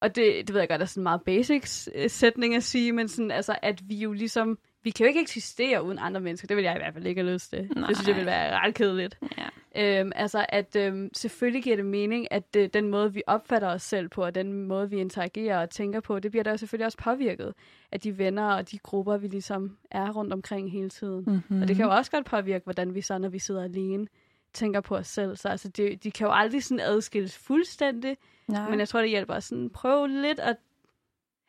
og 0.01 0.15
det, 0.15 0.47
det 0.47 0.53
ved 0.53 0.61
jeg 0.61 0.69
godt, 0.69 0.81
er 0.81 0.85
sådan 0.85 1.01
en 1.01 1.03
meget 1.03 1.21
basic 1.21 1.87
sætning 2.07 2.55
at 2.55 2.63
sige, 2.63 2.91
men 2.91 3.07
sådan, 3.07 3.31
altså, 3.31 3.55
at 3.61 3.89
vi 3.89 3.95
jo 3.95 4.13
ligesom, 4.13 4.59
vi 4.83 4.89
kan 4.89 5.05
jo 5.05 5.07
ikke 5.07 5.21
eksistere 5.21 5.83
uden 5.83 5.99
andre 5.99 6.21
mennesker. 6.21 6.47
Det 6.47 6.57
vil 6.57 6.63
jeg 6.63 6.75
i 6.75 6.79
hvert 6.79 6.93
fald 6.93 7.05
ikke 7.05 7.21
have 7.21 7.33
lyst 7.33 7.49
til. 7.49 7.69
Nej. 7.75 7.87
Det 7.87 7.97
synes 7.97 8.07
jeg 8.07 8.15
vil 8.15 8.25
være 8.25 8.59
ret 8.59 8.75
kedeligt. 8.75 9.17
Ja. 9.37 9.47
Øhm, 9.77 10.11
altså, 10.15 10.45
at 10.49 10.75
øhm, 10.75 11.09
selvfølgelig 11.13 11.63
giver 11.63 11.75
det 11.75 11.85
mening, 11.85 12.31
at 12.31 12.55
øh, 12.57 12.69
den 12.73 12.87
måde, 12.87 13.13
vi 13.13 13.21
opfatter 13.27 13.67
os 13.67 13.81
selv 13.81 14.09
på, 14.09 14.23
og 14.23 14.35
den 14.35 14.53
måde, 14.53 14.89
vi 14.89 14.97
interagerer 14.97 15.61
og 15.61 15.69
tænker 15.69 15.99
på, 15.99 16.19
det 16.19 16.31
bliver 16.31 16.43
der 16.43 16.51
jo 16.51 16.57
selvfølgelig 16.57 16.85
også 16.85 16.97
påvirket 16.97 17.53
af 17.91 17.99
de 17.99 18.17
venner 18.17 18.53
og 18.53 18.71
de 18.71 18.77
grupper, 18.77 19.17
vi 19.17 19.27
ligesom 19.27 19.77
er 19.91 20.11
rundt 20.11 20.33
omkring 20.33 20.71
hele 20.71 20.89
tiden. 20.89 21.23
Mm-hmm. 21.27 21.61
Og 21.61 21.67
det 21.67 21.75
kan 21.75 21.85
jo 21.85 21.91
også 21.91 22.11
godt 22.11 22.25
påvirke, 22.25 22.63
hvordan 22.63 22.95
vi 22.95 23.01
så, 23.01 23.17
når 23.17 23.29
vi 23.29 23.39
sidder 23.39 23.63
alene, 23.63 24.07
tænker 24.53 24.81
på 24.81 24.95
os 24.95 25.07
selv. 25.07 25.35
Så 25.35 25.49
altså, 25.49 25.69
det, 25.69 26.03
de 26.03 26.11
kan 26.11 26.27
jo 26.27 26.33
aldrig 26.33 26.63
sådan 26.63 26.79
adskilles 26.79 27.37
fuldstændig, 27.37 28.17
Nej. 28.47 28.69
men 28.69 28.79
jeg 28.79 28.87
tror, 28.87 29.01
det 29.01 29.09
hjælper 29.09 29.33
at 29.33 29.43
sådan 29.43 29.69
prøve 29.69 30.07
lidt 30.07 30.39
at 30.39 30.57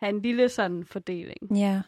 have 0.01 0.11
en 0.11 0.23
lille 0.23 0.49
sådan 0.49 0.85
fordeling. 0.85 1.57
Ja. 1.57 1.83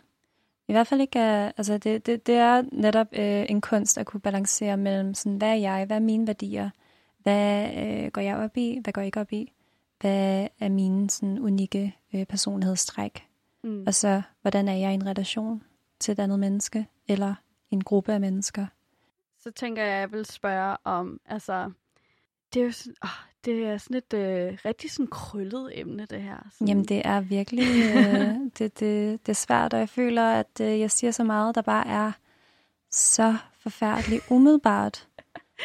I 0.68 0.72
hvert 0.72 0.86
fald 0.86 1.00
ikke, 1.00 1.18
uh, 1.18 1.46
altså 1.46 1.78
det, 1.78 2.06
det, 2.06 2.26
det 2.26 2.34
er 2.34 2.62
netop 2.72 3.06
uh, 3.12 3.50
en 3.50 3.60
kunst 3.60 3.98
at 3.98 4.06
kunne 4.06 4.20
balancere 4.20 4.76
mellem, 4.76 5.14
sådan, 5.14 5.36
hvad 5.36 5.48
er 5.48 5.54
jeg, 5.54 5.84
hvad 5.86 5.96
er 5.96 6.00
mine 6.00 6.26
værdier, 6.26 6.70
hvad 7.18 7.68
uh, 7.68 8.10
går 8.12 8.20
jeg 8.20 8.36
op 8.36 8.56
i, 8.56 8.78
hvad 8.82 8.92
går 8.92 9.00
jeg 9.00 9.06
ikke 9.06 9.20
op 9.20 9.32
i, 9.32 9.52
hvad 10.00 10.48
er 10.60 10.68
mine 10.68 11.10
sådan, 11.10 11.38
unikke 11.38 11.96
uh, 12.12 12.24
personlighedstræk, 12.24 13.26
mm. 13.64 13.84
og 13.86 13.94
så 13.94 14.22
hvordan 14.42 14.68
er 14.68 14.76
jeg 14.76 14.90
i 14.90 14.94
en 14.94 15.06
relation 15.06 15.62
til 16.00 16.12
et 16.12 16.18
andet 16.18 16.40
menneske, 16.40 16.86
eller 17.08 17.34
en 17.70 17.84
gruppe 17.84 18.12
af 18.12 18.20
mennesker. 18.20 18.66
Så 19.38 19.50
tænker 19.50 19.82
jeg, 19.82 19.94
at 19.94 20.00
jeg 20.00 20.12
vil 20.12 20.26
spørge 20.26 20.76
om, 20.84 21.20
altså, 21.26 21.70
det 22.54 22.60
er 22.60 22.64
jo 22.64 22.72
sådan, 22.72 22.96
det 23.44 23.66
er 23.66 23.78
sådan 23.78 23.96
et 23.96 24.14
øh, 24.14 24.58
rigtig 24.64 24.90
sådan 24.90 25.06
krøllet 25.06 25.80
emne, 25.80 26.06
det 26.10 26.22
her. 26.22 26.48
Sådan. 26.52 26.68
Jamen, 26.68 26.84
det 26.84 27.02
er 27.04 27.20
virkelig, 27.20 27.64
øh, 27.96 28.34
det, 28.58 28.80
det, 28.80 29.20
det 29.26 29.28
er 29.28 29.32
svært, 29.32 29.74
og 29.74 29.80
jeg 29.80 29.88
føler, 29.88 30.30
at 30.30 30.60
øh, 30.60 30.80
jeg 30.80 30.90
siger 30.90 31.10
så 31.10 31.24
meget, 31.24 31.54
der 31.54 31.62
bare 31.62 31.86
er 31.86 32.12
så 32.90 33.36
forfærdeligt 33.60 34.24
umiddelbart. 34.30 35.08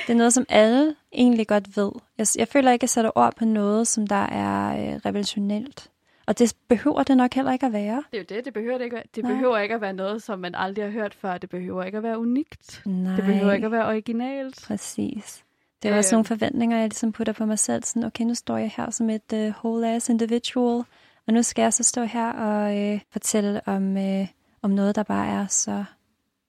Det 0.07 0.13
er 0.13 0.17
noget, 0.17 0.33
som 0.33 0.45
alle 0.49 0.95
egentlig 1.13 1.47
godt 1.47 1.77
ved. 1.77 1.91
Jeg, 2.17 2.27
jeg 2.37 2.47
føler 2.47 2.71
ikke, 2.71 2.79
at 2.79 2.83
jeg 2.83 2.89
sætter 2.89 3.11
ord 3.15 3.35
på 3.35 3.45
noget, 3.45 3.87
som 3.87 4.07
der 4.07 4.25
er 4.25 4.93
øh, 4.93 4.95
revolutionelt. 5.05 5.89
Og 6.25 6.39
det 6.39 6.55
behøver 6.67 7.03
det 7.03 7.17
nok 7.17 7.33
heller 7.33 7.51
ikke 7.53 7.65
at 7.65 7.73
være. 7.73 8.03
Det 8.11 8.17
er 8.17 8.21
jo 8.21 8.35
det. 8.35 8.45
Det 8.45 8.53
behøver, 8.53 8.77
det 8.77 8.85
ikke, 8.85 9.01
det 9.15 9.23
behøver 9.23 9.57
ikke 9.57 9.75
at 9.75 9.81
være 9.81 9.93
noget, 9.93 10.23
som 10.23 10.39
man 10.39 10.55
aldrig 10.55 10.85
har 10.85 10.91
hørt 10.91 11.13
før. 11.13 11.37
Det 11.37 11.49
behøver 11.49 11.83
ikke 11.83 11.97
at 11.97 12.03
være 12.03 12.19
unikt. 12.19 12.81
Nej. 12.85 13.15
Det 13.15 13.25
behøver 13.25 13.53
ikke 13.53 13.65
at 13.65 13.71
være 13.71 13.87
originalt. 13.87 14.63
Præcis. 14.67 15.43
Det 15.83 15.91
er 15.91 15.97
også 15.97 16.15
nogle 16.15 16.25
forventninger, 16.25 16.77
jeg 16.77 16.87
ligesom 16.87 17.11
putter 17.11 17.33
på 17.33 17.45
mig 17.45 17.59
selv. 17.59 17.83
Sådan, 17.83 18.03
okay, 18.03 18.23
nu 18.23 18.35
står 18.35 18.57
jeg 18.57 18.71
her 18.77 18.89
som 18.89 19.09
et 19.09 19.33
uh, 19.33 19.39
whole 19.39 19.89
ass 19.89 20.09
individual, 20.09 20.83
og 21.27 21.33
nu 21.33 21.43
skal 21.43 21.61
jeg 21.61 21.73
så 21.73 21.83
stå 21.83 22.03
her 22.03 22.31
og 22.31 22.93
uh, 22.93 22.99
fortælle 23.11 23.67
om, 23.67 23.97
uh, 23.97 24.27
om 24.61 24.71
noget, 24.71 24.95
der 24.95 25.03
bare 25.03 25.27
er 25.27 25.47
så 25.47 25.85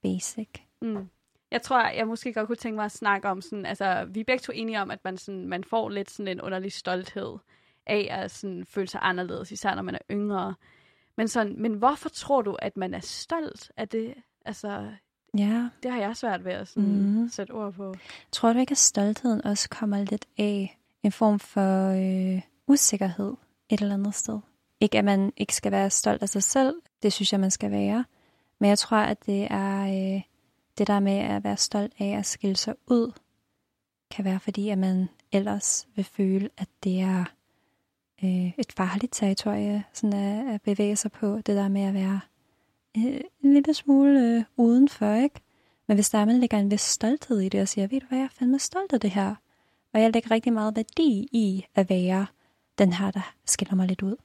basic. 0.03 0.49
Mm. 0.83 1.09
Jeg 1.51 1.63
tror, 1.63 1.89
jeg 1.89 2.07
måske 2.07 2.33
godt 2.33 2.47
kunne 2.47 2.57
tænke 2.57 2.77
mig 2.77 2.85
at 2.85 2.93
snakke 2.93 3.29
om 3.29 3.41
sådan, 3.41 3.67
altså, 3.67 4.05
vi 4.05 4.21
er 4.21 4.25
begge 4.25 4.41
to 4.41 4.53
enige 4.53 4.81
om, 4.81 4.91
at 4.91 4.99
man, 5.05 5.17
sådan, 5.17 5.49
man 5.49 5.65
får 5.65 5.89
lidt 5.89 6.11
sådan 6.11 6.29
en 6.29 6.41
underlig 6.41 6.73
stolthed 6.73 7.37
af 7.87 8.09
at 8.11 8.31
sådan, 8.31 8.65
føle 8.67 8.89
sig 8.89 9.01
anderledes, 9.03 9.53
især 9.53 9.75
når 9.75 9.83
man 9.83 9.95
er 9.95 9.99
yngre. 10.11 10.55
Men, 11.17 11.29
sådan, 11.29 11.55
men 11.59 11.75
hvorfor 11.75 12.09
tror 12.09 12.43
du, 12.43 12.57
at 12.59 12.77
man 12.77 12.95
er 12.95 13.01
stolt 13.01 13.73
af 13.77 13.89
det? 13.89 14.15
Altså, 14.45 14.91
Ja. 15.39 15.69
Det 15.83 15.91
har 15.91 15.99
jeg 15.99 16.17
svært 16.17 16.45
ved 16.45 16.53
at 16.53 16.69
sådan 16.69 17.03
mm. 17.03 17.29
sætte 17.29 17.51
ord 17.51 17.73
på. 17.73 17.95
Tror 18.33 18.53
du 18.53 18.59
ikke, 18.59 18.71
at 18.71 18.79
stoltheden 18.79 19.45
også 19.45 19.69
kommer 19.69 19.99
lidt 19.99 20.27
af 20.39 20.79
en 21.03 21.13
form 21.13 21.39
for 21.39 21.89
øh, 21.89 22.43
usikkerhed 22.67 23.35
et 23.69 23.81
eller 23.81 23.95
andet 23.95 24.15
sted? 24.15 24.39
Ikke 24.81 24.99
at 24.99 25.05
man 25.05 25.33
ikke 25.37 25.55
skal 25.55 25.73
være 25.73 25.91
stolt 25.91 26.23
af 26.23 26.29
sig 26.29 26.43
selv, 26.43 26.75
det 27.03 27.13
synes 27.13 27.33
jeg, 27.33 27.41
man 27.41 27.51
skal 27.51 27.71
være. 27.71 28.05
Men 28.59 28.69
jeg 28.69 28.79
tror, 28.79 28.97
at 28.97 29.27
det 29.27 29.47
er 29.51 29.83
øh, 29.83 30.23
det 30.79 30.87
der 30.87 31.01
med 31.01 31.19
at 31.19 31.45
være 31.45 31.57
stolt 31.57 31.93
af 31.99 32.19
at 32.19 32.27
skille 32.27 32.57
sig 32.57 32.75
ud, 32.87 33.13
kan 34.11 34.25
være 34.25 34.41
fordi, 34.41 34.69
at 34.69 34.79
man 34.79 35.09
ellers 35.33 35.87
vil 35.95 36.05
føle, 36.05 36.51
at 36.59 36.69
det 36.85 37.01
er 37.01 37.25
øh, 38.25 38.53
et 38.59 38.73
farligt 38.77 39.13
territorie 39.13 39.85
sådan 39.93 40.13
at, 40.13 40.55
at 40.55 40.63
bevæge 40.63 40.97
sig 40.97 41.13
på. 41.13 41.37
Det 41.37 41.47
der 41.47 41.69
med 41.69 41.83
at 41.83 41.95
være 41.95 42.21
øh, 42.97 43.21
en 43.43 43.55
lille 43.55 43.75
smule 43.75 44.21
øh, 44.21 44.45
udenfor, 44.57 45.15
ikke? 45.15 45.41
Men 45.87 45.97
hvis 45.97 46.11
der 46.11 46.19
er, 46.19 46.25
man 46.25 46.41
lægger 46.41 46.59
en 46.59 46.71
vis 46.71 46.81
stolthed 46.81 47.41
i 47.41 47.49
det, 47.49 47.61
og 47.61 47.69
siger, 47.69 47.87
ved 47.87 48.01
du 48.01 48.07
hvad, 48.07 48.19
jeg 48.19 48.25
er 48.25 48.29
fandme 48.29 48.59
stolt 48.59 48.93
af 48.93 49.01
det 49.01 49.11
her. 49.11 49.35
Og 49.93 50.01
jeg 50.01 50.11
lægger 50.13 50.31
rigtig 50.31 50.53
meget 50.53 50.77
værdi 50.77 51.29
i 51.33 51.67
at 51.75 51.91
være 51.91 52.27
den 52.79 52.93
her, 52.93 53.11
der 53.11 53.35
skiller 53.47 53.75
mig 53.75 53.89
lidt 53.89 54.03
ud. 54.03 54.17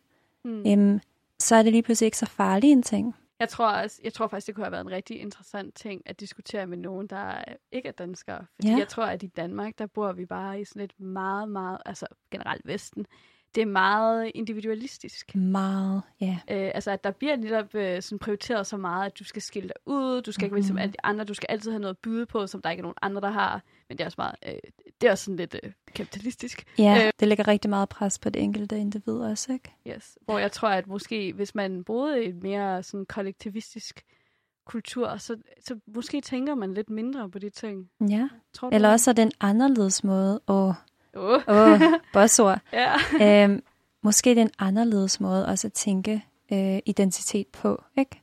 Mm. 0.46 0.64
Øhm, 0.68 1.02
så 1.40 1.56
er 1.56 1.64
det 1.64 1.72
lige 1.72 1.84
pludselig 1.84 2.06
ikke 2.06 2.18
så 2.18 2.26
farlig 2.26 2.72
en 2.72 2.84
ting. 2.84 3.16
Jeg 3.40 3.50
tror, 3.50 3.70
også, 3.70 4.02
jeg 4.04 4.14
tror 4.14 4.28
faktisk, 4.28 4.48
det 4.48 4.56
kunne 4.56 4.66
have 4.66 4.72
været 4.72 4.86
en 4.86 4.92
rigtig 4.92 5.20
interessant 5.20 5.76
ting 5.76 6.02
at 6.06 6.20
diskutere 6.20 6.68
med 6.68 6.78
nogen, 6.78 7.08
der 7.08 7.44
ikke 7.72 7.88
er 7.88 7.94
danskere. 7.94 8.46
Fordi 8.56 8.70
ja. 8.70 8.78
jeg 8.78 8.88
tror, 8.88 9.04
at 9.04 9.24
i 9.24 9.28
Danmark, 9.28 9.78
der 9.78 9.86
bor 9.86 10.12
vi 10.12 10.26
bare 10.26 10.62
i 10.62 10.66
sådan 10.66 10.82
et 10.82 11.00
meget, 11.00 11.50
meget, 11.50 11.78
altså 11.86 12.08
generelt 12.32 12.68
Vesten, 12.68 13.06
det 13.56 13.62
er 13.62 13.66
meget 13.66 14.32
individualistisk. 14.36 15.36
Meget, 15.36 16.02
ja. 16.22 16.38
Øh, 16.52 16.72
altså, 16.76 16.92
at 16.92 17.04
der 17.04 17.12
bliver 17.12 17.36
netop 17.36 17.76
øh, 17.76 18.02
sådan 18.02 18.20
prioriteret 18.20 18.68
så 18.68 18.78
meget, 18.78 19.06
at 19.06 19.20
du 19.20 19.24
skal 19.24 19.42
skille 19.42 19.68
dig 19.68 19.76
ud, 19.86 20.22
du 20.22 20.32
skal 20.32 20.46
ikke 20.46 20.54
være 20.54 20.60
ligesom 20.62 20.74
Mhm. 20.76 20.82
alle 20.82 20.92
de 20.92 20.98
andre, 21.06 21.24
du 21.26 21.34
skal 21.34 21.46
altid 21.50 21.72
have 21.72 21.80
noget 21.80 21.94
at 21.94 21.98
byde 21.98 22.26
på, 22.26 22.48
som 22.48 22.62
der 22.62 22.70
ikke 22.70 22.82
er 22.82 22.84
nogen 22.84 22.96
andre, 23.02 23.22
der 23.22 23.30
har. 23.30 23.62
Men 23.90 23.98
det 23.98 24.04
er 24.04 24.06
også 24.06 24.16
meget, 24.18 24.36
øh, 24.48 24.54
det 25.02 25.08
er 25.08 25.12
også 25.12 25.24
sådan 25.26 25.36
lidt 25.36 25.56
øh, 25.64 25.72
kapitalistisk. 25.96 26.64
Ja, 26.78 27.06
Øh. 27.06 27.12
det 27.20 27.28
lægger 27.28 27.48
rigtig 27.48 27.70
meget 27.70 27.90
pres 27.90 28.20
på 28.20 28.30
det 28.30 28.42
enkelte 28.44 28.78
individ 28.78 29.14
også, 29.14 29.54
ikke? 29.54 29.76
Yes. 29.88 30.18
Hvor 30.26 30.38
jeg 30.40 30.52
tror, 30.52 30.70
at 30.70 30.88
måske, 30.88 31.34
hvis 31.34 31.56
man 31.56 31.84
boede 31.84 32.24
i 32.24 32.30
et 32.30 32.44
mere 32.44 32.84
sådan 32.84 33.06
kollektivistisk 33.06 34.06
kultur, 34.66 35.18
så, 35.18 35.38
så 35.66 35.76
måske 35.96 36.22
tænker 36.22 36.56
man 36.56 36.74
lidt 36.74 36.90
mindre 36.90 37.30
på 37.30 37.40
de 37.40 37.50
ting. 37.50 37.90
Ja. 38.10 38.30
Tror 38.54 38.70
du 38.70 38.76
Eller 38.76 38.90
også 38.90 39.12
er 39.12 39.14
det 39.14 39.22
en 39.22 39.32
anderledes 39.40 40.04
måde. 40.04 40.42
Åh, 41.16 41.42
Åh. 41.48 41.72
åh, 41.72 41.82
bossord. 42.14 42.60
Ja. 43.22 43.44
øhm, 43.44 43.64
måske 44.04 44.30
det 44.30 44.38
er 44.38 44.42
en 44.42 44.52
anderledes 44.60 45.20
måde 45.20 45.46
også 45.48 45.68
at 45.68 45.74
tænke 45.74 46.26
øh, 46.54 46.80
identitet 46.86 47.48
på, 47.48 47.84
ikke? 47.98 48.22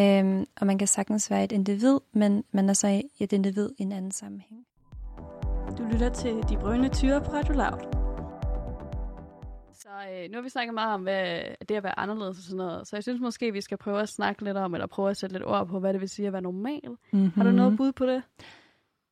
Øhm, 0.00 0.44
og 0.60 0.66
man 0.66 0.78
kan 0.78 0.88
sagtens 0.88 1.30
være 1.30 1.44
et 1.44 1.52
individ, 1.52 1.98
men 2.12 2.44
man 2.52 2.68
er 2.68 2.72
så 2.72 3.02
et 3.20 3.32
individ 3.32 3.70
i 3.78 3.82
en 3.82 3.92
anden 3.92 4.10
sammenhæng. 4.10 4.66
Du 5.78 5.82
lytter 5.92 6.08
til 6.08 6.34
De 6.48 6.56
Brønde 6.56 6.88
Tyre 6.88 7.20
på 7.20 7.30
Radio 7.32 7.54
Loud. 7.54 7.92
Så 9.74 9.88
øh, 10.12 10.30
nu 10.30 10.36
har 10.36 10.42
vi 10.42 10.48
snakket 10.48 10.74
meget 10.74 10.94
om, 10.94 11.02
hvad 11.02 11.40
det 11.68 11.70
er 11.70 11.76
at 11.76 11.82
være 11.84 11.98
anderledes 11.98 12.38
og 12.38 12.42
sådan 12.44 12.56
noget. 12.56 12.88
Så 12.88 12.96
jeg 12.96 13.02
synes 13.02 13.20
måske, 13.20 13.52
vi 13.52 13.60
skal 13.60 13.78
prøve 13.78 14.00
at 14.00 14.08
snakke 14.08 14.44
lidt 14.44 14.56
om, 14.56 14.74
eller 14.74 14.86
prøve 14.86 15.10
at 15.10 15.16
sætte 15.16 15.34
lidt 15.34 15.44
ord 15.44 15.66
på, 15.66 15.80
hvad 15.80 15.92
det 15.92 16.00
vil 16.00 16.08
sige 16.08 16.26
at 16.26 16.32
være 16.32 16.42
normal. 16.42 16.80
Mm-hmm. 17.12 17.30
Har 17.36 17.44
du 17.44 17.50
noget 17.50 17.76
bud 17.76 17.92
på 17.92 18.06
det? 18.06 18.22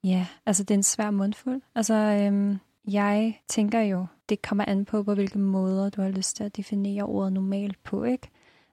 Ja, 0.04 0.26
altså 0.46 0.62
det 0.62 0.70
er 0.70 0.78
en 0.78 0.82
svær 0.82 1.10
mundfuld. 1.10 1.60
Altså, 1.74 1.94
øhm, 1.94 2.58
jeg 2.88 3.40
tænker 3.49 3.81
jo, 3.81 4.07
det 4.29 4.42
kommer 4.42 4.64
an 4.68 4.85
på, 4.85 5.03
på 5.03 5.14
hvilke 5.14 5.38
måder 5.38 5.90
du 5.90 6.03
har 6.03 6.09
lyst 6.09 6.37
til 6.37 6.44
at 6.44 6.57
definere 6.57 7.03
ordet 7.03 7.33
normalt 7.33 7.83
på, 7.83 8.05
ikke? 8.05 8.29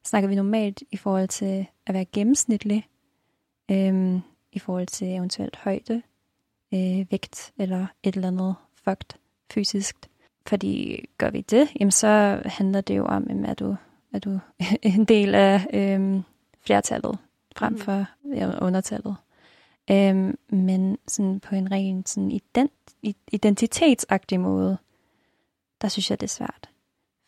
Snakker 0.05 0.29
vi 0.29 0.35
normalt 0.35 0.83
i 0.91 0.97
forhold 0.97 1.27
til 1.27 1.65
at 1.87 1.93
være 1.93 2.05
gennemsnitlig, 2.05 2.87
øhm, 3.71 4.21
i 4.51 4.59
forhold 4.59 4.87
til 4.87 5.07
eventuelt 5.07 5.55
højde, 5.55 6.01
øh, 6.73 7.05
vægt 7.11 7.51
eller 7.57 7.87
et 8.03 8.15
eller 8.15 8.27
andet 8.27 8.55
fucked 8.83 9.17
fysisk. 9.53 9.95
Fordi 10.47 11.05
gør 11.17 11.29
vi 11.29 11.41
det, 11.41 11.69
jamen 11.79 11.91
så 11.91 12.41
handler 12.45 12.81
det 12.81 12.97
jo 12.97 13.05
om, 13.05 13.25
jamen, 13.29 13.45
er, 13.45 13.53
du, 13.53 13.75
er 14.13 14.19
du 14.19 14.39
en 14.81 15.05
del 15.05 15.35
af 15.35 15.67
øhm, 15.73 16.21
flertallet 16.65 17.17
frem 17.55 17.73
Mhm. 17.73 17.81
for 17.81 18.05
ja, 18.35 18.65
undertallet. 18.65 19.15
Øhm, 19.91 20.37
men 20.49 20.97
sådan 21.07 21.39
på 21.39 21.55
en 21.55 21.71
ren 21.71 22.05
sådan 22.05 22.31
ident- 22.31 22.95
identitetsagtig 23.31 24.39
måde, 24.39 24.77
der 25.81 25.87
synes 25.87 26.09
jeg, 26.09 26.19
det 26.19 26.27
er 26.27 26.29
svært. 26.29 26.69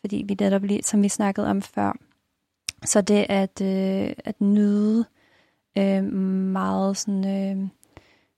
Fordi 0.00 0.24
vi 0.28 0.36
netop 0.40 0.62
lige, 0.62 0.82
som 0.82 1.02
vi 1.02 1.08
snakkede 1.08 1.46
om 1.46 1.62
før, 1.62 1.92
så 2.84 3.00
det 3.00 3.26
at, 3.28 3.60
øh, 3.60 4.12
at 4.24 4.40
nyde 4.40 5.04
øh, 5.78 6.04
meget 6.04 6.96
sådan, 6.96 7.26
øh, 7.26 7.68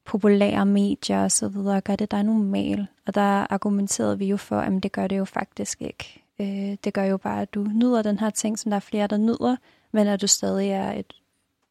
populære 0.04 0.66
medier 0.66 1.24
og 1.24 1.32
så 1.32 1.48
videre, 1.48 1.80
gør 1.80 1.96
det 1.96 2.10
dig 2.10 2.22
normal. 2.22 2.86
Og 3.06 3.14
der 3.14 3.52
argumenterede 3.52 4.18
vi 4.18 4.26
jo 4.26 4.36
for, 4.36 4.58
at 4.58 4.82
det 4.82 4.92
gør 4.92 5.06
det 5.06 5.18
jo 5.18 5.24
faktisk 5.24 5.82
ikke. 5.82 6.22
Øh, 6.40 6.76
det 6.84 6.94
gør 6.94 7.04
jo 7.04 7.16
bare, 7.16 7.42
at 7.42 7.54
du 7.54 7.62
nyder 7.62 8.02
den 8.02 8.18
her 8.18 8.30
ting, 8.30 8.58
som 8.58 8.70
der 8.70 8.76
er 8.76 8.80
flere, 8.80 9.06
der 9.06 9.16
nyder, 9.16 9.56
men 9.92 10.06
at 10.06 10.20
du 10.20 10.26
stadig 10.26 10.70
er 10.70 10.92
et, 10.92 11.12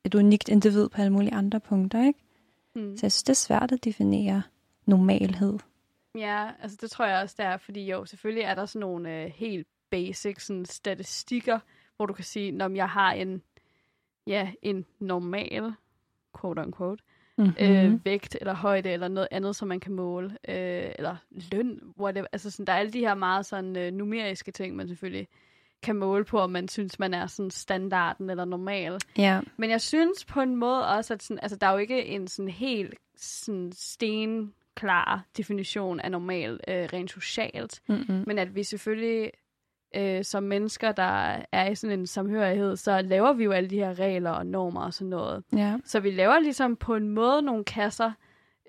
et 0.04 0.16
unikt 0.16 0.50
individ 0.50 0.90
på 0.90 1.02
alle 1.02 1.14
mulige 1.14 1.34
andre 1.34 1.60
punkter, 1.60 2.08
ikke? 2.08 2.20
Hmm. 2.76 2.98
Så 2.98 3.06
jeg 3.06 3.12
synes, 3.12 3.24
det 3.24 3.30
er 3.30 3.34
svært 3.34 3.72
at 3.72 3.84
definere 3.84 4.44
normalhed. 4.86 5.60
Ja, 6.16 6.50
altså 6.62 6.78
det 6.82 6.92
tror 6.92 7.06
jeg 7.06 7.22
også, 7.22 7.36
det 7.38 7.46
er, 7.46 7.58
fordi 7.58 7.92
jo, 7.92 8.06
selvfølgelig 8.06 8.44
er 8.44 8.56
der 8.56 8.66
sådan 8.66 8.80
nogle 8.80 9.24
øh, 9.24 9.32
helt 9.36 9.68
basic 9.90 10.46
sådan, 10.46 10.66
statistikker, 10.66 11.60
hvor 11.98 12.06
du 12.06 12.14
kan 12.14 12.24
sige, 12.24 12.66
om 12.66 12.76
jeg 12.76 12.90
har 12.90 13.12
en, 13.12 13.42
ja, 14.28 14.52
en 14.62 14.86
normal, 15.00 15.74
quote 16.42 16.62
unquote, 16.62 17.04
Mm-hmm. 17.38 17.54
øh, 17.60 18.06
vægt 18.06 18.38
eller 18.42 18.54
højde 18.54 18.90
eller 18.90 19.08
noget 19.08 19.28
andet, 19.32 19.56
som 19.56 19.68
man 19.68 19.80
kan 19.80 19.94
måle, 19.94 20.30
øh, 20.48 20.92
eller 21.00 21.16
løn, 21.52 21.80
whatever. 22.00 22.28
Altså 22.32 22.52
sådan, 22.52 22.66
der 22.66 22.74
er 22.74 22.78
alle 22.78 22.94
de 22.94 23.00
her 23.00 23.16
meget 23.16 23.46
sådan 23.46 23.78
øh, 23.78 23.94
numeriske 23.94 24.52
ting, 24.52 24.76
man 24.76 24.88
selvfølgelig 24.88 25.28
kan 25.86 25.96
måle 25.96 26.26
på, 26.26 26.40
om 26.40 26.52
man 26.52 26.68
synes, 26.68 27.00
man 27.00 27.14
er 27.14 27.28
sådan 27.28 27.52
standarden 27.52 28.30
eller 28.30 28.46
normal. 28.46 28.98
ja. 29.18 29.42
Men 29.58 29.70
jeg 29.70 29.82
synes 29.82 30.26
på 30.26 30.42
en 30.42 30.56
måde 30.56 30.88
også, 30.88 31.14
at 31.14 31.24
sådan, 31.24 31.40
altså, 31.42 31.58
der 31.58 31.68
er 31.68 31.72
jo 31.72 31.78
ikke 31.78 32.06
en 32.06 32.28
sådan 32.28 32.50
helt 32.52 32.94
sådan 33.18 33.72
stenklar 34.26 35.26
definition 35.38 36.00
af 36.00 36.12
normal 36.12 36.60
øh, 36.68 36.88
rent 36.94 37.12
socialt, 37.12 37.82
Mm-hmm. 37.88 38.24
men 38.28 38.38
at 38.38 38.56
vi 38.56 38.64
selvfølgelig 38.64 39.32
øh, 39.96 40.24
som 40.24 40.44
mennesker, 40.44 40.92
der 40.92 41.42
er 41.52 41.70
i 41.70 41.76
sådan 41.76 42.00
en 42.00 42.08
samhørighed, 42.08 42.76
så 42.76 43.02
laver 43.02 43.34
vi 43.34 43.44
jo 43.44 43.52
alle 43.52 43.70
de 43.70 43.76
her 43.76 44.00
regler 44.00 44.32
og 44.32 44.46
normer 44.46 44.82
og 44.82 44.94
sådan 44.94 45.10
noget. 45.10 45.44
Ja. 45.56 45.78
Så 45.86 46.00
vi 46.00 46.12
laver 46.12 46.40
ligesom 46.40 46.76
på 46.76 46.96
en 46.96 47.10
måde 47.10 47.42
nogle 47.42 47.64
kasser, 47.64 48.12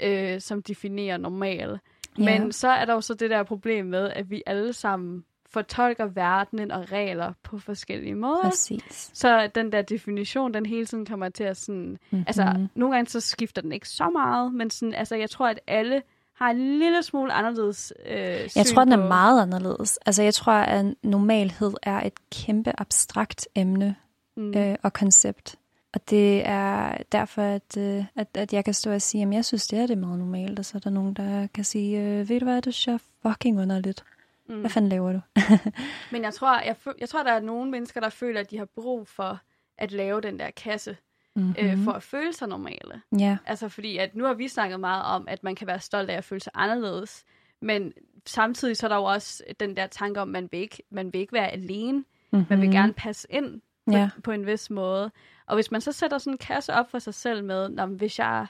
øh, 0.02 0.40
som 0.40 0.62
definerer 0.62 1.16
normal. 1.16 1.79
Men 2.18 2.42
Ja. 2.44 2.50
så 2.50 2.68
er 2.68 2.85
der 2.85 2.92
jo 2.94 3.00
så 3.00 3.14
det 3.14 3.31
der 3.31 3.42
problem 3.42 3.87
med, 3.87 4.11
at 4.11 4.31
vi 4.31 4.42
alle 4.46 4.72
sammen 4.72 5.24
fortolker 5.57 6.07
verdenen 6.07 6.71
og 6.71 6.92
regler 6.92 7.33
på 7.42 7.59
forskellige 7.59 8.14
måder. 8.14 8.42
Præcis. 8.42 9.11
Så 9.14 9.51
den 9.55 9.73
der 9.73 9.83
definition, 9.83 10.55
den 10.55 10.66
hele 10.66 10.87
tiden 10.87 11.07
kommer 11.07 11.29
til 11.29 11.45
at 11.45 11.57
sådan... 11.57 11.99
Mm-hmm. 12.11 12.25
Altså, 12.27 12.69
nogle 12.75 12.95
gange 12.95 13.11
så 13.11 13.21
skifter 13.21 13.62
den 13.62 13.73
ikke 13.73 13.88
så 13.88 14.11
meget, 14.11 14.55
men 14.55 14.71
sådan, 14.71 14.95
altså, 14.95 15.16
jeg 15.16 15.31
tror, 15.31 15.47
at 15.49 15.61
alle 15.66 16.03
har 16.35 16.51
en 16.51 16.79
lille 16.79 17.03
smule 17.03 17.33
anderledes 17.33 17.92
øh, 18.07 18.16
Jeg 18.57 18.66
tror, 18.66 18.85
den 18.85 18.92
er 18.92 19.09
meget 19.09 19.42
anderledes. 19.42 19.99
Altså, 20.07 20.23
jeg 20.23 20.35
tror, 20.35 20.53
at 20.53 20.95
normalhed 21.03 21.73
er 21.83 22.01
et 22.01 22.31
kæmpe 22.31 22.73
abstrakt 22.81 23.49
emne 23.55 23.97
Mm. 24.37 24.55
øh, 24.57 24.77
og 24.83 24.92
koncept. 24.92 25.57
Og 25.95 26.11
det 26.11 26.49
er 26.49 26.97
derfor, 27.12 27.42
at, 27.42 27.77
øh, 27.79 28.05
at, 28.16 28.29
at 28.35 28.53
jeg 28.53 28.64
kan 28.64 28.75
stå 28.75 28.92
og 28.92 29.03
sige, 29.03 29.27
at 29.27 29.35
jeg 29.35 29.45
synes, 29.45 29.66
det 29.66 29.79
er 29.79 29.87
det 29.87 29.99
meget 29.99 30.19
normalt. 30.19 30.59
Og 30.59 30.64
så 30.64 30.73
er 30.79 30.81
der 30.81 30.90
nogen, 30.90 31.14
der 31.14 31.47
kan 31.55 31.64
sige, 31.64 32.01
øh, 32.01 32.29
ved 32.29 32.40
du 32.40 32.45
hvad, 32.45 32.62
det 32.62 32.88
er 32.88 32.99
fucking 33.23 33.61
underligt. 33.61 34.05
Mm. 34.48 34.61
Hvad 34.61 34.70
fanden 34.70 34.88
laver 34.88 35.12
du? 35.12 35.20
Men 36.12 36.22
jeg 36.22 36.35
tror, 36.35 36.61
jeg, 36.61 36.76
jeg 37.00 37.09
tror, 37.09 37.22
der 37.22 37.32
er 37.32 37.40
nogle 37.40 37.70
mennesker, 37.70 38.00
der 38.00 38.09
føler, 38.09 38.40
at 38.40 38.50
de 38.50 38.59
har 38.59 38.64
brug 38.74 39.09
for 39.09 39.40
at 39.78 39.92
lave 39.92 40.20
den 40.20 40.38
der 40.38 40.50
kasse, 40.50 40.96
mm-hmm. 41.37 41.54
øh, 41.59 41.85
for 41.85 41.92
at 41.92 42.02
føle 42.02 42.32
sig 42.32 42.48
normale. 42.48 43.02
Ja, 43.18 43.37
Altså 43.46 43.68
fordi, 43.68 43.96
at 43.96 44.14
nu 44.16 44.24
har 44.24 44.35
vi 44.35 44.48
snakket 44.48 44.80
meget 44.80 45.04
om, 45.04 45.24
at 45.28 45.44
man 45.44 45.54
kan 45.54 45.66
være 45.66 45.80
stolt 45.80 46.11
af 46.11 46.16
at 46.16 46.24
føle 46.24 46.40
sig 46.40 46.52
anderledes, 46.54 47.24
men 47.62 47.92
samtidig 48.26 48.76
så 48.76 48.87
er 48.87 48.88
der 48.88 48.96
jo 48.96 49.04
også 49.04 49.42
den 49.61 49.76
der 49.76 49.87
tanke 49.87 50.20
om, 50.20 50.28
at 50.28 50.32
man 50.42 50.48
vil 50.52 50.61
ikke, 50.61 50.82
man 50.90 51.12
vil 51.12 51.20
ikke 51.20 51.32
være 51.32 51.48
alene. 51.52 51.92
mm-hmm. 52.32 52.46
Man 52.50 52.61
vil 52.61 52.70
gerne 52.70 52.92
passe 52.92 53.26
ind 53.30 53.61
på, 53.87 53.92
Ja. 53.92 54.11
på 54.24 54.30
en 54.32 54.46
vis 54.46 54.70
måde. 54.70 55.11
Og 55.46 55.54
hvis 55.54 55.70
man 55.70 55.80
så 55.80 55.92
sætter 55.92 56.18
sådan 56.18 56.32
en 56.35 56.38
kasse 56.38 56.74
op 56.74 56.90
for 56.90 56.98
sig 56.98 57.14
selv 57.14 57.44
med, 57.44 57.68
"Nå, 57.68 57.87
men 57.87 57.96
hvis 57.96 58.18
jeg 58.18 58.46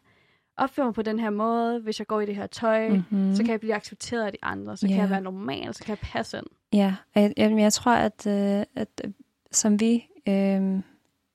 opfører 0.56 0.86
mig 0.86 0.94
på 0.94 1.02
den 1.02 1.18
her 1.18 1.30
måde, 1.30 1.80
hvis 1.80 1.98
jeg 1.98 2.06
går 2.06 2.20
i 2.20 2.26
det 2.26 2.36
her 2.36 2.46
tøj, 2.46 2.88
mm. 2.88 2.94
Mm-hmm. 3.10 3.34
så 3.34 3.42
kan 3.42 3.50
jeg 3.52 3.60
blive 3.60 3.74
accepteret 3.74 4.26
af 4.26 4.32
de 4.32 4.38
andre, 4.42 4.76
så 4.76 4.86
kan 4.86 4.96
Ja. 4.96 5.02
jeg 5.02 5.10
være 5.10 5.20
normal, 5.20 5.74
så 5.74 5.84
kan 5.84 5.90
jeg 5.90 5.98
passe 5.98 6.36
ind. 6.38 6.46
Ja, 6.72 6.94
og 7.14 7.22
jeg, 7.22 7.32
jeg, 7.36 7.58
jeg 7.58 7.72
tror, 7.72 7.92
at, 7.92 8.26
øh, 8.26 8.64
at 8.76 8.88
øh, 9.04 9.10
som 9.52 9.80
vi 9.80 10.06
øh, 10.28 10.78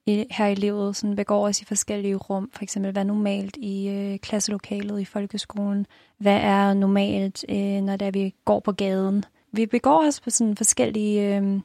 i, 0.05 0.25
her 0.31 0.47
i 0.47 0.55
livet 0.55 0.95
sådan 0.95 1.15
begår 1.15 1.47
os 1.47 1.61
i 1.61 1.65
forskellige 1.65 2.15
rum, 2.15 2.49
for 2.53 2.63
eksempel 2.63 2.91
hvad 2.91 3.01
er 3.01 3.07
normalt 3.07 3.57
i 3.57 3.89
øh, 3.89 4.19
klasselokalet 4.19 4.99
i 5.01 5.05
folkeskolen, 5.05 5.85
hvad 6.17 6.39
er 6.41 6.73
normalt, 6.73 7.45
øh, 7.49 7.81
når 7.81 7.95
det 7.95 8.07
er, 8.07 8.11
vi 8.11 8.35
går 8.45 8.59
på 8.59 8.71
gaden. 8.71 9.23
Vi 9.51 9.65
begår 9.65 10.07
os 10.07 10.19
på 10.21 10.29
sådan 10.29 10.57
forskellige, 10.57 11.37
øh, 11.37 11.59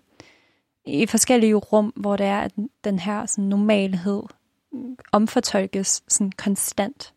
i 0.87 1.07
forskellige 1.07 1.55
rum, 1.55 1.93
hvor 1.97 2.17
det 2.17 2.27
er, 2.27 2.39
at 2.41 2.53
den 2.85 2.99
her 2.99 3.27
sådan, 3.27 3.45
normalhed 3.45 4.23
omfortolkes 5.13 6.03
sådan 6.09 6.33
konstant. 6.33 7.13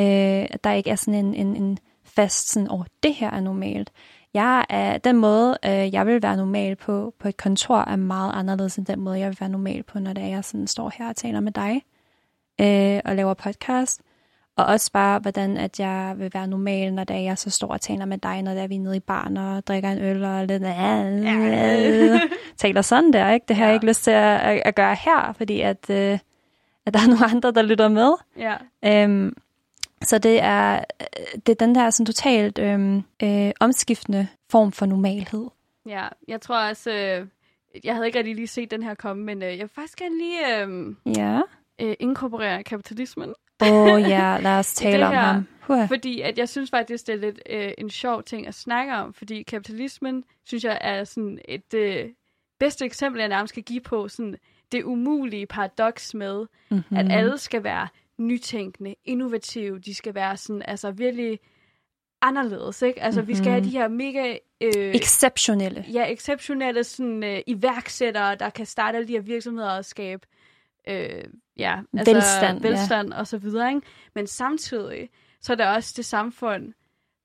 Øh, 0.00 0.46
at 0.50 0.64
der 0.64 0.72
ikke 0.72 0.90
er 0.90 0.94
sådan 0.96 1.24
en, 1.26 1.34
en, 1.34 1.56
en 1.56 1.78
fast 2.04 2.50
sådan, 2.52 2.70
åh, 2.70 2.84
det 3.02 3.14
her 3.14 3.30
er 3.30 3.40
normalt. 3.40 3.90
Jeg 4.34 4.64
er, 4.68 4.98
den 4.98 5.16
måde, 5.16 5.58
øh, 5.66 5.94
jeg 5.94 6.06
vil 6.06 6.22
være 6.22 6.36
normal 6.36 6.76
på 6.76 7.14
på 7.18 7.28
et 7.28 7.36
kontor, 7.36 7.78
er 7.78 7.96
meget 7.96 8.32
anderledes 8.34 8.76
end 8.76 8.86
den 8.86 9.00
måde, 9.00 9.18
jeg 9.18 9.28
vil 9.28 9.36
være 9.40 9.48
normal 9.50 9.82
på, 9.82 9.98
når 9.98 10.12
det 10.12 10.24
er, 10.24 10.28
jeg 10.28 10.44
sådan 10.44 10.66
står 10.66 10.92
her 10.98 11.08
og 11.08 11.16
taler 11.16 11.40
med 11.40 11.52
dig 11.52 11.82
øh, 12.60 13.00
og 13.04 13.16
laver 13.16 13.34
podcast. 13.34 14.00
Og 14.56 14.66
også 14.66 14.92
bare, 14.92 15.18
hvordan 15.18 15.56
at 15.56 15.80
jeg 15.80 16.14
vil 16.16 16.30
være 16.34 16.46
normal, 16.46 16.94
når 16.94 17.04
det 17.04 17.16
er, 17.16 17.20
jeg 17.20 17.38
så 17.38 17.50
står 17.50 17.68
og 17.68 17.80
taler 17.80 18.04
med 18.04 18.18
dig, 18.18 18.42
når 18.42 18.52
det 18.54 18.62
er, 18.62 18.66
vi 18.66 18.74
er 18.74 18.80
nede 18.80 18.96
i 18.96 19.00
barn 19.00 19.36
og 19.36 19.66
drikker 19.66 19.90
en 19.90 19.98
øl 19.98 20.24
og 20.24 20.46
lidt, 20.46 20.62
taler 22.58 22.82
sådan 22.82 23.12
der, 23.12 23.30
ikke? 23.30 23.44
Det 23.48 23.56
har 23.56 23.64
jeg 23.64 23.70
Ja. 23.70 23.74
ikke 23.74 23.86
lyst 23.86 24.04
til 24.04 24.10
at, 24.10 24.40
at, 24.40 24.62
at 24.64 24.74
gøre 24.74 24.94
her, 24.94 25.32
fordi 25.36 25.60
at, 25.60 25.90
øh, 25.90 26.18
at 26.86 26.94
der 26.94 27.00
er 27.00 27.06
nogle 27.08 27.24
andre, 27.30 27.50
der 27.50 27.62
lytter 27.62 27.88
med. 27.88 28.12
Ja. 28.38 28.54
Øhm, 28.84 29.32
så 30.02 30.18
det 30.18 30.42
er, 30.42 30.84
det 31.46 31.48
er 31.48 31.66
den 31.66 31.74
der 31.74 31.90
sådan 31.90 32.06
totalt 32.06 32.58
øhm, 32.58 33.02
øh, 33.22 33.50
omskiftende 33.60 34.28
form 34.50 34.72
for 34.72 34.86
normalhed. 34.86 35.46
ja, 35.86 36.08
jeg 36.28 36.40
tror 36.40 36.68
også, 36.68 36.90
øh, 36.90 37.26
jeg 37.84 37.94
havde 37.94 38.06
ikke 38.06 38.18
rigtig 38.18 38.34
lige 38.34 38.46
set 38.46 38.70
den 38.70 38.82
her 38.82 38.94
komme, 38.94 39.24
men 39.24 39.42
øh, 39.42 39.48
jeg 39.48 39.58
vil 39.58 39.68
faktisk 39.68 39.98
gerne 39.98 40.18
lige 40.18 40.62
øh, 40.62 40.94
Ja. 41.16 41.40
øh, 41.80 41.94
inkorporere 42.00 42.62
kapitalismen. 42.62 43.34
Åh 43.62 43.68
oh, 43.72 44.00
ja, 44.00 44.38
lad 44.42 44.58
os 44.58 44.74
tale 44.74 45.06
om 45.06 45.12
her, 45.12 45.20
ham. 45.20 45.46
Huh. 45.62 45.88
Fordi 45.88 46.20
at 46.20 46.38
jeg 46.38 46.48
synes 46.48 46.70
faktisk, 46.70 47.06
det 47.06 47.14
er 47.14 47.18
lidt 47.18 47.40
øh, 47.50 47.72
en 47.78 47.90
sjov 47.90 48.22
ting 48.22 48.46
at 48.46 48.54
snakke 48.54 48.94
om, 48.94 49.14
fordi 49.14 49.42
kapitalismen, 49.42 50.24
synes 50.44 50.64
jeg, 50.64 50.78
er 50.80 51.04
sådan 51.04 51.38
et 51.48 51.74
øh, 51.74 52.08
bedste 52.60 52.84
eksempel, 52.84 53.20
jeg 53.20 53.28
nærmest 53.28 53.52
skal 53.52 53.62
give 53.62 53.80
på 53.80 54.08
sådan 54.08 54.36
det 54.72 54.82
umulige 54.84 55.46
paradoks 55.46 56.14
med, 56.14 56.46
mm-hmm. 56.70 56.96
at 56.96 57.12
alle 57.12 57.38
skal 57.38 57.64
være 57.64 57.88
nytænkende, 58.18 58.94
innovative, 59.04 59.78
de 59.78 59.94
skal 59.94 60.14
være 60.14 60.36
sådan, 60.36 60.62
altså 60.62 60.90
virkelig 60.90 61.38
anderledes, 62.22 62.82
ikke? 62.82 63.02
Altså, 63.02 63.20
mm-hmm. 63.20 63.28
vi 63.28 63.36
skal 63.36 63.50
have 63.50 63.64
de 63.64 63.70
her 63.70 63.88
mega... 63.88 64.36
Øh, 64.60 64.94
exceptionelle. 64.94 65.84
Ja, 65.92 66.12
exceptionelle 66.12 66.84
sådan, 66.84 67.24
øh, 67.24 67.40
iværksættere, 67.46 68.34
der 68.34 68.50
kan 68.50 68.66
starte 68.66 68.96
alle 68.96 69.08
de 69.08 69.12
her 69.12 69.20
virksomheder 69.20 69.70
og 69.70 69.84
skabe 69.84 70.26
øh, 70.88 71.24
ja, 71.56 71.80
altså, 71.98 72.14
velstand, 72.14 72.62
velstand 72.62 73.12
ja. 73.12 73.18
og 73.18 73.26
så 73.26 73.38
videre, 73.38 73.68
ikke? 73.68 73.86
Men 74.14 74.26
samtidig, 74.26 75.08
så 75.40 75.52
er 75.52 75.56
der 75.56 75.74
også 75.74 75.94
det 75.96 76.04
samfund, 76.04 76.72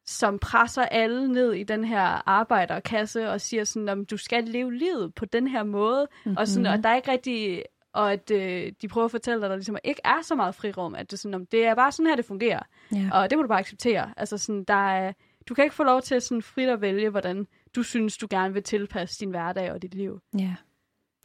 som 0.05 0.39
presser 0.39 0.81
alle 0.81 1.33
ned 1.33 1.53
i 1.53 1.63
den 1.63 1.83
her 1.83 2.29
arbejderkasse 2.29 3.29
og 3.29 3.41
siger 3.41 3.63
sådan, 3.63 3.89
om 3.89 4.05
du 4.05 4.17
skal 4.17 4.43
leve 4.43 4.73
livet 4.73 5.13
på 5.13 5.25
den 5.25 5.47
her 5.47 5.63
måde, 5.63 6.07
mm-hmm. 6.25 6.37
og, 6.37 6.47
sådan, 6.47 6.65
og 6.65 6.83
der 6.83 6.89
er 6.89 6.95
ikke 6.95 7.11
rigtig 7.11 7.63
og 7.93 8.13
at 8.13 8.31
øh, 8.31 8.71
de 8.81 8.87
prøver 8.87 9.05
at 9.05 9.11
fortælle 9.11 9.39
dig, 9.39 9.45
at 9.45 9.49
der 9.49 9.55
ligesom 9.55 9.77
ikke 9.83 10.01
er 10.05 10.21
så 10.21 10.35
meget 10.35 10.55
frirum, 10.55 10.95
at 10.95 11.11
det, 11.11 11.19
sådan, 11.19 11.35
om, 11.35 11.45
det 11.45 11.65
er 11.65 11.75
bare 11.75 11.91
sådan 11.91 12.07
her, 12.07 12.15
det 12.15 12.25
fungerer. 12.25 12.63
Ja. 12.91 13.09
Og 13.13 13.29
det 13.29 13.37
må 13.37 13.41
du 13.41 13.47
bare 13.47 13.59
acceptere. 13.59 14.13
Altså 14.17 14.37
sådan, 14.37 14.63
der 14.63 14.89
er, 14.89 15.13
du 15.49 15.53
kan 15.53 15.63
ikke 15.63 15.75
få 15.75 15.83
lov 15.83 16.01
til 16.01 16.21
sådan 16.21 16.41
frit 16.41 16.69
at 16.69 16.81
vælge, 16.81 17.09
hvordan 17.09 17.47
du 17.75 17.83
synes, 17.83 18.17
du 18.17 18.27
gerne 18.29 18.53
vil 18.53 18.63
tilpasse 18.63 19.19
din 19.19 19.29
hverdag 19.29 19.71
og 19.71 19.81
dit 19.81 19.95
liv. 19.95 20.21
Ja. 20.39 20.55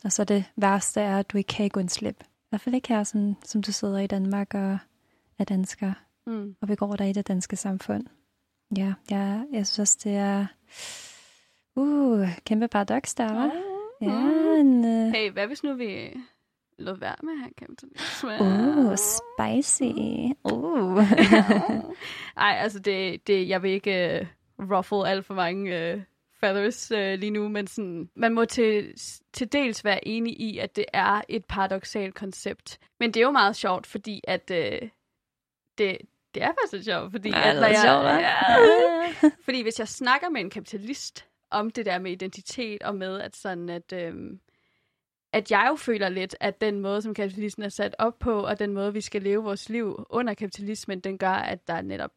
Og 0.04 0.12
så 0.12 0.24
det 0.24 0.44
værste 0.56 1.00
er, 1.00 1.18
at 1.18 1.32
du 1.32 1.38
ikke 1.38 1.48
kan 1.48 1.68
gå 1.68 1.80
en 1.80 1.88
slip. 1.88 2.16
I 2.20 2.46
hvert 2.48 2.60
fald 2.60 2.74
ikke 2.74 2.88
her, 2.88 3.04
som, 3.04 3.36
som 3.44 3.62
du 3.62 3.72
sidder 3.72 3.98
i 3.98 4.06
Danmark 4.06 4.54
og 4.54 4.78
er 5.38 5.44
dansker, 5.44 5.92
mm. 6.26 6.56
og 6.60 6.68
begår 6.68 6.96
dig 6.96 7.10
i 7.10 7.12
det 7.12 7.28
danske 7.28 7.56
samfund. 7.56 8.06
Ja, 8.76 8.94
ja 9.10 9.42
jeg 9.52 9.66
synes 9.66 9.78
også, 9.78 9.98
det 10.04 10.16
er 10.16 10.46
uh, 11.76 12.28
kæmpe 12.46 12.68
paradoks 12.68 13.14
der, 13.14 13.32
var. 13.32 13.52
Ja, 14.00 14.60
en, 14.60 14.84
uh... 14.84 15.12
Hey, 15.12 15.30
hvad 15.30 15.46
hvis 15.46 15.64
nu 15.64 15.74
vi 15.74 16.14
lod 16.82 16.96
være 16.96 17.14
med 17.22 17.38
have 17.38 17.50
kapitalisme. 17.58 18.30
Uh, 18.40 18.96
spicy. 18.96 19.92
Uh. 20.44 20.98
Ej, 22.46 22.56
altså 22.60 22.78
det, 22.78 23.26
det, 23.26 23.48
jeg 23.48 23.62
vil 23.62 23.70
ikke 23.70 24.28
uh, 24.58 24.70
ruffle 24.70 25.08
alt 25.08 25.26
for 25.26 25.34
mange 25.34 25.94
uh, 25.94 26.02
feathers 26.40 26.92
uh, 26.92 26.98
lige 26.98 27.30
nu, 27.30 27.48
men 27.48 27.66
sådan, 27.66 28.10
man 28.14 28.34
må 28.34 28.44
til, 28.44 28.94
til 29.32 29.52
dels 29.52 29.84
være 29.84 30.08
enig 30.08 30.40
i, 30.40 30.58
at 30.58 30.76
det 30.76 30.84
er 30.92 31.20
et 31.28 31.44
paradoxalt 31.44 32.14
koncept. 32.14 32.78
Men 33.00 33.14
det 33.14 33.20
er 33.20 33.24
jo 33.24 33.30
meget 33.30 33.56
sjovt, 33.56 33.86
fordi 33.86 34.20
at 34.24 34.50
uh, 34.50 34.88
det, 35.78 35.98
det 36.34 36.42
er 36.42 36.52
faktisk 36.62 36.84
sjovt, 36.84 37.10
fordi, 37.10 37.28
ja, 37.28 37.50
at, 37.50 37.56
når 37.56 37.66
jeg, 37.66 38.20
ja, 39.22 39.30
fordi 39.44 39.62
hvis 39.62 39.78
jeg 39.78 39.88
snakker 39.88 40.28
med 40.28 40.40
en 40.40 40.50
kapitalist 40.50 41.26
om 41.50 41.70
det 41.70 41.86
der 41.86 41.98
med 41.98 42.12
identitet, 42.12 42.82
og 42.82 42.94
med 42.94 43.20
at 43.20 43.36
sådan, 43.36 43.68
at 43.68 43.92
øhm, 43.92 44.40
at 45.32 45.50
jeg 45.50 45.66
jo 45.70 45.76
føler 45.76 46.08
lidt, 46.08 46.36
at 46.40 46.60
den 46.60 46.80
måde, 46.80 47.02
som 47.02 47.14
kapitalismen 47.14 47.64
er 47.64 47.68
sat 47.68 47.94
op 47.98 48.18
på, 48.18 48.40
og 48.46 48.58
den 48.58 48.72
måde, 48.74 48.92
vi 48.92 49.00
skal 49.00 49.22
leve 49.22 49.44
vores 49.44 49.68
liv 49.68 50.06
under 50.10 50.34
kapitalismen, 50.34 51.00
den 51.00 51.18
gør, 51.18 51.30
at 51.30 51.68
der 51.68 51.82
netop 51.82 52.10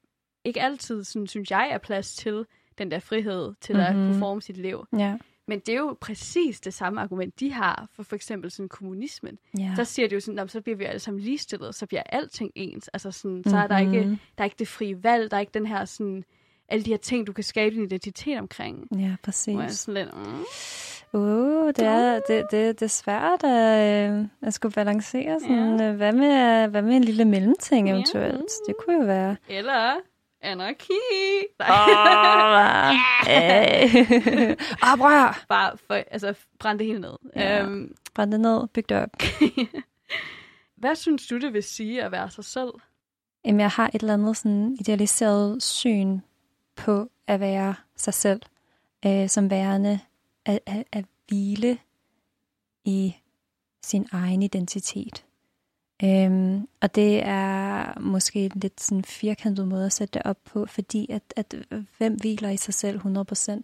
ikke 0.44 0.62
altid, 0.62 1.04
sådan, 1.04 1.28
synes 1.28 1.52
jeg, 1.52 1.70
er 1.72 1.78
plads 1.78 2.16
til 2.16 2.46
den 2.78 2.92
der 2.92 3.00
frihed 3.00 3.54
til 3.62 3.76
mm-hmm. 3.76 3.88
at 3.90 3.96
Mhm. 3.96 4.08
kunne 4.08 4.20
forme 4.20 4.42
sit 4.42 4.58
liv. 4.58 4.86
Ja. 4.98 5.18
Men 5.48 5.60
det 5.60 5.70
er 5.70 5.78
jo 5.78 5.98
præcis 6.02 6.60
det 6.62 6.74
samme 6.74 7.02
argument, 7.02 7.40
de 7.40 7.52
har 7.52 7.88
for 7.96 8.04
for 8.04 8.16
eksempel 8.16 8.52
sådan 8.52 8.70
kommunismen. 8.70 9.38
Ja. 9.60 9.74
Der 9.76 9.84
siger 9.84 10.08
de 10.08 10.14
jo 10.14 10.20
sådan, 10.20 10.36
"Nå, 10.36 10.42
men 10.42 10.50
så 10.50 10.62
bliver 10.62 10.76
vi 10.78 10.84
alle 10.84 11.00
sammen 11.00 11.22
ligestillet, 11.24 11.76
så 11.76 11.86
bliver 11.86 12.04
alting 12.06 12.52
ens. 12.56 12.88
Altså 12.88 13.12
sådan, 13.12 13.44
så 13.48 13.58
er 13.58 13.68
der 13.68 13.78
ikke, 13.78 14.02
Mhm. 14.06 14.18
der 14.38 14.44
er 14.44 14.46
ikke 14.46 14.56
det 14.60 14.68
frie 14.68 15.04
valg, 15.04 15.32
der 15.32 15.38
er 15.38 15.42
ikke 15.42 15.54
den 15.54 15.66
her 15.66 15.86
sådan, 15.86 16.24
alle 16.68 16.86
de 16.86 16.90
her 16.90 16.98
ting, 16.98 17.28
du 17.28 17.34
kan 17.34 17.44
skabe 17.44 17.76
din 17.76 17.84
identitet 17.84 18.40
omkring. 18.40 18.88
Ja, 18.92 18.98
Hvor 18.98 19.06
jeg 19.08 19.18
præcis. 19.24 19.72
sådan 19.80 20.04
lidt, 20.06 20.16
mm. 20.18 20.44
Uh, 21.16 21.68
det 21.68 21.80
er, 21.80 22.20
det, 22.28 22.46
det, 22.52 22.80
det 22.80 22.86
er 22.86 22.90
svært 22.90 23.44
at, 23.44 24.10
øh, 24.12 24.26
at 24.42 24.54
skulle 24.54 24.74
balancere 24.74 25.40
sådan. 25.40 25.80
Ja. 25.80 25.92
Hvad, 25.92 26.12
med, 26.14 26.68
hvad 26.68 26.82
med 26.82 26.96
en 26.96 27.04
lille 27.04 27.26
mellemting 27.26 27.88
Ja. 27.88 27.94
eventuelt? 27.94 28.52
Det 28.68 28.76
kunne 28.86 28.96
jo 29.00 29.06
være... 29.06 29.36
Eller 29.50 29.96
anarki. 30.42 30.94
Nej. 31.60 31.70
Åh, 31.70 32.96
hey. 33.28 34.56
Oprør! 34.94 35.46
Bare 35.50 35.78
for, 35.88 35.94
altså, 35.94 36.34
brænde 36.60 36.80
det 36.80 36.88
hele 36.88 37.02
ned. 37.02 37.14
Ja. 37.36 37.62
Øhm, 37.64 37.96
Brænd 38.14 38.32
det 38.32 38.40
ned, 38.40 38.68
byg 38.68 38.90
det 38.90 38.98
op. 38.98 39.10
hvad 40.78 40.96
synes 40.96 41.28
du, 41.28 41.38
det 41.40 41.54
vil 41.54 41.64
sige 41.64 42.04
at 42.04 42.12
være 42.12 42.30
sig 42.30 42.46
selv? 42.46 42.70
Jamen, 43.46 43.60
jeg 43.60 43.70
har 43.70 43.88
et 43.94 44.02
eller 44.02 44.14
andet 44.14 44.38
sådan 44.38 44.78
idealiseret 44.80 45.64
syn 45.64 46.20
på 46.76 47.10
at 47.28 47.40
være 47.40 47.76
sig 47.96 48.14
selv, 48.14 48.42
øh, 49.06 49.30
som 49.30 49.50
værende 49.50 50.00
at, 50.46 50.60
at, 50.66 50.84
at 50.92 51.06
hvile 51.28 51.78
i 52.86 53.16
sin 53.84 54.08
egen 54.12 54.44
identitet. 54.44 55.26
Øhm, 56.04 56.68
og 56.82 56.96
det 56.96 57.22
er 57.24 58.00
måske 58.00 58.46
en 58.46 58.52
lidt 58.56 58.82
sådan 58.82 59.04
firkantet 59.04 59.68
måde 59.68 59.86
at 59.86 59.94
sætte 59.94 60.12
det 60.14 60.22
op 60.26 60.38
på, 60.46 60.66
fordi 60.66 61.12
at, 61.12 61.22
at 61.36 61.56
hvem 61.98 62.14
hviler 62.14 62.50
i 62.50 62.58
sig 62.58 62.74
selv 62.74 63.00
100%? 63.00 63.62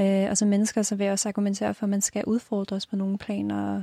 Øh, 0.00 0.30
og 0.30 0.38
som 0.38 0.48
mennesker, 0.48 0.82
så 0.82 0.96
vil 0.96 1.04
jeg 1.04 1.12
også 1.12 1.28
argumentere 1.28 1.74
for, 1.74 1.86
at 1.86 1.90
man 1.90 2.00
skal 2.00 2.24
udfordres 2.24 2.86
på 2.86 2.96
nogle 2.96 3.18
planer, 3.18 3.76
og 3.76 3.82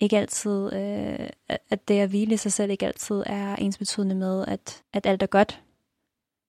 ikke 0.00 0.18
altid, 0.18 0.72
øh, 0.72 1.28
at- 1.70 1.88
det 1.88 2.00
at 2.00 2.08
hvile 2.08 2.34
i 2.34 2.36
sig 2.36 2.52
selv 2.52 2.70
ikke 2.70 2.86
altid 2.86 3.22
er 3.26 3.56
ensbetydende 3.56 4.14
med, 4.14 4.44
at, 4.48 4.82
at 4.92 5.06
alt 5.06 5.22
er 5.22 5.26
godt. 5.26 5.62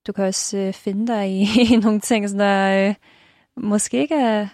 Du 0.07 0.11
kan 0.11 0.23
også 0.25 0.57
øh, 0.57 0.73
finde 0.73 1.07
dig 1.07 1.29
i, 1.31 1.41
i 1.73 1.75
nogle 1.75 1.99
ting, 1.99 2.29
som 2.29 2.37
der 2.37 2.87
øh, 2.89 2.95
måske 3.55 3.97
ikke 3.97 4.15
er 4.15 4.47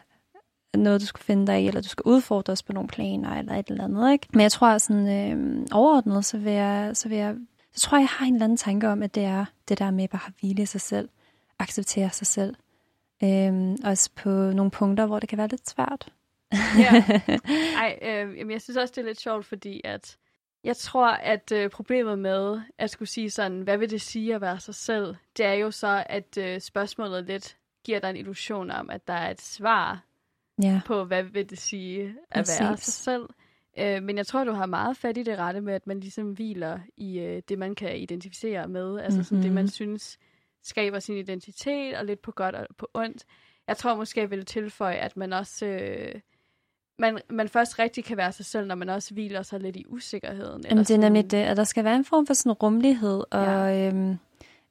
noget, 0.79 1.01
du 1.01 1.05
skal 1.05 1.23
finde 1.23 1.47
dig 1.47 1.63
i, 1.63 1.67
eller 1.67 1.81
du 1.81 1.89
skal 1.89 2.03
udfordres 2.05 2.63
på 2.63 2.73
nogle 2.73 2.89
planer, 2.89 3.39
eller 3.39 3.55
et 3.55 3.67
eller 3.67 3.83
andet, 3.83 4.11
ikke? 4.11 4.27
Men 4.33 4.41
jeg 4.41 4.51
tror 4.51 4.77
sådan 4.77 5.07
øh, 5.07 5.67
overordnet, 5.71 6.25
så 6.25 6.37
vil 6.37 6.53
jeg, 6.53 6.91
så 6.93 7.09
vil 7.09 7.17
jeg, 7.17 7.35
så 7.73 7.81
tror 7.81 7.97
jeg, 7.97 8.01
jeg 8.01 8.09
har 8.09 8.25
en 8.25 8.33
eller 8.33 8.43
anden 8.43 8.57
tanke 8.57 8.87
om, 8.87 9.03
at 9.03 9.15
det 9.15 9.23
er 9.23 9.45
det 9.67 9.79
der 9.79 9.91
med 9.91 10.07
bare 10.07 10.21
at 10.27 10.33
hvile 10.39 10.63
i 10.63 10.65
sig 10.65 10.81
selv, 10.81 11.09
acceptere 11.59 12.09
sig 12.09 12.27
selv. 12.27 12.55
Øhm, 13.23 13.77
også 13.83 14.09
på 14.15 14.29
nogle 14.29 14.71
punkter, 14.71 15.05
hvor 15.05 15.19
det 15.19 15.29
kan 15.29 15.37
være 15.37 15.47
lidt 15.47 15.69
svært. 15.69 16.11
Ja. 16.77 17.03
Ej, 17.83 17.99
øh, 18.01 18.51
jeg 18.51 18.61
synes 18.61 18.77
også, 18.77 18.93
det 18.95 19.01
er 19.01 19.05
lidt 19.05 19.21
sjovt, 19.21 19.45
fordi 19.45 19.81
at 19.83 20.17
jeg 20.63 20.77
tror, 20.77 21.07
at 21.07 21.51
øh, 21.51 21.69
problemet 21.69 22.19
med 22.19 22.61
at 22.77 22.89
skulle 22.89 23.09
sige 23.09 23.29
sådan, 23.29 23.61
hvad 23.61 23.77
vil 23.77 23.89
det 23.89 24.01
sige 24.01 24.35
at 24.35 24.41
være 24.41 24.59
sig 24.59 24.75
selv, 24.75 25.15
det 25.37 25.45
er 25.45 25.53
jo 25.53 25.71
så, 25.71 26.03
at 26.09 26.37
øh, 26.37 26.61
spørgsmålet 26.61 27.25
lidt 27.25 27.57
giver 27.83 27.99
dig 27.99 28.09
en 28.09 28.15
illusion 28.17 28.71
om, 28.71 28.89
at 28.89 29.07
der 29.07 29.13
er 29.13 29.31
et 29.31 29.41
svar 29.41 30.03
ja. 30.61 30.81
på, 30.85 31.03
hvad 31.03 31.23
vil 31.23 31.49
det 31.49 31.57
sige 31.57 32.15
at 32.31 32.47
være 32.59 32.69
Præcis. 32.71 32.85
sig 32.85 32.93
selv. 32.93 33.23
Øh, 33.79 34.03
men 34.03 34.17
jeg 34.17 34.27
tror, 34.27 34.43
du 34.43 34.51
har 34.51 34.65
meget 34.65 34.97
fat 34.97 35.17
i 35.17 35.23
det 35.23 35.37
rette 35.39 35.61
med, 35.61 35.73
at 35.73 35.87
man 35.87 35.99
ligesom 35.99 36.31
hviler 36.31 36.79
i 36.97 37.19
øh, 37.19 37.41
det, 37.49 37.59
man 37.59 37.75
kan 37.75 37.97
identificere 37.97 38.67
med. 38.67 38.99
Altså 38.99 39.23
sådan 39.23 39.37
det, 39.37 39.45
Mhm. 39.47 39.55
man 39.55 39.67
synes 39.67 40.17
skaber 40.63 40.99
sin 40.99 41.17
identitet, 41.17 41.95
og 41.97 42.05
lidt 42.05 42.21
på 42.21 42.31
godt 42.31 42.55
og 42.55 42.67
på 42.77 42.87
ondt. 42.93 43.25
Jeg 43.67 43.77
tror 43.77 43.95
måske, 43.95 44.21
jeg 44.21 44.29
vil 44.31 44.45
tilføje, 44.45 44.95
at 44.95 45.17
man 45.17 45.33
også... 45.33 45.65
Øh, 45.65 46.15
man, 46.99 47.19
man 47.29 47.49
først 47.49 47.79
rigtig 47.79 48.03
kan 48.05 48.17
være 48.17 48.31
sig 48.31 48.45
selv, 48.45 48.67
når 48.67 48.75
man 48.75 48.89
også 48.89 49.13
hviler 49.13 49.41
sig 49.41 49.59
lidt 49.59 49.75
i 49.75 49.85
usikkerheden. 49.87 50.57
eller 50.57 50.69
Jamen, 50.69 50.83
det 50.83 50.91
er 50.93 50.97
nemlig 50.97 51.31
det, 51.31 51.37
at 51.37 51.57
der 51.57 51.63
skal 51.63 51.83
være 51.83 51.95
en 51.95 52.05
form 52.05 52.27
for 52.27 52.33
sådan 52.33 52.51
rummelighed, 52.51 53.23
og 53.31 53.43
Ja. 53.43 53.87
øhm, 53.87 54.17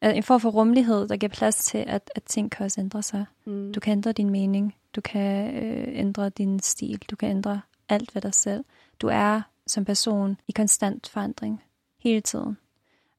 en 0.02 0.22
form 0.22 0.40
for 0.40 0.50
rummelighed, 0.50 1.08
der 1.08 1.16
giver 1.16 1.30
plads 1.30 1.64
til, 1.64 1.84
at, 1.86 2.10
at 2.14 2.22
ting 2.22 2.50
kan 2.50 2.64
også 2.64 2.80
ændre 2.80 3.02
sig. 3.02 3.24
Mm. 3.44 3.72
Du 3.72 3.80
kan 3.80 3.92
ændre 3.92 4.12
din 4.12 4.30
mening, 4.30 4.74
du 4.96 5.00
kan 5.00 5.54
øh, 5.54 5.98
ændre 5.98 6.28
din 6.28 6.60
stil, 6.60 7.02
du 7.10 7.16
kan 7.16 7.30
ændre 7.30 7.60
alt 7.88 8.14
ved 8.14 8.22
dig 8.22 8.34
selv. 8.34 8.64
Du 9.00 9.06
er 9.06 9.42
som 9.66 9.84
person 9.84 10.36
i 10.48 10.52
konstant 10.52 11.08
forandring 11.08 11.62
hele 11.98 12.20
tiden. 12.20 12.56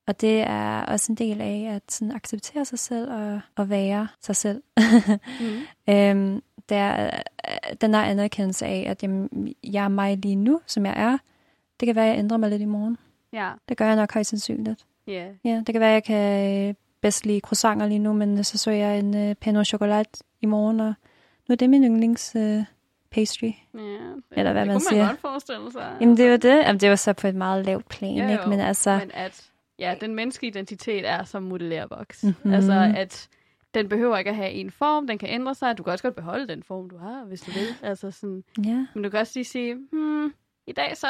Og 0.07 0.21
det 0.21 0.41
er 0.41 0.81
også 0.81 1.11
en 1.11 1.15
del 1.15 1.41
af 1.41 1.71
at 1.75 1.91
sådan, 1.91 2.15
acceptere 2.15 2.65
sig 2.65 2.79
selv 2.79 3.11
og, 3.11 3.41
og 3.55 3.69
være 3.69 4.07
sig 4.21 4.35
selv. 4.35 4.63
Mm. 5.39 5.45
øhm, 5.93 6.41
der 6.69 6.75
er 6.75 7.21
øh, 7.49 7.75
den 7.81 7.93
der 7.93 7.99
anerkendelse 7.99 8.65
af, 8.65 8.85
at 8.87 9.03
jamen, 9.03 9.53
jeg 9.63 9.83
er 9.83 9.87
mig 9.87 10.17
lige 10.17 10.35
nu, 10.35 10.61
som 10.65 10.85
jeg 10.85 10.93
er. 10.97 11.17
Det 11.79 11.85
kan 11.85 11.95
være, 11.95 12.05
at 12.05 12.11
jeg 12.11 12.19
ændrer 12.19 12.37
mig 12.37 12.49
lidt 12.49 12.61
i 12.61 12.65
morgen. 12.65 12.97
Ja, 13.33 13.51
Det 13.69 13.77
gør 13.77 13.87
jeg 13.87 13.95
nok 13.95 14.13
højst 14.13 14.29
sandsynligt. 14.29 14.85
Ja. 15.07 15.27
Ja, 15.43 15.63
det 15.67 15.73
kan 15.73 15.79
være, 15.79 15.89
at 15.89 15.93
jeg 15.93 16.03
kan 16.03 16.67
øh, 16.69 16.73
bedst 17.01 17.25
lide 17.25 17.39
croissanter 17.39 17.87
lige 17.87 17.99
nu, 17.99 18.13
men 18.13 18.43
så 18.43 18.57
så 18.57 18.71
jeg 18.71 18.99
en 18.99 19.17
øh, 19.29 19.35
piano 19.35 19.63
chokolade 19.63 20.05
i 20.41 20.45
morgen, 20.45 20.79
og 20.79 20.93
nu 21.47 21.53
er 21.53 21.55
det 21.55 21.69
min 21.69 21.83
yndlings 21.83 22.35
øh, 22.35 22.63
pastry. 23.11 23.51
ja. 23.73 23.79
Eller 24.31 24.51
hvad 24.51 24.61
det 24.61 24.67
man 24.67 24.75
kunne 24.75 24.81
siger. 24.89 25.01
man 25.01 25.09
godt 25.09 25.21
forestille 25.21 25.71
sig. 25.71 25.97
Jamen 26.01 26.17
det 26.17 26.31
var 26.31 26.37
det. 26.37 26.57
Jamen, 26.57 26.79
det 26.79 26.89
var 26.89 26.95
så 26.95 27.13
på 27.13 27.27
et 27.27 27.35
meget 27.35 27.65
lavt 27.65 27.87
plan, 27.89 28.15
Jo, 28.15 28.23
ikke? 28.23 28.43
jo. 28.43 28.49
Men 28.49 28.59
altså, 28.59 28.97
Men 28.97 29.11
at 29.13 29.49
ja, 29.79 29.95
den 30.01 30.15
menneskelige 30.15 30.49
identitet 30.49 31.07
er 31.09 31.23
som 31.23 31.43
modellervoks. 31.43 32.23
Mhm. 32.23 32.33
Mm-hmm. 32.37 32.53
Altså 32.53 32.93
at 32.97 33.27
den 33.73 33.89
behøver 33.89 34.17
ikke 34.17 34.29
at 34.29 34.35
have 34.35 34.51
en 34.51 34.71
form, 34.71 35.07
den 35.07 35.17
kan 35.17 35.29
ændre 35.29 35.55
sig. 35.55 35.77
Du 35.77 35.83
kan 35.83 35.93
også 35.93 36.03
godt 36.03 36.15
beholde 36.15 36.47
den 36.47 36.63
form, 36.63 36.89
du 36.89 36.97
har, 36.97 37.25
hvis 37.25 37.41
du 37.41 37.51
vil. 37.51 37.67
Altså 37.89 38.11
sådan, 38.11 38.43
ja. 38.65 38.85
men 38.93 39.03
du 39.03 39.09
kan 39.09 39.19
også 39.19 39.31
lige 39.35 39.45
sige, 39.45 39.75
hmm, 39.91 40.33
i 40.67 40.71
dag 40.71 40.97
så 40.97 41.07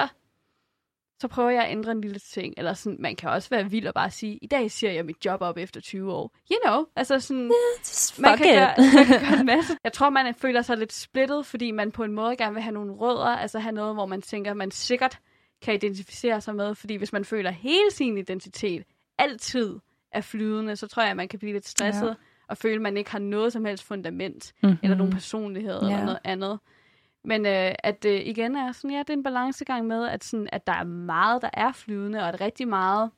så 1.22 1.28
prøver 1.28 1.49
jeg 1.49 1.63
at 1.63 1.72
ændre 1.72 1.91
en 1.91 2.01
lille 2.01 2.20
ting. 2.20 2.53
Eller 2.57 2.74
sådan, 2.74 2.97
man 2.99 3.16
kan 3.16 3.30
også 3.30 3.49
være 3.49 3.70
vild 3.70 3.88
og 3.88 3.93
bare 3.93 4.09
sige, 4.11 4.38
i 4.41 4.47
dag 4.47 4.72
siger 4.72 4.91
jeg 4.91 5.05
mit 5.05 5.26
job 5.26 5.41
op 5.41 5.57
efter 5.57 5.82
20 5.82 6.13
år. 6.13 6.32
You 6.51 6.57
know, 6.66 6.86
altså 6.95 7.20
sådan... 7.20 7.51
Just 7.80 8.20
man 8.20 8.38
kan, 8.38 8.47
it. 8.47 8.53
gøre, 8.53 8.74
man 8.95 9.05
kan 9.05 9.20
gøre 9.30 9.39
en 9.39 9.45
masse. 9.45 9.78
Jeg 9.84 9.93
tror, 9.93 10.09
man 10.09 10.34
føler 10.36 10.61
sig 10.61 10.78
lidt 10.78 10.93
splittet, 10.93 11.45
fordi 11.45 11.72
man 11.72 11.91
på 11.91 12.03
en 12.03 12.11
måde 12.13 12.36
gerne 12.38 12.53
vil 12.53 12.63
have 12.63 12.74
nogle 12.74 12.91
rødder, 12.93 13.26
altså 13.26 13.59
have 13.59 13.72
noget, 13.72 13.93
hvor 13.95 14.05
man 14.05 14.22
tænker, 14.22 14.53
man 14.53 14.72
sikkert 14.72 15.20
kan 15.61 15.74
identificere 15.74 16.41
sig 16.41 16.55
med. 16.55 16.76
Fordi 16.76 16.95
hvis 16.95 17.13
man 17.13 17.26
føler 17.26 17.51
hele 17.51 17.91
sin 17.91 18.18
identitet 18.18 18.84
altid 19.18 19.76
er 20.11 20.22
flydende, 20.22 20.76
så 20.76 20.88
tror 20.88 21.01
jeg, 21.03 21.11
at 21.11 21.18
man 21.18 21.28
kan 21.28 21.39
blive 21.39 21.53
lidt 21.53 21.68
stresset 21.68 22.07
Ja. 22.07 22.13
og 22.47 22.57
føle, 22.57 22.76
at 22.76 22.82
man 22.82 22.97
ikke 22.97 23.11
har 23.11 23.20
noget 23.20 23.53
som 23.53 23.66
helst 23.66 23.84
fundament 23.84 24.53
Mhm. 24.63 24.76
eller 24.84 24.97
nogen 24.97 25.13
personlighed 25.13 25.80
Ja. 25.82 25.88
eller 25.88 26.05
noget 26.05 26.20
andet. 26.24 26.59
Men 27.26 27.45
øh, 27.45 27.71
at 27.80 28.05
øh, 28.05 28.21
igen 28.26 28.55
er 28.55 28.71
sådan, 28.71 28.91
ja, 28.91 28.99
det 28.99 29.09
er 29.09 29.13
en 29.13 29.23
balancegang 29.23 29.88
med, 29.88 30.07
at, 30.07 30.23
sådan, 30.23 30.47
at 30.51 30.67
der 30.67 30.73
er 30.73 30.84
meget, 30.84 31.41
der 31.41 31.49
er 31.53 31.71
flydende, 31.71 32.19
og 32.19 32.28
at 32.30 32.41
rigtig 32.41 32.67
meget 32.67 33.09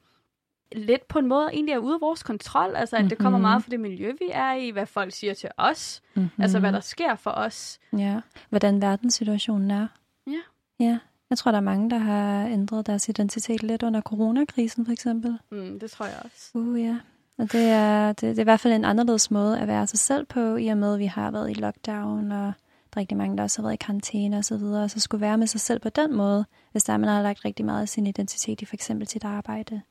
lidt 0.76 1.08
på 1.08 1.20
en 1.20 1.28
måde 1.28 1.50
egentlig 1.54 1.74
er 1.74 1.78
ude 1.78 1.94
af 1.94 2.02
vores 2.02 2.24
kontrol. 2.24 2.76
Altså, 2.76 2.96
at 2.96 3.10
det 3.10 3.18
kommer 3.18 3.38
Mhm. 3.40 3.42
meget 3.42 3.64
fra 3.64 3.70
det 3.72 3.80
miljø, 3.80 4.12
vi 4.20 4.26
er 4.32 4.54
i, 4.54 4.70
hvad 4.70 4.86
folk 4.86 5.14
siger 5.14 5.34
til 5.34 5.50
os, 5.58 6.02
Mhm. 6.14 6.30
altså 6.40 6.60
hvad 6.60 6.72
der 6.74 6.80
sker 6.80 7.16
for 7.16 7.32
os. 7.32 7.80
Ja, 7.98 8.20
hvordan 8.50 8.82
verdenssituationen 8.82 9.72
er. 9.72 9.88
Ja. 10.28 10.40
Ja, 10.80 11.00
jeg 11.30 11.38
tror, 11.38 11.52
der 11.52 11.58
er 11.58 11.62
mange, 11.62 11.90
der 11.90 11.98
har 11.98 12.46
ændret 12.48 12.86
deres 12.88 13.10
identitet 13.10 13.64
lidt 13.64 13.84
under 13.84 14.02
coronakrisen, 14.02 14.86
for 14.86 14.94
eksempel. 14.94 15.40
Mm, 15.52 15.80
det 15.80 15.92
tror 15.92 16.06
jeg 16.06 16.16
også. 16.24 16.52
Uh, 16.54 16.82
ja. 16.82 16.98
Og 17.38 17.52
det 17.52 17.70
er, 17.70 18.08
det, 18.08 18.22
det 18.22 18.38
er 18.38 18.42
i 18.42 18.44
hvert 18.44 18.60
fald 18.60 18.74
en 18.74 18.86
anderledes 18.86 19.32
måde 19.32 19.60
at 19.60 19.68
være 19.68 19.88
sig 19.88 20.00
selv 20.00 20.26
på, 20.26 20.56
i 20.56 20.68
og 20.68 20.78
med, 20.78 20.94
at 20.94 21.00
vi 21.00 21.06
har 21.06 21.32
været 21.32 21.50
i 21.50 21.54
lockdown, 21.54 22.32
og 22.32 22.54
der 22.94 22.98
er 22.98 23.02
rigtig 23.02 23.18
mange, 23.18 23.38
der 23.38 23.44
også 23.44 23.62
har 23.62 23.68
været 23.68 23.74
i 23.74 23.86
karantæne 23.86 24.38
og 24.38 24.46
så 24.46 24.58
videre. 24.58 24.84
og 24.84 24.92
Så 24.92 25.00
skulle 25.00 25.22
være 25.22 25.38
med 25.38 25.48
sig 25.48 25.62
selv 25.62 25.80
på 25.80 25.90
den 25.90 26.16
måde, 26.16 26.46
hvis 26.72 26.84
der 26.84 26.94
er, 26.94 26.98
man 26.98 27.10
har 27.10 27.22
lagt 27.22 27.46
rigtig 27.46 27.66
meget 27.66 27.82
af 27.82 27.90
sin 27.90 28.08
identitet 28.08 28.62
i 28.62 28.66
for 28.66 28.74
eksempel 28.74 29.08
sit 29.08 29.24
arbejde, 29.24 29.82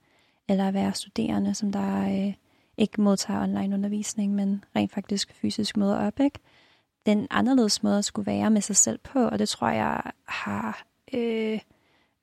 eller 0.49 0.69
at 0.69 0.75
være 0.75 0.95
studerende, 0.95 1.55
som 1.55 1.73
der 1.73 2.27
øh, 2.27 2.35
ikke 2.77 3.01
modtager 3.01 3.43
online 3.43 3.75
undervisning, 3.75 4.35
men 4.35 4.65
rent 4.77 4.93
faktisk 4.93 5.35
fysisk 5.35 5.77
møder 5.77 6.07
op, 6.07 6.21
ikke? 6.21 6.39
Den 7.07 7.27
anderledes 7.31 7.83
måde 7.83 7.99
at 7.99 8.05
skulle 8.05 8.27
være 8.27 8.51
med 8.51 8.61
sig 8.61 8.77
selv 8.77 8.99
på, 8.99 9.19
og 9.19 9.39
det 9.39 9.49
tror 9.49 9.69
jeg 9.69 10.03
har 10.25 10.87
øh, 11.15 11.61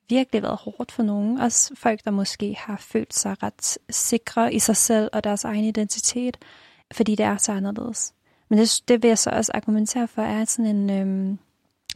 virkelig 0.08 0.42
været 0.42 0.56
hårdt 0.56 0.92
for 0.92 1.02
nogen. 1.02 1.40
Også 1.40 1.74
folk, 1.76 2.04
der 2.04 2.10
måske 2.10 2.56
har 2.58 2.76
følt 2.76 3.14
sig 3.14 3.42
ret 3.42 3.78
sikre 3.90 4.54
i 4.54 4.58
sig 4.58 4.76
selv 4.76 5.10
og 5.12 5.24
deres 5.24 5.44
egen 5.44 5.64
identitet, 5.64 6.38
fordi 6.92 7.14
det 7.14 7.26
er 7.26 7.36
så 7.36 7.52
anderledes. 7.52 8.14
Men 8.54 8.58
det, 8.58 8.82
det 8.88 9.02
vil 9.02 9.08
jeg 9.08 9.18
så 9.18 9.30
også 9.30 9.52
argumentere 9.54 10.08
for, 10.08 10.22
er 10.22 10.44
sådan 10.44 10.76
en, 10.76 10.90
øhm, 10.90 11.38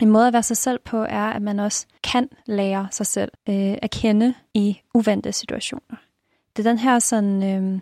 en 0.02 0.10
måde 0.10 0.26
at 0.26 0.32
være 0.32 0.42
sig 0.42 0.56
selv 0.56 0.78
på, 0.78 0.96
er, 0.96 1.30
at 1.30 1.42
man 1.42 1.60
også 1.60 1.86
kan 2.02 2.28
lære 2.46 2.88
sig 2.90 3.06
selv 3.06 3.32
øh, 3.48 3.76
at 3.82 3.90
kende 3.90 4.34
i 4.54 4.80
uventede 4.94 5.32
situationer. 5.32 5.96
Det 6.56 6.66
er 6.66 6.70
den 6.70 6.78
her 6.78 6.98
sådan 6.98 7.42
øhm, 7.42 7.80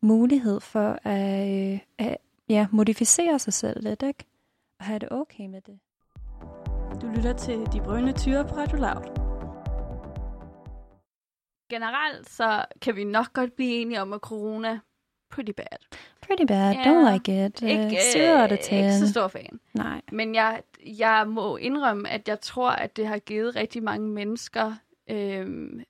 mulighed 0.00 0.60
for 0.60 0.98
at, 1.02 1.72
øh, 1.72 1.78
at 1.98 2.16
ja, 2.48 2.66
modificere 2.70 3.38
sig 3.38 3.52
selv 3.52 3.82
lidt, 3.82 4.02
ikke? 4.02 4.24
Og 4.78 4.84
have 4.84 4.98
det 4.98 5.08
okay 5.10 5.46
med 5.46 5.60
det. 5.60 5.78
Du 7.02 7.06
lytter 7.06 7.32
til 7.32 7.58
De 7.72 7.80
Brønde 7.80 8.12
Tyre 8.12 8.44
på 8.44 8.54
Radio 8.54 8.76
Loud. 8.76 9.04
Generelt 11.70 12.30
så 12.30 12.64
kan 12.82 12.96
vi 12.96 13.04
nok 13.04 13.32
godt 13.32 13.56
blive 13.56 13.74
enige 13.74 14.02
om, 14.02 14.12
at 14.12 14.20
corona 14.20 14.80
pretty 15.34 15.52
bad. 15.56 15.78
Pretty 16.26 16.44
bad, 16.48 16.72
Ja. 16.74 16.82
don't 16.82 17.12
like 17.12 17.46
it. 17.46 17.62
Ikke, 17.62 17.80
Uh, 17.80 17.86
øh, 17.92 17.98
zero 18.12 18.42
out 18.42 18.52
of 18.52 18.58
ten. 18.62 18.78
ikke 18.78 18.92
så 18.98 19.08
stor 19.08 19.28
fan. 19.28 19.60
Nej. 19.74 20.00
Men 20.12 20.34
jeg, 20.34 20.62
jeg 20.86 21.24
må 21.28 21.56
indrømme, 21.56 22.08
at 22.10 22.28
jeg 22.28 22.40
tror, 22.40 22.70
at 22.70 22.96
det 22.96 23.06
har 23.06 23.18
givet 23.18 23.56
rigtig 23.56 23.82
mange 23.82 24.08
mennesker 24.08 24.72
øh, 25.10 25.46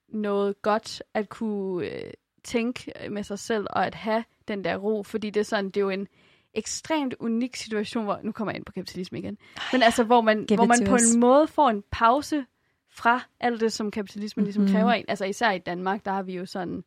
noget 0.08 0.62
godt 0.62 1.02
at 1.14 1.28
kunne 1.28 1.86
øh, 1.86 2.10
tænke 2.44 2.92
med 3.10 3.22
sig 3.22 3.38
selv 3.38 3.66
og 3.70 3.86
at 3.86 3.94
have 3.94 4.24
den 4.48 4.64
der 4.64 4.76
ro, 4.76 5.02
fordi 5.02 5.30
det 5.30 5.40
er 5.40 5.44
sådan, 5.44 5.66
det 5.66 5.76
er 5.76 5.80
jo 5.80 5.90
en 5.90 6.08
ekstremt 6.54 7.14
unik 7.20 7.56
situation, 7.56 8.04
hvor, 8.04 8.20
nu 8.22 8.32
kommer 8.32 8.52
jeg 8.52 8.56
ind 8.58 8.64
på 8.64 8.72
kapitalisme 8.72 9.18
igen, 9.18 9.38
men 9.72 9.82
altså, 9.82 10.04
hvor 10.04 10.20
man, 10.20 10.44
Give 10.46 10.56
hvor 10.56 10.66
man 10.66 10.84
på 10.86 10.94
us. 10.94 11.14
en 11.14 11.20
måde 11.20 11.46
får 11.46 11.70
en 11.70 11.82
pause 11.90 12.44
fra 12.90 13.20
alt 13.40 13.60
det, 13.60 13.72
som 13.72 13.90
kapitalismen 13.90 14.44
ligesom 14.44 14.62
Mhm. 14.62 14.72
kræver 14.72 14.90
en. 14.92 15.04
Altså 15.08 15.24
især 15.24 15.50
i 15.50 15.58
Danmark, 15.58 16.04
der 16.04 16.10
har 16.10 16.22
vi 16.22 16.36
jo 16.36 16.46
sådan 16.46 16.84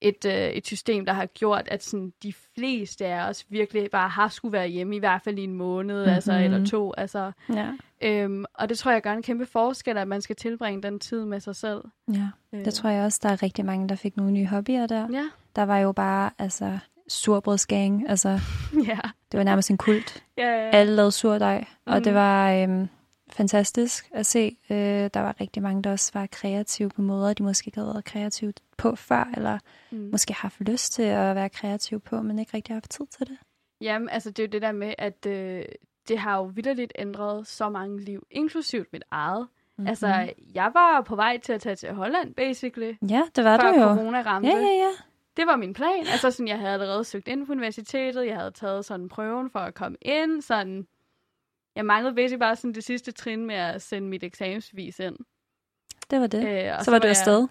et, 0.00 0.24
øh, 0.26 0.32
et 0.48 0.66
system, 0.66 1.06
der 1.06 1.12
har 1.12 1.26
gjort, 1.26 1.68
at 1.68 1.84
sådan, 1.84 2.12
de 2.22 2.32
fleste 2.54 3.06
af 3.06 3.28
os 3.28 3.44
virkelig 3.48 3.88
bare 3.92 4.08
har 4.08 4.28
skulle 4.28 4.52
være 4.52 4.68
hjemme, 4.68 4.96
i 4.96 4.98
hvert 4.98 5.22
fald 5.22 5.38
i 5.38 5.44
en 5.44 5.52
måned, 5.54 5.96
mm-hmm. 5.96 6.14
altså, 6.14 6.32
Mhm. 6.32 6.42
eller 6.42 6.66
to. 6.66 6.92
Altså, 6.96 7.32
Ja. 7.54 7.70
øhm, 8.02 8.44
og 8.54 8.68
det 8.68 8.78
tror 8.78 8.90
jeg 8.90 9.02
gør 9.02 9.12
en 9.12 9.22
kæmpe 9.22 9.46
forskel, 9.46 9.98
at 9.98 10.08
man 10.08 10.22
skal 10.22 10.36
tilbringe 10.36 10.82
den 10.82 11.00
tid 11.00 11.24
med 11.24 11.40
sig 11.40 11.56
selv. 11.56 11.84
ja. 12.14 12.28
Øh, 12.52 12.64
Det 12.64 12.74
tror 12.74 12.90
jeg 12.90 13.04
også, 13.04 13.20
der 13.22 13.28
er 13.28 13.42
rigtig 13.42 13.64
mange, 13.64 13.88
der 13.88 13.94
fik 13.96 14.16
nogle 14.16 14.32
nye 14.32 14.46
hobbyer 14.46 14.86
der. 14.86 15.08
Ja, 15.12 15.24
Der 15.56 15.62
var 15.62 15.78
jo 15.78 15.92
bare, 15.92 16.30
altså, 16.38 16.78
surbrødsgang. 17.08 18.08
Altså, 18.10 18.28
ja. 18.88 18.98
det 19.32 19.38
var 19.38 19.42
nærmest 19.44 19.70
en 19.70 19.76
kult. 19.78 20.24
ja, 20.38 20.48
ja. 20.48 20.70
Alle 20.72 20.94
lavede 20.96 21.12
surdej, 21.12 21.64
og 21.86 21.94
Mhm. 21.94 22.04
det 22.04 22.14
var 22.14 22.52
øhm, 22.52 22.88
fantastisk 23.30 24.08
at 24.14 24.26
se. 24.26 24.56
Øh, 24.70 24.76
der 25.14 25.20
var 25.20 25.36
rigtig 25.40 25.62
mange, 25.62 25.82
der 25.82 25.90
også 25.92 26.10
var 26.14 26.26
kreative 26.26 26.88
på 26.90 27.02
måder, 27.02 27.34
de 27.34 27.42
måske 27.42 27.68
ikke 27.68 27.78
havde 27.78 27.88
været 27.88 28.04
kreative 28.04 28.52
på 28.76 28.96
før, 28.96 29.28
eller 29.36 29.58
Mm. 29.90 30.08
måske 30.12 30.34
haft 30.34 30.60
lyst 30.60 30.92
til 30.92 31.02
at 31.02 31.34
være 31.36 31.48
kreativ 31.48 32.00
på, 32.00 32.22
men 32.22 32.38
ikke 32.38 32.56
rigtig 32.56 32.74
haft 32.76 32.90
tid 32.90 33.06
til 33.06 33.26
det. 33.28 33.38
Jamen, 33.80 34.08
altså 34.08 34.30
det 34.30 34.38
er 34.38 34.46
jo 34.46 34.50
det 34.50 34.62
der 34.62 34.72
med, 34.72 34.94
at 34.98 35.26
øh, 35.26 35.64
det 36.08 36.18
har 36.18 36.36
jo 36.36 36.42
vidderligt 36.44 36.92
ændret 36.98 37.46
så 37.46 37.68
mange 37.68 38.00
liv, 38.00 38.26
inklusivt 38.30 38.92
mit 38.92 39.02
eget. 39.10 39.48
Mm-hmm. 39.78 39.86
Altså, 39.88 40.30
jeg 40.54 40.70
var 40.74 41.00
på 41.00 41.16
vej 41.16 41.38
til 41.38 41.52
at 41.52 41.60
tage 41.60 41.76
til 41.76 41.92
Holland, 41.94 42.34
basically, 42.34 42.92
Ja, 43.10 43.22
det 43.36 43.44
var 43.44 43.60
før 43.60 43.72
du 43.72 43.80
jo. 43.80 43.94
corona 43.94 44.22
ramte. 44.22 44.48
Ja, 44.48 44.56
ja, 44.56 44.62
ja. 44.62 44.88
Det 45.36 45.46
var 45.46 45.56
min 45.56 45.74
plan. 45.74 46.06
Altså, 46.12 46.30
sådan, 46.30 46.48
jeg 46.48 46.58
havde 46.58 46.72
allerede 46.72 47.04
søgt 47.04 47.28
ind 47.28 47.46
på 47.46 47.52
universitetet. 47.52 48.26
Jeg 48.26 48.36
havde 48.36 48.50
taget 48.50 48.84
sådan 48.84 49.08
prøven 49.08 49.50
for 49.50 49.58
at 49.58 49.74
komme 49.74 49.96
ind. 50.02 50.42
Sådan, 50.42 50.86
jeg 51.76 51.84
manglede 51.84 52.14
basically 52.14 52.38
bare 52.40 52.56
sådan 52.56 52.72
det 52.74 52.84
sidste 52.84 53.12
trin 53.12 53.46
med 53.46 53.54
at 53.54 53.82
sende 53.82 54.08
mit 54.08 54.22
eksamensbevis 54.22 54.98
ind. 54.98 55.16
Det 56.10 56.20
var 56.20 56.26
det. 56.26 56.66
Øh, 56.66 56.76
og 56.78 56.84
så 56.84 56.90
var 56.90 56.98
du 56.98 57.06
jeg- 57.06 57.10
afsted. 57.10 57.48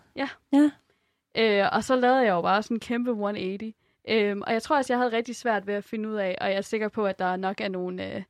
Øh, 1.37 1.65
og 1.71 1.83
så 1.83 1.95
lavede 1.95 2.21
jeg 2.21 2.29
jo 2.29 2.41
bare 2.41 2.63
sådan 2.63 2.75
en 2.75 2.79
kæmpe 2.79 3.11
180. 3.11 3.73
Øhm, 4.09 4.41
og 4.41 4.53
jeg 4.53 4.61
tror 4.61 4.77
også, 4.77 4.93
jeg 4.93 4.99
havde 4.99 5.17
rigtig 5.17 5.35
svært 5.35 5.67
ved 5.67 5.73
at 5.73 5.83
finde 5.83 6.09
ud 6.09 6.15
af, 6.15 6.37
og 6.41 6.47
jeg 6.47 6.57
er 6.57 6.61
sikker 6.61 6.89
på, 6.89 7.05
at 7.05 7.19
der 7.19 7.35
nok 7.35 7.61
er 7.61 7.67
nogle 7.67 8.15
øh, 8.15 8.23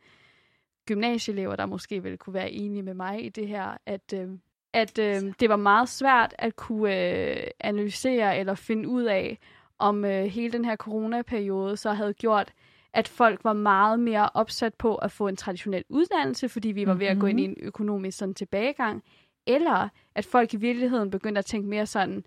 gymnasieelever, 0.85 1.55
der 1.55 1.65
måske 1.65 2.03
ville 2.03 2.17
kunne 2.17 2.33
være 2.33 2.51
enige 2.51 2.83
med 2.83 2.93
mig 2.93 3.25
i 3.25 3.29
det 3.29 3.47
her, 3.47 3.77
at, 3.85 4.13
øh, 4.13 4.29
at 4.73 4.99
øh, 4.99 5.33
det 5.39 5.49
var 5.49 5.55
meget 5.55 5.89
svært 5.89 6.35
at 6.37 6.55
kunne 6.55 7.09
øh, 7.11 7.47
analysere 7.59 8.37
eller 8.37 8.55
finde 8.55 8.89
ud 8.89 9.03
af, 9.03 9.39
om 9.79 10.05
øh, 10.05 10.23
hele 10.23 10.51
den 10.51 10.65
her 10.65 10.75
coronaperiode 10.75 11.77
så 11.77 11.91
havde 11.91 12.13
gjort, 12.13 12.53
at 12.93 13.07
folk 13.07 13.43
var 13.43 13.53
meget 13.53 13.99
mere 13.99 14.29
opsat 14.33 14.73
på 14.73 14.95
at 14.95 15.11
få 15.11 15.27
en 15.27 15.35
traditionel 15.35 15.83
uddannelse, 15.89 16.49
fordi 16.49 16.67
vi 16.67 16.87
var 16.87 16.93
ved 16.93 17.07
at 17.07 17.19
gå 17.19 17.25
ind 17.25 17.39
i 17.39 17.43
en 17.43 17.55
økonomisk 17.59 18.17
sådan 18.17 18.33
tilbagegang, 18.33 19.03
eller 19.47 19.89
at 20.15 20.25
folk 20.25 20.53
i 20.53 20.57
virkeligheden 20.57 21.11
begyndte 21.11 21.39
at 21.39 21.45
tænke 21.45 21.69
mere 21.69 21.85
sådan, 21.85 22.25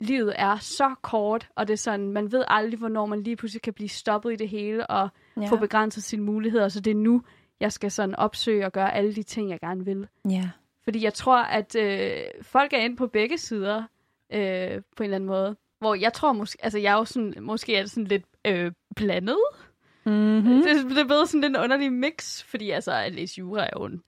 livet 0.00 0.34
er 0.36 0.56
så 0.56 0.94
kort, 1.02 1.48
og 1.56 1.68
det 1.68 1.72
er 1.72 1.78
sådan, 1.78 2.12
man 2.12 2.32
ved 2.32 2.44
aldrig, 2.48 2.78
hvornår 2.78 3.06
man 3.06 3.22
lige 3.22 3.36
pludselig 3.36 3.62
kan 3.62 3.72
blive 3.72 3.88
stoppet 3.88 4.32
i 4.32 4.36
det 4.36 4.48
hele, 4.48 4.86
og 4.86 5.08
ja. 5.40 5.46
få 5.46 5.56
begrænset 5.56 6.04
sine 6.04 6.22
muligheder, 6.22 6.68
så 6.68 6.80
det 6.80 6.90
er 6.90 6.94
nu, 6.94 7.22
jeg 7.60 7.72
skal 7.72 7.90
sådan 7.90 8.14
opsøge 8.16 8.66
og 8.66 8.72
gøre 8.72 8.94
alle 8.94 9.14
de 9.14 9.22
ting, 9.22 9.50
jeg 9.50 9.60
gerne 9.60 9.84
vil. 9.84 10.06
ja. 10.30 10.50
Fordi 10.84 11.04
jeg 11.04 11.14
tror, 11.14 11.42
at 11.42 11.76
øh, 11.76 12.10
folk 12.42 12.72
er 12.72 12.78
inde 12.78 12.96
på 12.96 13.06
begge 13.06 13.38
sider, 13.38 13.82
øh, 14.32 14.82
på 14.96 15.02
en 15.02 15.04
eller 15.04 15.14
anden 15.16 15.26
måde. 15.26 15.56
Hvor 15.78 15.94
jeg 15.94 16.12
tror 16.12 16.32
måske, 16.32 16.64
altså 16.64 16.78
jeg 16.78 16.92
er 16.92 16.96
jo 16.96 17.04
sådan, 17.04 17.34
måske 17.40 17.76
er 17.76 17.80
det 17.82 17.90
sådan 17.90 18.04
lidt 18.04 18.24
øh, 18.44 18.72
blandet. 18.96 19.38
Mm-hmm. 20.06 20.62
Det, 20.62 20.90
det 20.90 20.98
er 20.98 21.04
blevet 21.04 21.28
sådan 21.28 21.44
en 21.44 21.56
underlig 21.56 21.92
mix, 21.92 22.42
fordi 22.42 22.70
altså 22.70 22.92
at 22.92 23.12
læse 23.14 23.38
jura 23.38 23.64
er 23.64 23.70
jo 23.76 23.84
en 23.84 24.02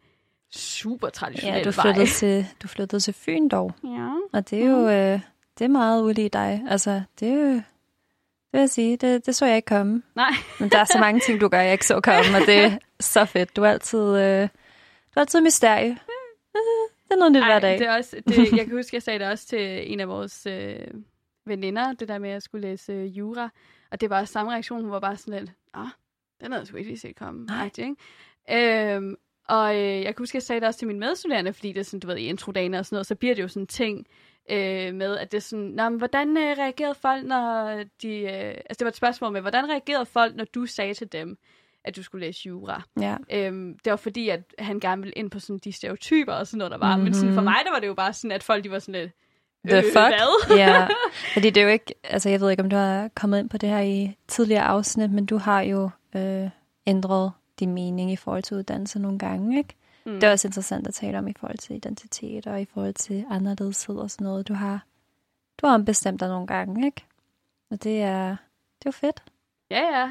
super 0.51 1.09
traditionel 1.09 1.57
Ja, 1.59 1.65
du 1.65 1.71
vej. 1.71 1.83
flyttede, 1.83 2.07
til, 2.07 2.47
du 2.63 2.69
flyttede 2.69 3.01
til 3.01 3.15
Fyn 3.15 3.49
dog. 3.49 3.73
Ja. 3.85 4.11
Og 4.33 4.51
det 4.51 4.63
er 4.65 4.67
jo 4.71 4.89
øh, 4.89 5.21
det 5.61 5.65
er 5.65 5.69
meget 5.69 6.03
ulige 6.03 6.29
dig. 6.29 6.65
Altså, 6.69 7.03
det. 7.21 7.65
Det 8.53 8.53
vil 8.53 8.61
jeg 8.61 8.71
sige, 8.71 8.97
det, 8.97 9.27
det 9.27 9.37
så 9.37 9.47
jeg 9.47 9.57
ikke 9.57 9.67
komme. 9.67 10.03
Nej. 10.15 10.31
Men 10.61 10.69
der 10.69 10.79
er 10.79 10.85
så 10.85 10.99
mange 11.01 11.21
ting, 11.21 11.41
du 11.41 11.49
gør, 11.49 11.61
jeg 11.61 11.73
ikke 11.73 11.87
så 11.87 12.01
komme, 12.01 12.37
og 12.41 12.47
det 12.47 12.59
er 12.65 12.79
så 13.01 13.25
fedt. 13.25 13.57
Du 13.57 13.63
er 13.63 13.69
altid, 13.69 13.99
øh, 13.99 14.43
du 14.43 15.17
er 15.17 15.21
altid 15.21 15.41
mysterie. 15.41 15.89
Det 15.91 17.11
er 17.11 17.17
noget 17.17 17.33
nyt 17.33 17.45
hver 17.45 17.59
dag. 17.59 17.79
det 17.79 17.87
er 17.87 17.97
også, 17.97 18.17
det, 18.29 18.53
jeg 18.53 18.67
kan 18.67 18.77
huske, 18.77 18.97
jeg 18.97 19.03
sagde 19.03 19.19
det 19.19 19.29
også 19.29 19.47
til 19.47 19.93
en 19.93 20.01
af 20.01 20.09
vores 20.09 20.47
øh, 20.47 20.87
veninder, 21.47 21.93
det 21.93 22.09
der 22.09 22.19
med, 22.19 22.29
at 22.29 22.33
jeg 22.33 22.43
skulle 22.43 22.69
læse 22.69 22.93
øh, 22.93 23.19
jura. 23.19 23.51
Og 23.91 24.01
det 24.01 24.11
var 24.11 24.21
også 24.21 24.33
samme 24.33 24.53
reaktion. 24.53 24.83
Hun 24.83 24.91
var 24.91 25.01
bare 25.01 25.17
sådan 25.17 25.41
lidt, 25.41 25.51
ah, 25.75 25.87
den 26.41 26.53
havde 26.53 26.61
jeg 26.61 26.67
sgu 26.67 26.77
ikke 26.77 26.91
lige 26.91 27.01
set 27.01 27.17
komme. 27.17 27.45
Nej. 27.45 27.71
Ikke? 27.79 28.95
Øhm, 28.95 29.17
og 29.49 29.77
øh, 29.77 30.03
jeg 30.03 30.05
kan 30.05 30.15
huske, 30.19 30.37
jeg 30.37 30.43
sagde 30.43 30.61
det 30.61 30.69
også 30.69 30.79
til 30.79 30.89
mine 30.89 31.01
medstuderende, 31.01 31.53
fordi 31.53 31.73
det 31.73 31.81
er 31.81 31.85
sådan, 31.85 32.01
du 32.01 32.07
ved, 32.07 32.17
i 32.17 32.27
introdagen 32.27 32.75
og 32.75 32.87
sådan 32.87 32.95
noget, 32.97 33.07
så 33.07 33.15
bliver 33.15 33.35
det 33.35 33.43
jo 33.43 33.49
sådan 33.49 33.67
ting 33.67 34.07
øh, 34.51 34.95
med, 34.95 35.17
at 35.17 35.33
det 35.33 35.39
er 35.39 35.43
sådan, 35.43 35.65
Nå, 35.65 35.89
men 35.89 35.99
hvordan 35.99 36.37
øh, 36.37 36.59
reagerede 36.59 36.95
folk, 36.95 37.27
når 37.27 37.83
de... 38.03 38.09
Øh, 38.09 38.49
altså, 38.49 38.77
det 38.79 38.85
var 38.85 38.89
et 38.89 38.97
spørgsmål 38.97 39.33
med, 39.33 39.41
hvordan 39.41 39.71
reagerede 39.71 40.07
folk, 40.07 40.37
når 40.37 40.45
du 40.45 40.67
sagde 40.67 40.95
til 40.95 41.13
dem, 41.13 41.39
at 41.85 41.97
du 41.97 42.03
skulle 42.03 42.27
læse 42.27 42.49
jura. 42.49 42.83
Ja. 43.01 43.17
Øhm, 43.33 43.79
det 43.85 43.91
var 43.91 43.97
fordi, 43.97 44.29
at 44.29 44.41
han 44.59 44.81
gerne 44.81 45.03
ville 45.03 45.13
ind 45.13 45.31
på 45.31 45.41
sådan 45.41 45.59
de 45.59 45.73
stereotyper 45.73 46.33
og 46.33 46.47
sådan 46.47 46.59
noget, 46.59 46.71
der 46.71 46.79
var. 46.79 46.97
Mm-hmm. 46.97 47.05
Men 47.05 47.15
sådan, 47.15 47.35
for 47.35 47.43
mig, 47.43 47.57
der 47.65 47.71
var 47.71 47.79
det 47.79 47.87
jo 47.87 47.95
bare 47.95 48.13
sådan, 48.13 48.33
at 48.33 48.43
folk 48.43 48.65
de 48.65 48.71
var 48.71 48.79
sådan 48.79 49.01
lidt, 49.01 49.13
The 49.69 49.77
øh, 49.77 49.83
fuck? 49.83 49.95
Hvad? 49.95 50.57
ja, 50.65 50.89
fordi 51.35 51.51
det 51.51 51.61
er 51.61 51.65
jo 51.65 51.71
ikke, 51.71 51.95
altså 52.05 52.29
jeg 52.29 52.41
ved 52.41 52.51
ikke, 52.51 52.63
om 52.63 52.71
du 52.71 52.77
har 52.77 53.11
kommet 53.15 53.39
ind 53.39 53.51
på 53.51 53.59
det 53.59 53.69
her 53.69 53.81
i 53.81 54.17
tidligere 54.29 54.63
afsnit, 54.63 55.11
men 55.11 55.27
du 55.27 55.37
har 55.37 55.61
jo 55.61 55.91
øh, 56.17 56.49
ændret 56.87 57.33
din 57.61 57.75
mening 57.75 58.13
i 58.13 58.17
forhold 58.17 58.43
til 58.43 58.57
uddannelse 58.57 58.99
nogle 58.99 59.19
gange, 59.19 59.59
ikke? 59.59 59.75
Mm. 60.15 60.21
Det 60.21 60.25
er 60.25 60.31
også 60.31 60.49
interessant 60.49 60.87
at 60.87 60.95
tale 60.95 61.19
om 61.19 61.29
i 61.29 61.33
forhold 61.41 61.59
til 61.59 61.77
identitet 61.77 62.47
og 62.47 62.61
i 62.61 62.65
forhold 62.65 62.95
til 62.95 63.25
anderledeshed 63.31 63.97
og 63.97 64.11
sådan 64.11 64.25
noget. 64.25 64.49
Du 64.49 64.55
har, 64.55 64.85
du 65.59 65.67
har 65.67 65.75
ombestemt 65.75 66.21
dig 66.21 66.29
nogle 66.29 66.47
gange, 66.47 66.87
ikke? 66.87 67.05
Og 67.71 67.83
det 67.83 68.03
er, 68.03 68.29
det 68.79 68.87
er 68.87 68.87
jo 68.87 68.91
fedt. 68.91 69.23
Ja, 69.71 69.83
ja. 69.99 70.07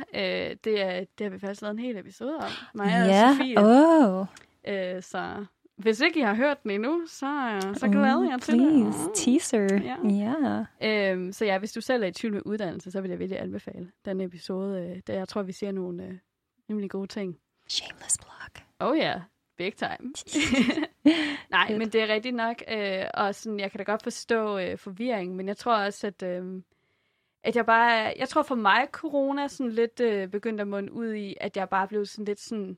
Øh, 0.49 0.55
det, 0.63 0.81
er, 0.81 1.05
det 1.17 1.25
har 1.25 1.29
vi 1.29 1.39
faktisk 1.39 1.61
lavet 1.61 1.73
en 1.73 1.79
hel 1.79 1.97
episode 1.97 2.37
om. 2.37 2.51
Mig 2.73 2.85
ja, 2.87 3.29
og 3.29 3.35
Sofie. 3.35 3.57
oh. 3.57 4.25
Øh, 4.67 5.03
så 5.03 5.45
hvis 5.79 5.99
ikke 5.99 6.19
I 6.19 6.23
har 6.23 6.33
hørt 6.35 6.63
den 6.63 6.71
endnu, 6.71 7.01
så, 7.07 7.59
så 7.73 7.87
glæder 7.87 8.29
jeg 8.29 8.41
til 8.41 8.51
please. 8.57 8.99
det. 8.99 9.11
teaser. 9.15 9.79
Ja. 9.83 10.65
Ja. 10.81 11.11
Øhm, 11.11 11.31
så 11.31 11.45
ja, 11.45 11.57
hvis 11.57 11.71
du 11.71 11.81
selv 11.81 12.03
er 12.03 12.07
i 12.07 12.11
tvivl 12.11 12.33
med 12.33 12.41
uddannelse, 12.45 12.91
så 12.91 13.01
vil 13.01 13.09
jeg 13.09 13.19
virkelig 13.19 13.41
anbefale 13.41 13.91
den 14.05 14.21
episode. 14.21 14.81
Øh, 14.81 15.01
der 15.07 15.13
jeg 15.13 15.27
tror, 15.27 15.41
vi 15.41 15.51
siger 15.51 15.71
nogle 15.71 16.03
øh, 16.03 16.13
rimelig 16.69 16.89
gode 16.89 17.07
ting. 17.07 17.37
Shameless 17.67 18.17
plug. 18.17 18.63
Oh 18.79 18.97
ja, 18.97 19.03
yeah. 19.03 19.21
Big 19.59 19.75
time. 19.75 20.13
Nej, 21.57 21.77
men 21.77 21.89
det 21.89 22.01
er 22.01 22.07
rigtigt 22.07 22.35
nok. 22.35 22.63
Øh, 22.71 23.05
og 23.13 23.35
sådan, 23.35 23.59
jeg 23.59 23.71
kan 23.71 23.77
da 23.77 23.83
godt 23.83 24.03
forstå 24.03 24.57
øh, 24.57 24.77
forvirring, 24.77 25.35
men 25.35 25.47
jeg 25.47 25.57
tror 25.57 25.75
også, 25.75 26.07
at, 26.07 26.23
øh, 26.23 26.61
at 27.43 27.55
jeg 27.55 27.65
bare... 27.65 28.13
Jeg 28.17 28.29
tror 28.29 28.43
for 28.43 28.55
mig, 28.55 28.87
corona 28.91 29.47
sådan 29.47 29.71
lidt 29.71 29.99
øh, 29.99 30.27
begyndte 30.27 30.61
at 30.61 30.67
munde 30.67 30.91
ud 30.91 31.13
i, 31.13 31.35
at 31.41 31.57
jeg 31.57 31.69
bare 31.69 31.87
blev 31.87 32.05
sådan 32.05 32.25
lidt 32.25 32.39
sådan... 32.39 32.77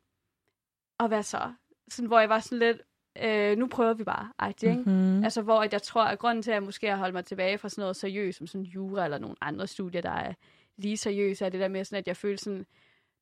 Og 0.99 1.07
hvad 1.07 1.23
så? 1.23 1.53
Sådan, 1.89 2.07
hvor 2.07 2.19
jeg 2.19 2.29
var 2.29 2.39
sådan 2.39 2.59
lidt... 2.59 2.82
Øh, 3.23 3.57
nu 3.57 3.67
prøver 3.67 3.93
vi 3.93 4.03
bare, 4.03 4.32
agtig, 4.39 4.69
ikke? 4.69 4.84
Mm-hmm. 4.86 5.23
Altså, 5.23 5.41
hvor 5.41 5.61
at 5.61 5.73
jeg 5.73 5.82
tror, 5.82 6.03
at 6.03 6.19
grunden 6.19 6.41
til, 6.41 6.51
at 6.51 6.55
jeg 6.55 6.63
måske 6.63 6.88
har 6.88 6.97
holdt 6.97 7.13
mig 7.13 7.25
tilbage 7.25 7.57
fra 7.57 7.69
sådan 7.69 7.82
noget 7.82 7.95
seriøst, 7.95 8.38
som 8.38 8.47
sådan 8.47 8.65
jura 8.65 9.03
eller 9.03 9.17
nogle 9.17 9.36
andre 9.41 9.67
studier, 9.67 10.01
der 10.01 10.11
er 10.11 10.34
lige 10.77 10.97
seriøse, 10.97 11.45
er 11.45 11.49
det 11.49 11.59
der 11.59 11.67
med 11.67 11.86
sådan, 11.86 11.99
at 11.99 12.07
jeg 12.07 12.17
føler 12.17 12.38
sådan, 12.38 12.65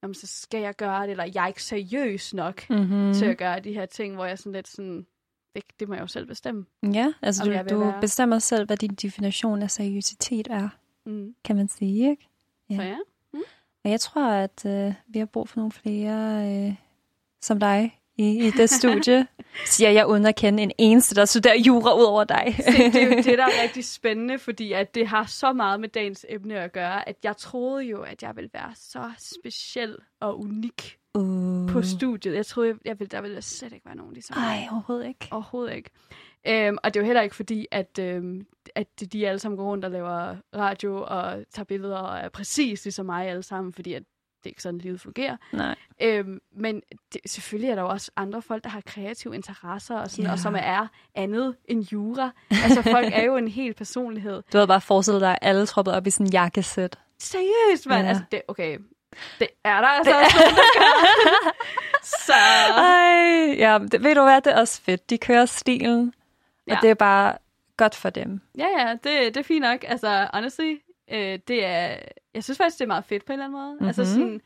Nå, 0.04 0.14
så 0.14 0.28
skal 0.28 0.62
jeg 0.62 0.76
gøre 0.76 1.04
det, 1.04 1.12
eller 1.12 1.30
jeg 1.36 1.44
er 1.44 1.48
ikke 1.48 1.64
seriøs 1.64 2.34
nok 2.34 2.70
Mm-hmm. 2.70 2.98
mm. 3.08 3.14
til 3.14 3.26
at 3.26 3.38
gøre 3.38 3.60
de 3.60 3.74
her 3.74 3.86
ting, 3.86 4.16
hvor 4.16 4.26
jeg 4.26 4.40
sådan 4.40 4.52
lidt 4.52 4.68
sådan, 4.68 5.06
det, 5.56 5.64
det 5.80 5.88
må 5.88 5.94
jeg 5.94 6.02
jo 6.02 6.08
selv 6.08 6.26
bestemme. 6.26 6.66
Ja, 6.94 7.14
altså 7.22 7.44
du, 7.44 7.76
du 7.76 7.80
være- 7.80 8.02
bestemmer 8.02 8.40
selv, 8.40 8.66
hvad 8.66 8.78
din 8.78 8.90
definition 8.96 9.62
af 9.62 9.72
seriøsitet 9.72 10.48
er, 10.52 10.70
Mm. 11.06 11.36
kan 11.46 11.56
man 11.56 11.68
sige, 11.68 12.10
ikke? 12.10 12.28
Ja. 12.70 12.76
Så 12.76 12.82
ja. 12.82 12.98
Og 13.84 13.92
jeg 13.92 14.00
tror, 14.00 14.28
at 14.32 14.66
øh, 14.66 14.94
vi 15.08 15.20
har 15.20 15.26
brug 15.26 15.50
for 15.50 15.58
nogle 15.60 15.72
flere 15.72 16.46
øh, 16.68 16.76
som 17.42 17.60
dig 17.60 17.99
i, 18.20 18.52
det 18.58 18.70
studie. 18.70 19.28
Siger 19.66 19.90
jeg 19.90 20.08
uden 20.08 20.26
at 20.26 20.36
kende 20.36 20.64
en 20.64 20.72
eneste, 20.78 21.16
der 21.16 21.26
studerer 21.26 21.56
jura 21.58 21.98
ud 21.98 22.04
over 22.04 22.24
dig. 22.24 22.56
Se, 22.58 22.72
det 22.72 22.96
er 22.96 23.06
jo 23.06 23.12
det, 23.12 23.26
der 23.38 23.44
er 23.44 23.62
rigtig 23.64 23.86
spændende, 23.86 24.40
fordi 24.40 24.74
at 24.74 24.96
det 24.96 25.08
har 25.08 25.26
så 25.26 25.54
meget 25.54 25.80
med 25.80 25.90
dagens 25.90 26.26
emne 26.30 26.60
at 26.60 26.72
gøre, 26.72 27.10
at 27.10 27.16
jeg 27.24 27.38
troede 27.38 27.84
jo, 27.84 28.02
at 28.02 28.24
jeg 28.24 28.36
ville 28.36 28.50
være 28.54 28.72
så 28.76 29.12
speciel 29.18 29.96
og 30.20 30.40
unik 30.40 30.98
uh. 31.16 31.70
på 31.70 31.82
studiet. 31.82 32.36
Jeg 32.36 32.46
troede, 32.46 32.70
jeg, 32.70 32.78
jeg 32.86 33.00
ville, 33.00 33.10
der 33.10 33.22
ville 33.22 33.42
slet 33.42 33.74
ikke 33.74 33.86
være 33.86 33.96
nogen 33.96 34.14
ligesom 34.14 34.38
mig. 34.38 34.46
Ej, 34.46 34.68
overhovedet 34.72 35.08
ikke. 35.08 35.28
Overhovedet 35.32 35.76
ikke. 35.76 35.90
Øhm, 36.48 36.78
og 36.84 36.94
det 36.94 37.00
er 37.00 37.04
jo 37.04 37.06
heller 37.06 37.22
ikke 37.22 37.36
fordi, 37.36 37.68
at, 37.72 38.00
øhm, 38.00 38.46
at 38.76 38.88
de 39.14 39.28
alle 39.28 39.40
sammen 39.40 39.58
går 39.58 39.66
rundt 39.66 39.86
og 39.86 39.92
laver 39.92 40.36
radio 40.56 41.06
og 41.08 41.44
tager 41.52 41.66
billeder 41.66 41.98
og 41.98 42.20
er 42.20 42.30
præcis 42.30 42.84
ligesom 42.86 43.06
mig 43.06 43.28
alle 43.28 43.44
sammen, 43.44 43.74
fordi 43.74 43.94
at 43.94 44.04
det 44.44 44.46
er 44.46 44.50
ikke 44.50 44.62
sådan, 44.62 44.78
livet 44.80 45.02
fungerer. 45.02 45.38
Nej. 45.54 45.76
Øhm, 46.02 46.40
men 46.56 46.82
det, 47.14 47.22
selvfølgelig 47.26 47.70
er 47.72 47.76
der 47.76 47.82
jo 47.82 47.90
også 47.90 48.12
andre 48.16 48.42
folk, 48.42 48.64
der 48.64 48.70
har 48.70 48.82
kreative 48.86 49.36
interesser, 49.36 49.96
og, 49.96 50.10
sådan, 50.12 50.26
Ja. 50.26 50.32
og 50.32 50.40
som 50.40 50.56
er 50.60 50.88
andet 51.16 51.56
end 51.66 51.84
jura. 51.92 52.32
Altså 52.52 52.82
folk 52.82 53.08
er 53.14 53.24
jo 53.24 53.36
en 53.38 53.48
hel 53.48 53.74
personlighed. 53.74 54.42
Du 54.54 54.58
havde 54.58 54.68
bare 54.68 54.82
forestillet 54.82 55.22
dig, 55.22 55.32
at 55.32 55.38
alle 55.42 55.66
troppede 55.66 55.96
op 55.98 56.08
i 56.08 56.10
sådan 56.10 56.26
en 56.26 56.32
jakkesæt. 56.32 57.00
Seriøst, 57.20 57.88
mand. 57.88 58.02
Ja. 58.04 58.08
Altså, 58.10 58.24
det, 58.32 58.42
okay. 58.48 58.78
Det 59.40 59.48
er 59.64 59.82
der 59.82 59.88
altså 59.88 60.20
også 60.20 60.38
nogen, 60.40 60.56
der 60.56 60.80
gør. 60.80 61.52
Så... 62.26 62.34
Ej, 62.78 63.56
ja, 63.58 63.80
det, 63.92 64.04
ved 64.04 64.16
du 64.16 64.24
hvad, 64.24 64.42
det 64.42 64.54
er 64.54 64.60
også 64.60 64.82
fedt. 64.82 65.10
De 65.10 65.18
kører 65.18 65.46
stilen. 65.46 66.14
Ja. 66.68 66.76
og 66.76 66.82
det 66.82 66.90
er 66.90 66.94
bare 66.94 67.38
godt 67.78 67.96
for 67.96 68.10
dem. 68.10 68.42
Ja, 68.58 68.66
ja, 68.78 68.92
det, 68.92 69.04
det 69.04 69.38
er 69.38 69.44
fint 69.44 69.62
nok. 69.62 69.86
Altså, 69.88 70.28
honestly, 70.34 70.76
øh, 71.12 71.40
det 71.48 71.66
er... 71.66 71.96
Jeg 72.34 72.44
synes 72.44 72.58
faktisk, 72.58 72.78
det 72.80 72.84
er 72.84 72.88
meget 72.88 73.06
fedt 73.06 73.26
på 73.26 73.34
en 73.34 73.40
eller 73.40 73.46
anden 73.46 73.60
måde. 73.62 73.72
Mm-hmm. 73.74 73.88
Altså 73.88 74.02
Mhm. 74.02 74.10
sådan... 74.12 74.42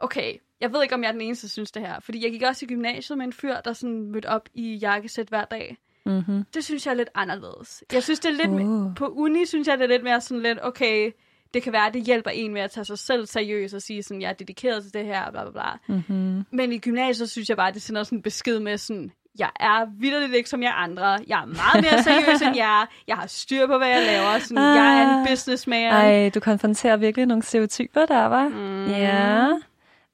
Okay, 0.00 0.34
jeg 0.60 0.72
ved 0.72 0.82
ikke, 0.82 0.94
om 0.94 1.02
jeg 1.02 1.08
er 1.08 1.12
den 1.12 1.20
eneste, 1.20 1.46
der 1.46 1.50
synes 1.50 1.70
det 1.70 1.82
her. 1.82 2.00
Fordi 2.00 2.24
jeg 2.24 2.32
gik 2.32 2.42
også 2.42 2.64
i 2.64 2.68
gymnasiet 2.68 3.18
med 3.18 3.26
en 3.26 3.32
fyr, 3.32 3.54
der 3.60 3.72
sådan 3.72 4.10
mødte 4.12 4.26
op 4.26 4.48
i 4.54 4.74
jakkesæt 4.74 5.28
hver 5.28 5.44
dag. 5.44 5.76
Mm-hmm. 6.06 6.44
Det 6.54 6.64
synes 6.64 6.86
jeg 6.86 6.92
er 6.92 6.96
lidt 6.96 7.08
anderledes. 7.14 7.84
Jeg 7.92 8.02
synes, 8.02 8.20
det 8.20 8.28
er 8.28 8.46
lidt... 8.46 8.62
Uh. 8.62 8.94
På 8.94 9.06
uni 9.06 9.46
synes 9.46 9.68
jeg, 9.68 9.78
det 9.78 9.84
er 9.84 9.88
lidt 9.88 10.02
mere 10.04 10.20
sådan 10.20 10.42
lidt, 10.42 10.58
okay, 10.62 11.12
det 11.54 11.62
kan 11.62 11.72
være, 11.72 11.86
at 11.86 11.94
det 11.94 12.02
hjælper 12.02 12.30
en 12.30 12.52
med 12.52 12.60
at 12.62 12.70
tage 12.70 12.84
sig 12.84 12.98
selv 12.98 13.26
seriøst 13.26 13.74
og 13.74 13.82
sige 13.82 14.02
sådan, 14.02 14.22
jeg 14.22 14.28
er 14.28 14.32
dedikeret 14.34 14.82
til 14.82 14.94
det 14.94 15.04
her, 15.04 15.30
bla 15.30 15.42
bla 15.42 15.50
bla. 15.50 15.94
Mm-hmm. 15.96 16.44
Men 16.52 16.72
i 16.72 16.78
gymnasiet 16.78 17.30
synes 17.30 17.48
jeg 17.48 17.56
bare, 17.56 17.72
det 17.72 17.82
sender 17.82 18.02
sådan 18.02 18.18
en 18.18 18.22
besked 18.22 18.60
med 18.60 18.78
sådan, 18.78 19.12
jeg 19.38 19.50
er 19.60 19.86
vildt 19.98 20.34
ikke 20.34 20.50
som 20.50 20.62
jer 20.62 20.72
andre. 20.72 21.04
Jeg 21.04 21.40
er 21.42 21.46
meget 21.46 21.84
mere 21.84 22.02
seriøs 22.02 22.42
end 22.42 22.56
jer. 22.56 22.86
Jeg 23.08 23.16
har 23.16 23.26
styr 23.26 23.66
på, 23.66 23.78
hvad 23.78 23.88
jeg 23.88 24.06
laver. 24.06 24.38
Sådan, 24.38 24.58
Ah. 24.58 24.76
Jeg 24.76 25.02
er 25.02 25.18
en 25.20 25.26
businessman. 25.28 25.92
Ej, 25.92 26.28
du 26.34 26.40
konfronterer 26.40 26.96
virkelig 26.96 27.26
nogle 27.26 27.42
stereotyper 27.42 28.06
der, 28.06 28.24
var. 28.24 28.48
Mm. 28.48 28.86
Ja. 28.90 29.48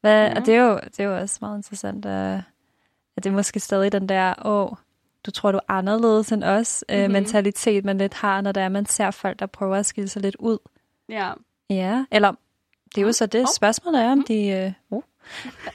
Hvad, 0.00 0.26
Ja. 0.28 0.34
Og 0.36 0.46
det 0.46 0.54
er, 0.54 0.62
jo, 0.62 0.80
det 0.84 1.00
er 1.00 1.04
jo 1.04 1.18
også 1.18 1.38
meget 1.40 1.56
interessant, 1.58 2.06
at, 2.06 2.40
at 3.16 3.24
det 3.24 3.30
er 3.30 3.34
måske 3.34 3.60
stadig 3.60 3.92
den 3.92 4.08
der, 4.08 4.34
åh, 4.46 4.68
du 5.26 5.30
tror, 5.30 5.52
du 5.52 5.58
er 5.58 5.72
anderledes 5.72 6.32
end 6.32 6.44
os, 6.44 6.84
mm-hmm. 6.88 7.02
Mhm. 7.04 7.12
mentalitet, 7.12 7.84
man 7.84 7.98
lidt 7.98 8.14
har, 8.14 8.40
når 8.40 8.52
der 8.52 8.60
er, 8.60 8.68
man 8.68 8.86
ser 8.86 9.10
folk, 9.10 9.38
der 9.38 9.46
prøver 9.46 9.76
at 9.76 9.86
skille 9.86 10.08
sig 10.08 10.22
lidt 10.22 10.36
ud. 10.38 10.58
Ja. 11.08 11.32
Ja, 11.70 12.04
eller 12.10 12.32
det 12.94 13.00
er 13.00 13.06
jo 13.06 13.12
så 13.12 13.26
det. 13.26 13.48
Spørgsmålet 13.54 14.02
er, 14.02 14.12
om 14.12 14.22
de... 14.22 14.48
Øh, 14.48 14.72
oh. 14.90 15.02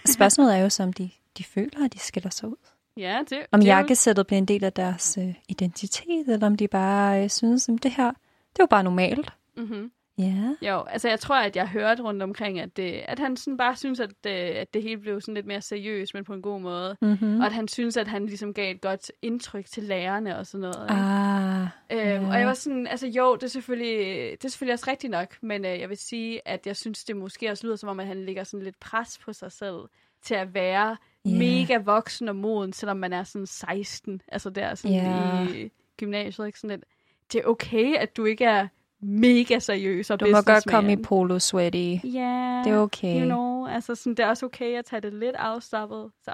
Spørgsmålet 0.06 0.56
er 0.56 0.60
jo 0.60 0.70
så, 0.70 0.84
om 0.84 0.94
de, 0.94 1.10
de 1.38 1.44
føler, 1.44 1.86
at 1.86 1.94
de 1.94 2.00
skiller 2.00 2.30
sig 2.30 2.50
ud. 2.50 2.56
Ja, 2.98 3.20
det, 3.30 3.38
Om 3.52 3.60
det 3.60 3.68
jakkesættet 3.68 4.28
bliver 4.28 4.38
en 4.38 4.46
del 4.46 4.64
af 4.64 4.74
deres 4.74 5.18
øh, 5.18 5.34
identitet, 5.50 6.28
eller 6.28 6.48
om 6.48 6.56
de 6.56 6.68
bare 6.68 7.24
øh, 7.24 7.30
synes, 7.30 7.70
at 7.70 7.84
det 7.84 7.92
her, 7.92 8.12
det 8.54 8.60
jo 8.60 8.66
bare 8.66 8.84
normalt. 8.84 9.30
Mhm. 9.58 9.92
Ja. 10.18 10.56
Jo, 10.62 10.82
altså 10.82 11.10
jeg 11.10 11.20
tror, 11.20 11.36
at 11.36 11.56
jeg 11.56 11.68
hørte 11.68 12.04
rundt 12.04 12.24
omkring, 12.24 12.60
at, 12.60 12.78
det, 12.78 13.02
at 13.08 13.20
han 13.20 13.38
sådan 13.38 13.58
bare 13.58 13.76
synes, 13.76 14.00
at, 14.00 14.10
øh, 14.28 14.34
at 14.34 14.74
det 14.74 14.84
hele 14.84 14.98
blev 14.98 15.22
sådan 15.22 15.34
lidt 15.34 15.46
mere 15.46 15.62
seriøst, 15.62 16.14
men 16.14 16.24
på 16.24 16.34
en 16.34 16.42
god 16.42 16.62
måde. 16.62 16.98
Mm-hmm. 17.02 17.40
Og 17.40 17.46
at 17.46 17.52
han 17.52 17.68
synes, 17.68 17.98
at 17.98 18.08
han 18.08 18.26
ligesom 18.26 18.54
gav 18.54 18.72
et 18.72 18.82
godt 18.82 19.12
indtryk 19.22 19.66
til 19.66 19.84
lærerne 19.84 20.38
og 20.38 20.48
sådan 20.48 20.62
noget. 20.62 20.84
ikke? 20.90 21.02
Ah, 21.02 21.68
Øhm, 21.92 22.26
ja. 22.26 22.30
Og 22.30 22.40
jeg 22.40 22.48
var 22.48 22.54
sådan, 22.54 22.88
altså 22.88 23.08
jo, 23.08 23.36
det 23.36 23.44
er 23.44 23.48
selvfølgelig, 23.48 24.32
det 24.32 24.46
er 24.46 24.50
selvfølgelig 24.50 24.74
også 24.74 24.92
rigtigt 24.92 25.12
nok, 25.12 25.38
men 25.42 25.66
øh, 25.66 25.80
jeg 25.80 25.90
vil 25.90 25.98
sige, 25.98 26.48
at 26.48 26.68
jeg 26.68 26.76
synes, 26.76 27.04
det 27.04 27.16
måske 27.16 27.52
også 27.52 27.68
lyder 27.68 27.76
som 27.76 27.90
om, 27.90 28.00
at 28.00 28.08
han 28.08 28.26
lægger 28.26 28.44
sådan 28.44 28.64
lidt 28.64 28.80
pres 28.80 29.18
på 29.18 29.34
sig 29.34 29.52
selv 29.52 29.78
til 30.22 30.36
at 30.36 30.54
være. 30.54 30.98
Yeah. 31.28 31.40
mega 31.40 31.78
voksen 31.78 32.30
og 32.30 32.36
moden, 32.36 32.74
selvom 32.74 32.98
man 32.98 33.14
er 33.14 33.24
sådan 33.24 33.46
16, 33.48 34.22
altså 34.28 34.50
der 34.50 34.76
sådan 34.76 34.98
Ja. 34.98 35.48
i 35.54 35.70
gymnasiet, 35.98 36.46
ikke 36.46 36.60
sådan 36.60 36.70
lidt, 36.78 36.86
det 37.34 37.42
er 37.42 37.46
okay, 37.46 37.96
at 37.96 38.18
du 38.18 38.26
ikke 38.26 38.46
er 38.46 38.68
mega 39.02 39.60
seriøs 39.60 40.10
og 40.10 40.20
du 40.20 40.26
må 40.26 40.42
godt 40.42 40.66
komme 40.66 40.94
i 40.94 40.96
polo 40.96 41.40
sweaty. 41.40 41.96
Ja, 42.04 42.62
Det 42.66 42.72
er 42.74 42.78
okay. 42.78 43.20
you 43.20 43.26
know, 43.26 43.68
altså 43.68 43.96
sådan, 43.96 44.16
det 44.16 44.26
er 44.26 44.30
også 44.30 44.46
okay 44.46 44.78
at 44.78 44.86
tage 44.86 45.02
det 45.02 45.14
lidt 45.14 45.36
afslappet, 45.36 46.12
så, 46.24 46.32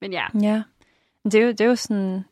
men 0.00 0.12
ja. 0.12 0.24
Ja. 0.42 0.62
Det 1.24 1.34
er, 1.34 1.42
jo, 1.44 1.48
det, 1.48 1.60
er 1.60 1.64
jo 1.64 1.76
sådan, 1.76 2.24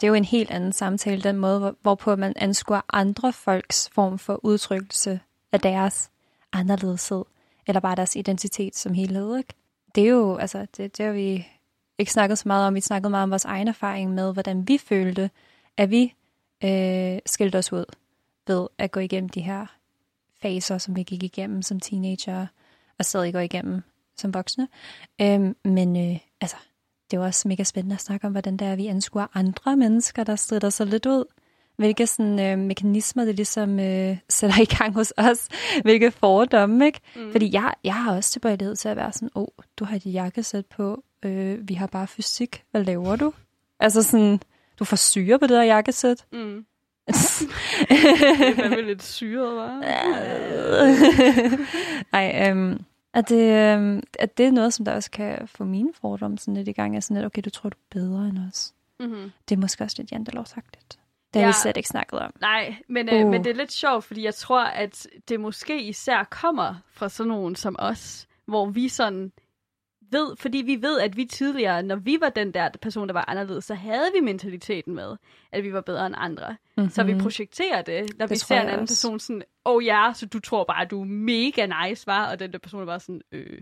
det 0.00 0.02
er 0.04 0.08
jo 0.08 0.14
en 0.14 0.24
helt 0.24 0.50
anden 0.50 0.72
samtale, 0.72 1.22
den 1.22 1.36
måde, 1.36 1.58
hvor, 1.58 1.76
hvorpå 1.82 2.16
man 2.16 2.32
anskuer 2.36 2.80
andre 2.92 3.32
folks 3.32 3.90
form 3.92 4.18
for 4.18 4.40
udtrykkelse 4.44 5.20
af 5.52 5.60
deres 5.60 6.10
anderledeshed, 6.52 7.24
eller 7.66 7.80
bare 7.80 7.96
deres 7.96 8.16
identitet 8.16 8.76
som 8.76 8.94
helhed. 8.94 9.36
Ikke? 9.38 9.54
Det 9.94 10.04
er 10.04 10.08
jo, 10.08 10.36
altså, 10.36 10.66
det, 10.76 10.98
det 10.98 11.06
har 11.06 11.12
vi 11.12 11.46
ikke 11.98 12.12
snakket 12.12 12.38
så 12.38 12.48
meget 12.48 12.66
om. 12.66 12.74
Vi 12.74 12.80
snakkede 12.80 13.10
meget 13.10 13.22
om 13.22 13.30
vores 13.30 13.44
egen 13.44 13.68
erfaring 13.68 14.14
med, 14.14 14.32
hvordan 14.32 14.68
vi 14.68 14.78
følte, 14.78 15.30
at 15.76 15.90
vi 15.90 16.14
øh, 16.64 17.18
skilte 17.26 17.56
os 17.56 17.72
ud 17.72 17.84
ved 18.46 18.68
at 18.78 18.90
gå 18.90 19.00
igennem 19.00 19.28
de 19.28 19.40
her 19.40 19.66
faser, 20.42 20.78
som 20.78 20.96
vi 20.96 21.02
gik 21.02 21.22
igennem 21.22 21.62
som 21.62 21.80
teenager, 21.80 22.46
og 22.98 23.04
stadig 23.04 23.32
går 23.32 23.40
igennem 23.40 23.82
som 24.16 24.34
voksne. 24.34 24.68
Øhm, 25.20 25.56
men 25.64 25.96
øh, 25.96 26.18
altså, 26.40 26.56
det 27.10 27.16
er 27.16 27.20
jo 27.20 27.26
også 27.26 27.48
mega 27.48 27.64
spændende 27.64 27.94
at 27.94 28.00
snakke 28.00 28.26
om, 28.26 28.32
hvordan 28.32 28.56
det 28.56 28.66
er, 28.66 28.76
vi 28.76 28.86
anskuer 28.86 29.26
andre 29.34 29.76
mennesker, 29.76 30.24
der 30.24 30.36
strider 30.36 30.70
sig 30.70 30.86
lidt 30.86 31.06
ud. 31.06 31.24
Hvilke 31.82 32.06
sådan, 32.06 32.40
øh, 32.40 32.58
mekanismer 32.58 33.24
det 33.24 33.36
ligesom 33.36 33.80
øh, 33.80 34.16
sætter 34.28 34.60
i 34.60 34.64
gang 34.64 34.94
hos 34.94 35.12
os. 35.16 35.48
Hvilke 35.84 36.10
fordomme, 36.10 36.86
ikke? 36.86 37.00
Mm. 37.16 37.32
Fordi 37.32 37.52
jeg, 37.52 37.72
jeg 37.84 37.94
har 37.94 38.16
også 38.16 38.30
tilbøjelighed 38.30 38.76
til 38.76 38.88
at 38.88 38.96
være 38.96 39.12
sådan, 39.12 39.30
åh, 39.34 39.42
oh, 39.42 39.64
du 39.78 39.84
har 39.84 39.98
dit 39.98 40.12
jakkesæt 40.12 40.66
på, 40.66 41.04
øh, 41.22 41.68
vi 41.68 41.74
har 41.74 41.86
bare 41.86 42.06
fysik, 42.06 42.64
hvad 42.70 42.84
laver 42.84 43.16
du? 43.16 43.32
Altså 43.80 44.02
sådan, 44.02 44.40
du 44.78 44.84
får 44.84 44.96
syre 44.96 45.38
på 45.38 45.46
det 45.46 45.54
der 45.56 45.62
jakkesæt. 45.62 46.24
Mm. 46.32 46.38
Det 47.08 47.98
er 48.48 48.54
fandme 48.56 48.82
lidt 48.82 49.02
syret, 49.02 49.58
hva'? 49.58 49.86
Ej, 52.18 52.50
øhm, 52.50 52.84
At 53.14 53.28
det, 53.28 53.78
øh, 53.78 54.02
at 54.18 54.38
det 54.38 54.46
er 54.46 54.50
noget, 54.50 54.74
som 54.74 54.84
der 54.84 54.94
også 54.94 55.10
kan 55.10 55.48
få 55.48 55.64
mine 55.64 55.90
fordomme 56.00 56.38
sådan 56.38 56.54
lidt 56.54 56.68
i 56.68 56.72
gang. 56.72 56.94
Altså 56.94 57.08
sådan 57.08 57.16
lidt, 57.16 57.26
okay, 57.26 57.42
du 57.44 57.50
tror, 57.50 57.70
du 57.70 57.76
er 57.76 58.00
bedre 58.00 58.28
end 58.28 58.38
os. 58.48 58.74
Mm-hmm. 59.00 59.30
Det 59.48 59.54
er 59.54 59.60
måske 59.60 59.84
også 59.84 59.96
lidt 59.98 60.12
jantelovsagtigt. 60.12 60.98
Det 61.34 61.42
har 61.42 61.46
Ja. 61.46 61.46
vi 61.48 61.52
slet 61.62 61.76
ikke 61.76 61.88
snakket 61.88 62.18
om. 62.18 62.32
Nej, 62.40 62.74
men, 62.88 63.08
øh, 63.08 63.24
Uh. 63.24 63.30
men 63.30 63.44
det 63.44 63.50
er 63.50 63.54
lidt 63.54 63.72
sjovt, 63.72 64.04
fordi 64.04 64.24
jeg 64.24 64.34
tror, 64.34 64.64
at 64.64 65.06
det 65.28 65.40
måske 65.40 65.82
især 65.82 66.24
kommer 66.24 66.74
fra 66.92 67.08
sådan 67.08 67.28
nogen 67.28 67.56
som 67.56 67.76
os, 67.78 68.26
hvor 68.46 68.66
vi 68.66 68.88
sådan 68.88 69.32
ved, 70.12 70.36
fordi 70.36 70.58
vi 70.58 70.82
ved, 70.82 71.00
at 71.00 71.16
vi 71.16 71.24
tidligere, 71.24 71.82
når 71.82 71.96
vi 71.96 72.18
var 72.20 72.28
den 72.28 72.54
der 72.54 72.68
person, 72.82 73.08
der 73.08 73.12
var 73.12 73.24
anderledes, 73.28 73.64
så 73.64 73.74
havde 73.74 74.10
vi 74.14 74.20
mentaliteten 74.20 74.94
med, 74.94 75.16
at 75.52 75.64
vi 75.64 75.72
var 75.72 75.80
bedre 75.80 76.06
end 76.06 76.14
andre. 76.18 76.56
Mm-hmm. 76.76 76.90
Så 76.90 77.04
vi 77.04 77.14
projekterer 77.14 77.82
det, 77.82 78.18
når 78.18 78.26
det 78.26 78.34
vi 78.34 78.38
ser 78.38 78.60
en 78.60 78.68
anden 78.68 78.80
også. 78.80 78.94
person 78.94 79.20
sådan, 79.20 79.42
åh 79.64 79.76
oh, 79.76 79.84
ja, 79.84 80.12
så 80.14 80.26
du 80.26 80.40
tror 80.40 80.64
bare, 80.64 80.82
at 80.82 80.90
du 80.90 81.00
er 81.00 81.04
mega 81.04 81.66
nice, 81.66 82.06
var, 82.06 82.30
og 82.30 82.38
den 82.38 82.52
der 82.52 82.58
person 82.58 82.80
er 82.82 82.86
bare 82.86 83.00
sådan, 83.00 83.20
øh, 83.32 83.58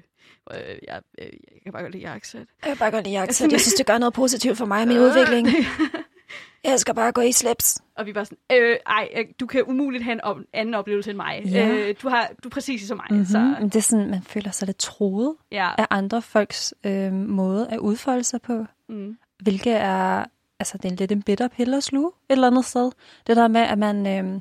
øh 0.52 0.78
jeg, 0.88 1.02
øh, 1.18 1.26
jeg 1.26 1.62
kan 1.62 1.72
bare 1.72 1.82
godt 1.82 1.92
lide 1.92 2.04
jakkesæt. 2.08 2.46
Jeg 2.64 2.70
vil 2.70 2.78
bare 2.78 2.90
godt 2.90 3.04
lide 3.04 3.18
jagtsæt. 3.18 3.52
Jeg 3.52 3.60
synes, 3.60 3.74
det 3.74 3.86
gør 3.86 3.98
noget 3.98 4.14
positivt 4.14 4.58
for 4.58 4.66
mig 4.66 4.86
Jeg 6.64 6.80
skal 6.80 6.94
bare 6.94 7.12
gå 7.12 7.20
i 7.20 7.32
slips. 7.32 7.78
Og 7.96 8.06
vi 8.06 8.14
var 8.14 8.24
sådan, 8.24 8.38
øh, 8.52 8.76
ej, 8.86 9.08
øh, 9.16 9.24
du 9.40 9.46
kan 9.46 9.64
umuligt 9.66 10.04
have 10.04 10.12
en 10.12 10.20
op- 10.20 10.36
anden 10.52 10.74
oplevelse 10.74 11.10
end 11.10 11.16
mig. 11.16 11.42
Ja. 11.44 11.68
Øh, 11.68 11.94
du, 12.02 12.08
har, 12.08 12.30
du 12.44 12.48
er 12.48 12.50
præcis 12.50 12.88
som 12.88 12.96
mig. 12.96 13.06
Mm-hmm. 13.10 13.24
Så 13.26 13.56
det 13.62 13.76
er 13.76 13.80
sådan, 13.80 14.10
man 14.10 14.22
føler 14.22 14.50
sig 14.50 14.66
lidt 14.66 14.78
troet 14.78 15.36
ja, 15.52 15.70
af 15.78 15.86
andre 15.90 16.22
folks 16.22 16.74
øh, 16.84 17.12
måde 17.12 17.68
at 17.70 17.78
udfolde 17.78 18.24
sig 18.24 18.42
på. 18.42 18.64
mm, 18.88 19.18
Hvilket 19.42 19.72
er, 19.76 20.24
altså 20.60 20.78
det 20.78 20.92
er 20.92 20.96
lidt 20.96 21.12
en 21.12 21.22
bitter 21.22 21.48
pille 21.48 21.76
at 21.76 21.84
sluge 21.84 22.08
et 22.08 22.32
eller 22.32 22.46
andet 22.46 22.64
sted. 22.64 22.90
Det 23.26 23.36
der 23.36 23.48
med, 23.48 23.60
at 23.60 23.78
man, 23.78 24.06
øh, 24.06 24.40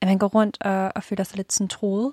at 0.00 0.08
man 0.08 0.18
går 0.18 0.26
rundt 0.28 0.56
og, 0.60 0.92
og 0.94 1.02
føler 1.02 1.24
sig 1.24 1.36
lidt 1.36 1.52
sådan 1.52 1.68
troet 1.68 2.12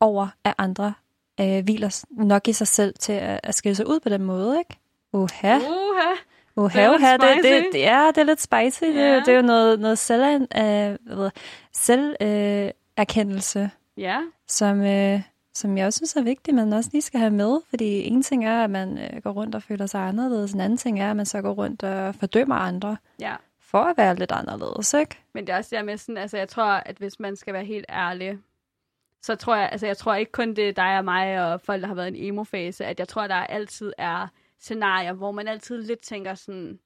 over, 0.00 0.28
at 0.44 0.54
andre 0.58 0.94
øh, 1.40 1.64
hviler 1.64 2.04
nok 2.10 2.48
i 2.48 2.52
sig 2.52 2.66
selv 2.68 2.94
til 3.00 3.12
at, 3.12 3.40
at 3.42 3.54
skille 3.54 3.76
sig 3.76 3.88
ud 3.88 4.00
på 4.00 4.08
den 4.08 4.22
måde, 4.22 4.58
ikke? 4.58 4.78
Uha, 5.12 5.56
Uha. 5.56 6.12
Uha, 6.56 6.78
det 6.80 6.84
er 6.86 6.94
uha, 6.94 7.12
det, 7.16 7.44
det, 7.44 7.66
det, 7.72 7.80
ja, 7.80 8.06
det 8.14 8.18
er 8.18 8.24
lidt 8.24 8.40
spicy. 8.40 8.84
Det, 8.84 8.96
er 9.00 9.08
jo- 9.08 9.14
Ja. 9.14 9.20
det 9.20 9.28
er 9.28 9.36
jo 9.36 9.42
noget, 9.42 9.80
noget 9.80 9.98
selv, 9.98 10.46
øh, 10.56 11.30
selv 11.72 12.16
øh, 12.20 12.70
erkendelse, 12.96 13.70
Ja, 13.96 14.20
som, 14.48 14.80
øh, 14.82 15.20
som 15.54 15.78
jeg 15.78 15.86
også 15.86 15.96
synes 15.96 16.16
er 16.16 16.22
vigtigt, 16.22 16.54
man 16.54 16.72
også 16.72 16.90
lige 16.92 17.02
skal 17.02 17.20
have 17.20 17.30
med. 17.30 17.60
Fordi 17.70 18.06
en 18.06 18.22
ting 18.22 18.44
er, 18.46 18.64
at 18.64 18.70
man 18.70 18.98
øh, 18.98 19.22
går 19.22 19.30
rundt 19.30 19.54
og 19.54 19.62
føler 19.62 19.86
sig 19.86 20.00
anderledes. 20.00 20.52
En 20.52 20.60
anden 20.60 20.78
ting 20.78 21.00
er, 21.00 21.10
at 21.10 21.16
man 21.16 21.26
så 21.26 21.42
går 21.42 21.52
rundt 21.52 21.82
og 21.82 22.14
fordømmer 22.14 22.54
andre 22.54 22.96
ja. 23.20 23.34
for 23.62 23.78
at 23.78 23.96
være 23.96 24.14
lidt 24.14 24.32
anderledes, 24.32 24.94
ikke? 24.94 25.16
Men 25.34 25.46
det 25.46 25.52
er 25.52 25.56
også 25.56 25.68
det 25.70 25.78
her 25.78 25.84
med 25.84 25.96
sådan, 25.98 26.16
altså 26.16 26.36
jeg 26.38 26.48
tror, 26.48 26.64
at 26.64 26.96
hvis 26.96 27.20
man 27.20 27.36
skal 27.36 27.54
være 27.54 27.64
helt 27.64 27.86
ærlig, 27.88 28.38
så 29.22 29.34
tror 29.34 29.56
jeg, 29.56 29.68
altså 29.72 29.86
jeg 29.86 29.96
tror 29.96 30.14
ikke 30.14 30.32
kun 30.32 30.54
det 30.54 30.68
er 30.68 30.72
dig 30.72 30.98
og 30.98 31.04
mig 31.04 31.52
og 31.52 31.60
folk, 31.60 31.80
der 31.82 31.88
har 31.88 31.94
været 31.94 32.14
i 32.14 32.18
en 32.26 32.28
emo-fase, 32.34 32.84
at 32.84 32.98
jeg 32.98 33.08
tror, 33.08 33.26
der 33.26 33.34
altid 33.34 33.92
er 33.98 34.28
scenarier, 34.64 35.12
hvor 35.12 35.32
man 35.32 35.48
altid 35.48 35.82
lidt 35.82 36.00
tænker 36.00 36.34
sådan, 36.34 36.78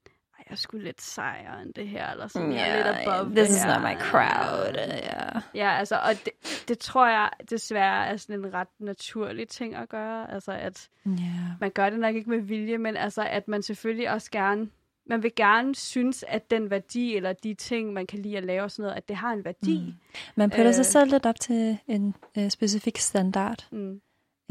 jeg 0.50 0.58
skulle 0.58 0.84
lidt 0.84 1.02
sejere 1.02 1.62
end 1.62 1.74
det 1.74 1.88
her, 1.88 2.10
eller 2.10 2.26
sådan, 2.26 2.52
jeg 2.52 2.70
er 2.70 2.76
lidt 2.76 3.08
above 3.08 3.34
this 3.36 3.50
is 3.50 3.62
her. 3.62 3.80
not 3.80 3.82
my 3.82 4.00
crowd. 4.00 4.74
Ja. 4.88 5.40
Ja, 5.54 5.78
altså, 5.78 5.96
og 5.96 6.10
det, 6.24 6.32
det 6.68 6.78
tror 6.78 7.08
jeg 7.08 7.30
desværre 7.50 8.06
er 8.06 8.16
sådan 8.16 8.44
en 8.44 8.54
ret 8.54 8.68
naturlig 8.80 9.48
ting 9.48 9.74
at 9.74 9.88
gøre, 9.88 10.30
altså 10.32 10.52
at 10.52 10.88
ja. 11.06 11.12
man 11.60 11.70
gør 11.70 11.90
det 11.90 11.98
nok 11.98 12.14
ikke 12.14 12.30
med 12.30 12.38
vilje, 12.40 12.78
men 12.78 12.96
altså, 12.96 13.22
at 13.22 13.48
man 13.48 13.62
selvfølgelig 13.62 14.10
også 14.10 14.30
gerne, 14.30 14.68
man 15.06 15.22
vil 15.22 15.32
gerne 15.36 15.74
synes, 15.74 16.24
at 16.28 16.50
den 16.50 16.70
værdi, 16.70 17.16
eller 17.16 17.32
de 17.32 17.54
ting, 17.54 17.92
man 17.92 18.06
kan 18.06 18.18
lide 18.18 18.36
at 18.36 18.44
lave 18.44 18.62
og 18.62 18.70
sådan 18.70 18.82
noget, 18.82 18.96
at 18.96 19.08
det 19.08 19.16
har 19.16 19.32
en 19.32 19.44
værdi. 19.44 19.80
Mm. 19.86 19.92
Man 20.36 20.50
putter 20.50 20.68
øh. 20.68 20.74
sig 20.74 20.86
selv 20.86 21.10
lidt 21.10 21.26
op 21.26 21.40
til 21.40 21.78
en 21.86 22.14
øh, 22.38 22.50
specifik 22.50 22.98
standard, 22.98 23.66
Mm. 23.70 24.00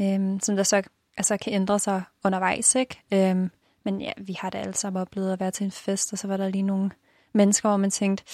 øhm, 0.02 0.40
som 0.40 0.56
der 0.56 0.62
så 0.62 0.82
altså, 1.18 1.36
kan 1.36 1.52
ændre 1.52 1.78
sig 1.78 2.02
undervejs, 2.24 2.74
ikke? 2.74 3.02
Øhm, 3.12 3.50
men 3.84 4.00
ja, 4.00 4.12
vi 4.16 4.32
har 4.32 4.50
da 4.50 4.58
alle 4.58 4.74
sammen 4.74 5.00
oplevet 5.02 5.32
at 5.32 5.40
være 5.40 5.50
til 5.50 5.64
en 5.64 5.70
fest, 5.70 6.12
og 6.12 6.18
så 6.18 6.26
var 6.28 6.36
der 6.36 6.48
lige 6.48 6.62
nogle 6.62 6.90
mennesker, 7.32 7.68
hvor 7.68 7.76
man 7.76 7.90
tænkte, 7.90 8.24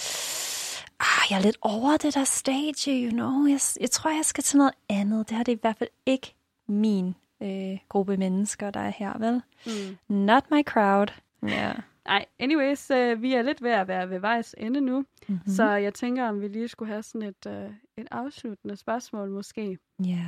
ah, 1.00 1.30
jeg 1.30 1.36
er 1.38 1.42
lidt 1.42 1.56
over 1.60 1.96
det 1.96 2.14
der 2.14 2.24
stage, 2.24 3.04
you 3.06 3.10
know. 3.10 3.46
Jeg, 3.46 3.60
jeg 3.80 3.90
tror, 3.90 4.10
jeg 4.10 4.24
skal 4.24 4.44
til 4.44 4.58
noget 4.58 4.72
andet. 4.88 5.28
Det 5.28 5.36
her 5.36 5.44
det 5.44 5.52
er 5.52 5.56
i 5.56 5.60
hvert 5.60 5.76
fald 5.76 5.90
ikke 6.06 6.34
min 6.68 7.14
øh, 7.42 7.78
gruppe 7.88 8.16
mennesker, 8.16 8.70
der 8.70 8.80
er 8.80 8.92
her, 8.96 9.18
vel? 9.18 9.42
Mm. 9.66 10.14
Not 10.16 10.50
my 10.50 10.62
crowd. 10.62 11.06
Ja. 11.48 11.72
Nej, 12.06 12.24
anyways, 12.38 12.90
øh, 12.90 13.22
vi 13.22 13.34
er 13.34 13.42
lidt 13.42 13.62
ved 13.62 13.70
at 13.70 13.88
være 13.88 14.10
ved 14.10 14.18
vejs 14.18 14.54
ende 14.58 14.80
nu, 14.80 15.04
Mm-hmm. 15.28 15.40
mm. 15.46 15.52
så 15.52 15.70
jeg 15.70 15.94
tænker, 15.94 16.28
om 16.28 16.40
vi 16.40 16.48
lige 16.48 16.68
skulle 16.68 16.90
have 16.92 17.02
sådan 17.02 17.28
et, 17.28 17.46
øh, 17.46 17.70
et 17.96 18.08
afsluttende 18.10 18.76
spørgsmål 18.76 19.30
måske. 19.30 19.78
Ja. 20.04 20.26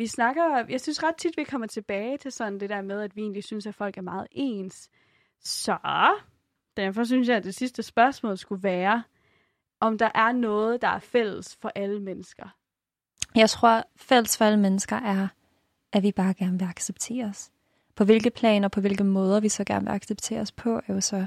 Vi 0.00 0.06
snakker, 0.06 0.64
jeg 0.68 0.80
synes 0.80 1.02
ret 1.02 1.16
tit, 1.16 1.36
vi 1.36 1.44
kommer 1.44 1.66
tilbage 1.66 2.18
til 2.18 2.32
sådan 2.32 2.60
det 2.60 2.70
der 2.70 2.82
med, 2.82 3.00
at 3.00 3.16
vi 3.16 3.20
egentlig 3.20 3.44
synes, 3.44 3.66
at 3.66 3.74
folk 3.74 3.96
er 3.96 4.02
meget 4.02 4.26
ens. 4.30 4.90
Så 5.40 5.78
derfor 6.76 7.04
synes 7.04 7.28
jeg, 7.28 7.36
at 7.36 7.44
det 7.44 7.54
sidste 7.54 7.82
spørgsmål 7.82 8.38
skulle 8.38 8.62
være, 8.62 9.02
om 9.80 9.98
der 9.98 10.10
er 10.14 10.32
noget, 10.32 10.82
der 10.82 10.88
er 10.88 10.98
fælles 10.98 11.56
for 11.60 11.72
alle 11.74 12.00
mennesker. 12.00 12.56
Jeg 13.34 13.50
tror, 13.50 13.84
fælles 13.96 14.38
for 14.38 14.44
alle 14.44 14.60
mennesker 14.60 14.96
er, 14.96 15.28
at 15.92 16.02
vi 16.02 16.12
bare 16.12 16.34
gerne 16.34 16.58
vil 16.58 16.66
accepteres. 16.66 17.50
På 17.96 18.04
hvilke 18.04 18.30
planer, 18.30 18.68
på 18.68 18.80
hvilke 18.80 19.04
måder 19.04 19.40
vi 19.40 19.48
så 19.48 19.64
gerne 19.64 19.84
vil 19.84 19.92
accepteres 19.92 20.52
på, 20.52 20.80
er 20.86 20.94
jo 20.94 21.00
så 21.00 21.26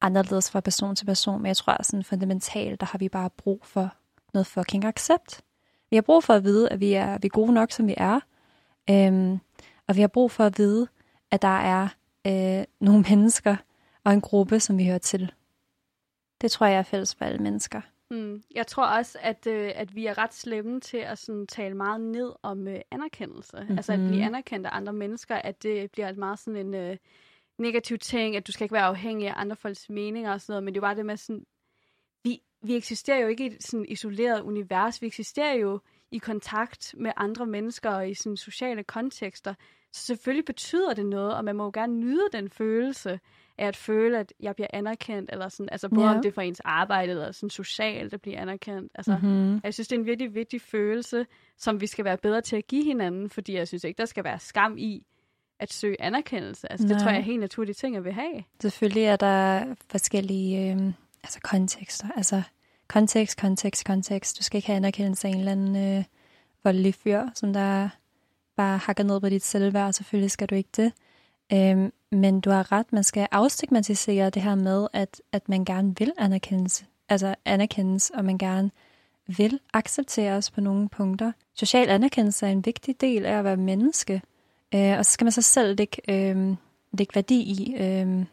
anderledes 0.00 0.50
fra 0.50 0.60
person 0.60 0.96
til 0.96 1.06
person. 1.06 1.42
Men 1.42 1.46
jeg 1.46 1.56
tror, 1.56 1.72
at 1.72 1.86
sådan 1.86 2.04
fundamentalt, 2.04 2.80
der 2.80 2.86
har 2.86 2.98
vi 2.98 3.08
bare 3.08 3.30
brug 3.30 3.64
for 3.64 3.94
noget 4.34 4.46
fucking 4.46 4.84
accept. 4.84 5.44
Vi 5.92 5.96
har 5.96 6.02
brug 6.02 6.24
for 6.24 6.34
at 6.34 6.44
vide, 6.44 6.68
at 6.68 6.80
vi 6.80 6.92
er, 6.92 7.18
vi 7.18 7.26
er 7.26 7.30
gode 7.30 7.52
nok, 7.52 7.70
som 7.70 7.86
vi 7.86 7.94
er. 7.96 8.20
Øhm, 8.90 9.38
og 9.88 9.96
vi 9.96 10.00
har 10.00 10.08
brug 10.08 10.30
for 10.30 10.44
at 10.44 10.58
vide, 10.58 10.88
at 11.30 11.42
der 11.42 11.58
er 11.58 11.88
øh, 12.26 12.64
nogle 12.80 13.04
mennesker 13.10 13.56
og 14.04 14.12
en 14.12 14.20
gruppe, 14.20 14.60
som 14.60 14.78
vi 14.78 14.86
hører 14.86 14.98
til. 14.98 15.32
Det 16.40 16.50
tror 16.50 16.66
jeg 16.66 16.78
er 16.78 16.82
fælles 16.82 17.14
for 17.14 17.24
alle 17.24 17.38
mennesker. 17.38 17.80
Mm. 18.10 18.42
Jeg 18.54 18.66
tror 18.66 18.86
også, 18.86 19.18
at, 19.20 19.46
øh, 19.46 19.72
at 19.74 19.94
vi 19.94 20.06
er 20.06 20.18
ret 20.18 20.34
slemme 20.34 20.80
til 20.80 20.96
at 20.96 21.18
sådan, 21.18 21.46
tale 21.46 21.74
meget 21.74 22.00
ned 22.00 22.32
om 22.42 22.68
øh, 22.68 22.80
anerkendelse. 22.90 23.56
Mm-hmm. 23.56 23.76
Altså 23.76 23.92
at 23.92 23.98
blive 23.98 24.24
anerkendt 24.24 24.66
af 24.66 24.70
andre 24.76 24.92
mennesker, 24.92 25.36
at 25.36 25.62
det 25.62 25.90
bliver 25.90 26.08
et 26.08 26.16
meget 26.16 26.38
sådan 26.38 26.66
en 26.66 26.74
øh, 26.74 26.96
negativ 27.58 27.98
ting, 27.98 28.36
at 28.36 28.46
du 28.46 28.52
skal 28.52 28.64
ikke 28.64 28.74
være 28.74 28.84
afhængig 28.84 29.28
af 29.28 29.34
andre 29.36 29.56
folks 29.56 29.90
meninger 29.90 30.32
og 30.32 30.40
sådan 30.40 30.52
noget, 30.52 30.64
men 30.64 30.74
det 30.74 30.78
er 30.78 30.82
jo 30.82 30.86
bare 30.86 30.96
det 30.96 31.06
med 31.06 31.16
sådan, 31.16 31.44
vi, 32.62 32.76
eksisterer 32.76 33.18
jo 33.18 33.26
ikke 33.28 33.44
i 33.44 33.46
et 33.46 33.62
sådan 33.64 33.86
isoleret 33.88 34.40
univers, 34.40 35.02
vi 35.02 35.06
eksisterer 35.06 35.54
jo 35.54 35.80
i 36.10 36.18
kontakt 36.18 36.94
med 36.98 37.10
andre 37.16 37.46
mennesker 37.46 37.90
og 37.90 38.10
i 38.10 38.14
sådan 38.14 38.36
sociale 38.36 38.82
kontekster, 38.84 39.54
så 39.92 40.06
selvfølgelig 40.06 40.44
betyder 40.44 40.94
det 40.94 41.06
noget, 41.06 41.34
og 41.34 41.44
man 41.44 41.56
må 41.56 41.64
jo 41.64 41.70
gerne 41.74 41.96
nyde 42.00 42.24
den 42.32 42.50
følelse 42.50 43.20
af 43.58 43.66
at 43.66 43.76
føle, 43.76 44.18
at 44.18 44.32
jeg 44.40 44.54
bliver 44.54 44.68
anerkendt, 44.72 45.30
eller 45.32 45.48
sådan, 45.48 45.68
altså 45.72 45.88
både 45.88 46.06
Ja. 46.06 46.14
om 46.14 46.22
det 46.22 46.28
er 46.28 46.32
for 46.32 46.40
ens 46.40 46.60
arbejde, 46.64 47.10
eller 47.10 47.32
sådan 47.32 47.50
socialt 47.50 48.14
at 48.14 48.20
blive 48.22 48.36
anerkendt. 48.36 48.92
Altså, 48.94 49.18
Mm-hmm. 49.22 49.60
jeg 49.64 49.74
synes, 49.74 49.88
det 49.88 49.96
er 49.96 50.00
en 50.00 50.06
virkelig 50.06 50.34
vigtig 50.34 50.60
følelse, 50.60 51.26
som 51.58 51.80
vi 51.80 51.86
skal 51.86 52.04
være 52.04 52.16
bedre 52.16 52.40
til 52.40 52.56
at 52.56 52.66
give 52.66 52.84
hinanden, 52.84 53.30
fordi 53.30 53.54
jeg 53.54 53.68
synes 53.68 53.84
ikke, 53.84 53.98
der 53.98 54.04
skal 54.04 54.24
være 54.24 54.38
skam 54.38 54.74
i 54.78 55.06
at 55.58 55.72
søge 55.72 55.96
anerkendelse. 56.02 56.72
Altså, 56.72 56.86
det 56.86 56.90
Nej. 56.96 57.00
tror 57.02 57.10
jeg 57.10 57.18
er 57.18 57.22
helt 57.24 57.40
naturlige 57.40 57.74
ting 57.74 57.96
at 57.96 58.04
vil 58.04 58.12
have. 58.12 58.44
Selvfølgelig 58.60 59.04
er 59.04 59.16
der 59.16 59.64
forskellige 59.90 60.72
øh, 60.74 60.92
altså 61.24 61.40
kontekster. 61.42 62.06
Altså 62.16 62.42
kontekst, 62.88 63.40
kontekst, 63.40 63.84
kontekst. 63.84 64.38
Du 64.38 64.42
skal 64.42 64.58
ikke 64.58 64.66
have 64.66 64.76
anerkendelse 64.76 65.28
af 65.28 65.32
en 65.32 65.38
eller 65.38 65.52
anden 65.52 65.98
øh, 65.98 66.04
voldelig 66.64 66.94
fyr, 66.94 67.22
som 67.34 67.52
der 67.52 67.88
bare 68.56 68.78
hakker 68.78 69.04
ned 69.04 69.20
på 69.20 69.28
dit 69.28 69.44
selvværd. 69.44 69.92
Selvfølgelig 69.92 70.30
skal 70.30 70.48
du 70.48 70.54
ikke 70.54 70.70
det. 70.76 70.92
Øhm, 71.52 71.92
men 72.12 72.40
du 72.40 72.50
har 72.50 72.72
ret, 72.72 72.92
man 72.92 73.04
skal 73.04 73.28
afstigmatisere 73.30 74.30
det 74.30 74.42
her 74.42 74.54
med, 74.54 74.86
at, 74.92 75.22
at 75.32 75.48
man 75.48 75.64
gerne 75.64 75.94
vil 75.98 76.12
anerkendelse. 76.18 76.84
Altså 77.08 77.34
anerkendes, 77.44 78.10
og 78.10 78.24
man 78.24 78.38
gerne 78.38 78.70
vil 79.26 79.60
accepteres 79.72 80.50
på 80.50 80.60
nogle 80.60 80.88
punkter. 80.88 81.32
Social 81.54 81.88
anerkendelse 81.88 82.46
er 82.46 82.50
en 82.50 82.66
vigtig 82.66 83.00
del 83.00 83.26
af 83.26 83.38
at 83.38 83.44
være 83.44 83.56
menneske. 83.56 84.22
Øh, 84.74 84.98
og 84.98 85.06
så 85.06 85.12
skal 85.12 85.24
man 85.24 85.32
så 85.32 85.42
selv 85.42 85.76
lægge, 85.78 86.02
øh, 86.08 86.56
lægge 86.92 87.14
værdi 87.14 87.40
i, 87.40 87.74
øh, 87.76 88.24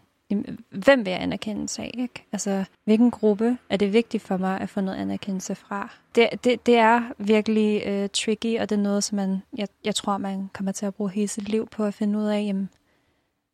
hvem 0.72 1.06
vil 1.06 1.12
jeg 1.12 1.22
anerkendelse 1.22 1.82
af? 1.82 1.92
Ikke? 1.98 2.26
Altså, 2.32 2.66
hvilken 2.86 3.12
gruppe 3.12 3.58
er 3.70 3.78
det 3.78 3.94
vigtigt 3.94 4.24
for 4.24 4.38
mig 4.38 4.62
at 4.62 4.70
få 4.70 4.82
noget 4.82 4.98
anerkendelse 4.98 5.56
fra? 5.56 5.90
Det, 6.16 6.30
det, 6.44 6.66
det 6.66 6.78
er 6.78 7.02
virkelig 7.18 7.84
øh, 7.86 8.10
tricky, 8.10 8.60
og 8.60 8.70
det 8.70 8.78
er 8.78 8.82
noget, 8.82 9.04
som 9.04 9.16
man, 9.16 9.42
jeg, 9.58 9.68
jeg 9.86 9.96
tror, 9.96 10.18
man 10.18 10.50
kommer 10.54 10.72
til 10.72 10.86
at 10.86 10.96
bruge 10.96 11.12
hele 11.12 11.28
sit 11.28 11.50
liv 11.50 11.68
på 11.68 11.84
at 11.84 11.94
finde 11.94 12.20
ud 12.20 12.26
af, 12.26 12.42
jamen, 12.42 12.70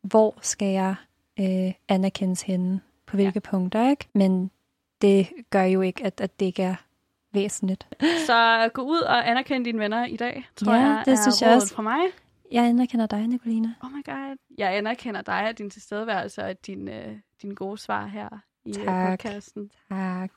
hvor 0.02 0.34
skal 0.40 0.68
jeg 0.68 0.94
øh, 1.40 1.72
anerkendes 1.88 2.42
henne? 2.42 2.80
På 3.06 3.16
hvilke 3.16 3.40
ja. 3.44 3.50
punkter, 3.50 3.90
ikke? 3.90 4.04
Men 4.14 4.50
det 5.02 5.28
gør 5.50 5.62
jo 5.62 5.80
ikke, 5.80 6.04
at, 6.04 6.20
at 6.20 6.40
det 6.40 6.46
ikke 6.46 6.62
er 6.62 6.74
væsentligt. 7.32 7.86
Så 8.26 8.68
gå 8.72 8.82
ud 8.82 9.00
og 9.00 9.30
anerkend 9.30 9.64
dine 9.64 9.78
venner 9.78 10.04
i 10.06 10.16
dag, 10.16 10.46
tror 10.56 10.74
Ja, 10.74 10.80
jeg 10.80 11.02
det 11.04 11.12
er 11.12 11.22
synes 11.22 11.42
jeg 11.42 11.54
også. 11.54 11.74
fra 11.74 11.82
mig. 11.82 12.00
Jeg 12.52 12.64
anerkender 12.64 13.06
dig, 13.06 13.26
Nicoline. 13.26 13.74
Oh 13.82 13.90
my 13.90 14.04
god. 14.04 14.36
Jeg 14.58 14.76
anerkender 14.76 15.22
dig 15.22 15.48
og 15.48 15.58
din 15.58 15.70
tilstedeværelse 15.70 16.44
og 16.44 16.66
din, 16.66 16.88
øh, 16.88 17.16
din 17.42 17.54
gode 17.54 17.78
svar 17.78 18.06
her 18.06 18.28
i 18.64 18.68
øh, 18.78 18.84
Tak. 18.84 19.18
podcasten. 19.20 19.70
Tak. 19.88 20.30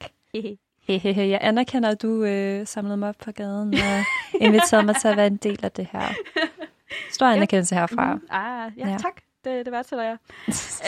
Hehehe, 0.87 1.29
jeg 1.29 1.39
anerkender, 1.41 1.89
at 1.89 2.01
du 2.01 2.23
øh, 2.23 2.67
samlede 2.67 2.97
mig 2.97 3.09
op 3.09 3.15
på 3.23 3.31
gaden 3.31 3.73
og 3.73 4.05
inviterede 4.41 4.85
mig 4.85 4.95
til 4.95 5.07
at 5.07 5.17
være 5.17 5.27
en 5.27 5.37
del 5.37 5.59
af 5.63 5.71
det 5.71 5.87
her. 5.91 6.07
Stor 7.15 7.25
anerkendelse 7.25 7.75
herfra. 7.75 8.15
Mm, 8.15 8.21
ah, 8.29 8.71
ja, 8.77 8.85
Ja. 8.85 8.91
ja, 8.91 8.97
tak. 8.97 9.21
Det, 9.43 9.65
det 9.65 9.71
værdsætter 9.71 10.05
jeg. 10.05 10.17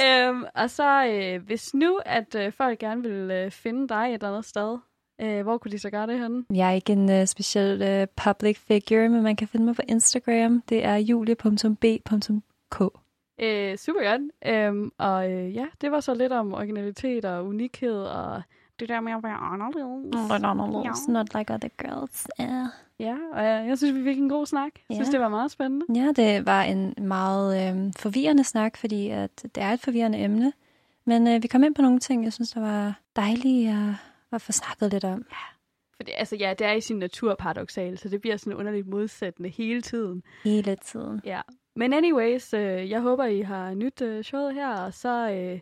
øhm, 0.29 0.43
og 0.55 0.69
så, 0.69 1.05
øh, 1.05 1.45
hvis 1.45 1.73
nu, 1.73 1.99
at 2.05 2.35
øh, 2.35 2.51
folk 2.53 2.79
gerne 2.79 3.01
vil 3.01 3.31
øh, 3.31 3.51
finde 3.51 3.87
dig 3.89 4.05
et 4.07 4.13
eller 4.13 4.27
andet 4.29 4.45
sted, 4.45 4.77
øh, 5.21 5.41
hvor 5.43 5.57
kunne 5.57 5.71
de 5.71 5.79
så 5.79 5.89
gøre 5.89 6.07
det 6.07 6.19
henne? 6.19 6.43
Jeg 6.53 6.67
er 6.69 6.71
ikke 6.73 6.93
en 6.93 7.21
uh, 7.21 7.25
speciel 7.25 8.01
uh, 8.01 8.07
public 8.25 8.57
figure, 8.57 9.09
men 9.09 9.23
man 9.23 9.35
kan 9.35 9.47
finde 9.47 9.65
mig 9.65 9.75
på 9.75 9.81
Instagram. 9.87 10.63
Det 10.69 10.85
er 10.85 10.95
julie.b.k. 10.95 12.81
Øh, 13.43 13.77
super 13.77 14.09
godt. 14.11 14.21
Øhm, 14.45 14.91
og 14.97 15.31
øh, 15.31 15.55
ja, 15.55 15.65
det 15.81 15.91
var 15.91 15.99
så 15.99 16.13
lidt 16.13 16.31
om 16.33 16.53
originalitet 16.53 17.25
og 17.25 17.45
unikhed 17.45 18.03
og 18.03 18.41
det 18.79 18.89
der 18.89 18.99
med 18.99 19.11
at 19.13 19.23
være 19.23 19.33
anderledes. 19.35 21.07
Not 21.07 21.33
like 21.35 21.53
other 21.53 21.69
girls. 21.81 22.27
Yeah. 22.41 22.65
Ja, 22.99 23.15
og 23.33 23.43
jeg, 23.45 23.65
jeg 23.67 23.77
synes, 23.77 23.95
vi 23.95 24.03
fik 24.03 24.17
en 24.17 24.29
god 24.29 24.45
snak. 24.45 24.71
Jeg 24.89 24.95
synes, 24.95 25.07
Ja. 25.07 25.11
det 25.11 25.19
var 25.19 25.29
meget 25.29 25.51
spændende. 25.51 25.85
Ja, 25.95 26.11
det 26.15 26.45
var 26.45 26.61
en 26.63 26.93
meget 26.97 27.69
øhm, 27.69 27.93
forvirrende 27.93 28.43
snak, 28.43 28.77
fordi 28.77 29.09
at 29.09 29.41
det 29.55 29.63
er 29.63 29.71
et 29.73 29.79
forvirrende 29.79 30.17
emne. 30.19 30.53
Men 31.05 31.27
øh, 31.27 31.43
vi 31.43 31.47
kom 31.47 31.63
ind 31.63 31.75
på 31.75 31.81
nogle 31.81 31.99
ting, 31.99 32.23
jeg 32.23 32.33
synes, 32.33 32.49
der 32.51 32.59
var 32.61 32.99
dejlige 33.15 33.69
at, 33.69 33.93
at 34.31 34.41
få 34.41 34.51
snakket 34.51 34.91
lidt 34.93 35.03
om. 35.03 35.25
For 35.95 36.03
det, 36.03 36.13
altså, 36.17 36.35
ja, 36.35 36.53
det 36.59 36.67
er 36.67 36.71
i 36.71 36.81
sin 36.81 36.99
natur 36.99 37.35
paradoxalt, 37.35 37.99
så 37.99 38.09
det 38.09 38.21
bliver 38.21 38.37
sådan 38.37 38.53
underligt 38.53 38.87
modsættende 38.87 39.49
hele 39.49 39.81
tiden. 39.81 40.23
Hele 40.43 40.75
tiden. 40.75 41.21
Ja. 41.25 41.41
Men 41.75 41.93
anyways, 41.93 42.53
øh, 42.53 42.89
jeg 42.89 43.01
håber, 43.01 43.25
I 43.25 43.41
har 43.41 43.73
nyt 43.73 44.01
øh, 44.01 44.23
showet 44.23 44.53
her, 44.53 44.75
og 44.77 44.93
så 44.93 45.31
øh, 45.31 45.59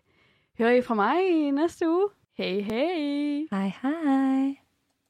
hører 0.58 0.72
I 0.72 0.82
fra 0.82 0.96
mig 0.96 1.30
i 1.30 1.52
næste 1.52 1.90
uge. 1.90 2.10
Hej 2.38 2.60
hej! 2.60 3.48
Hej 3.52 3.72
hej. 3.82 4.56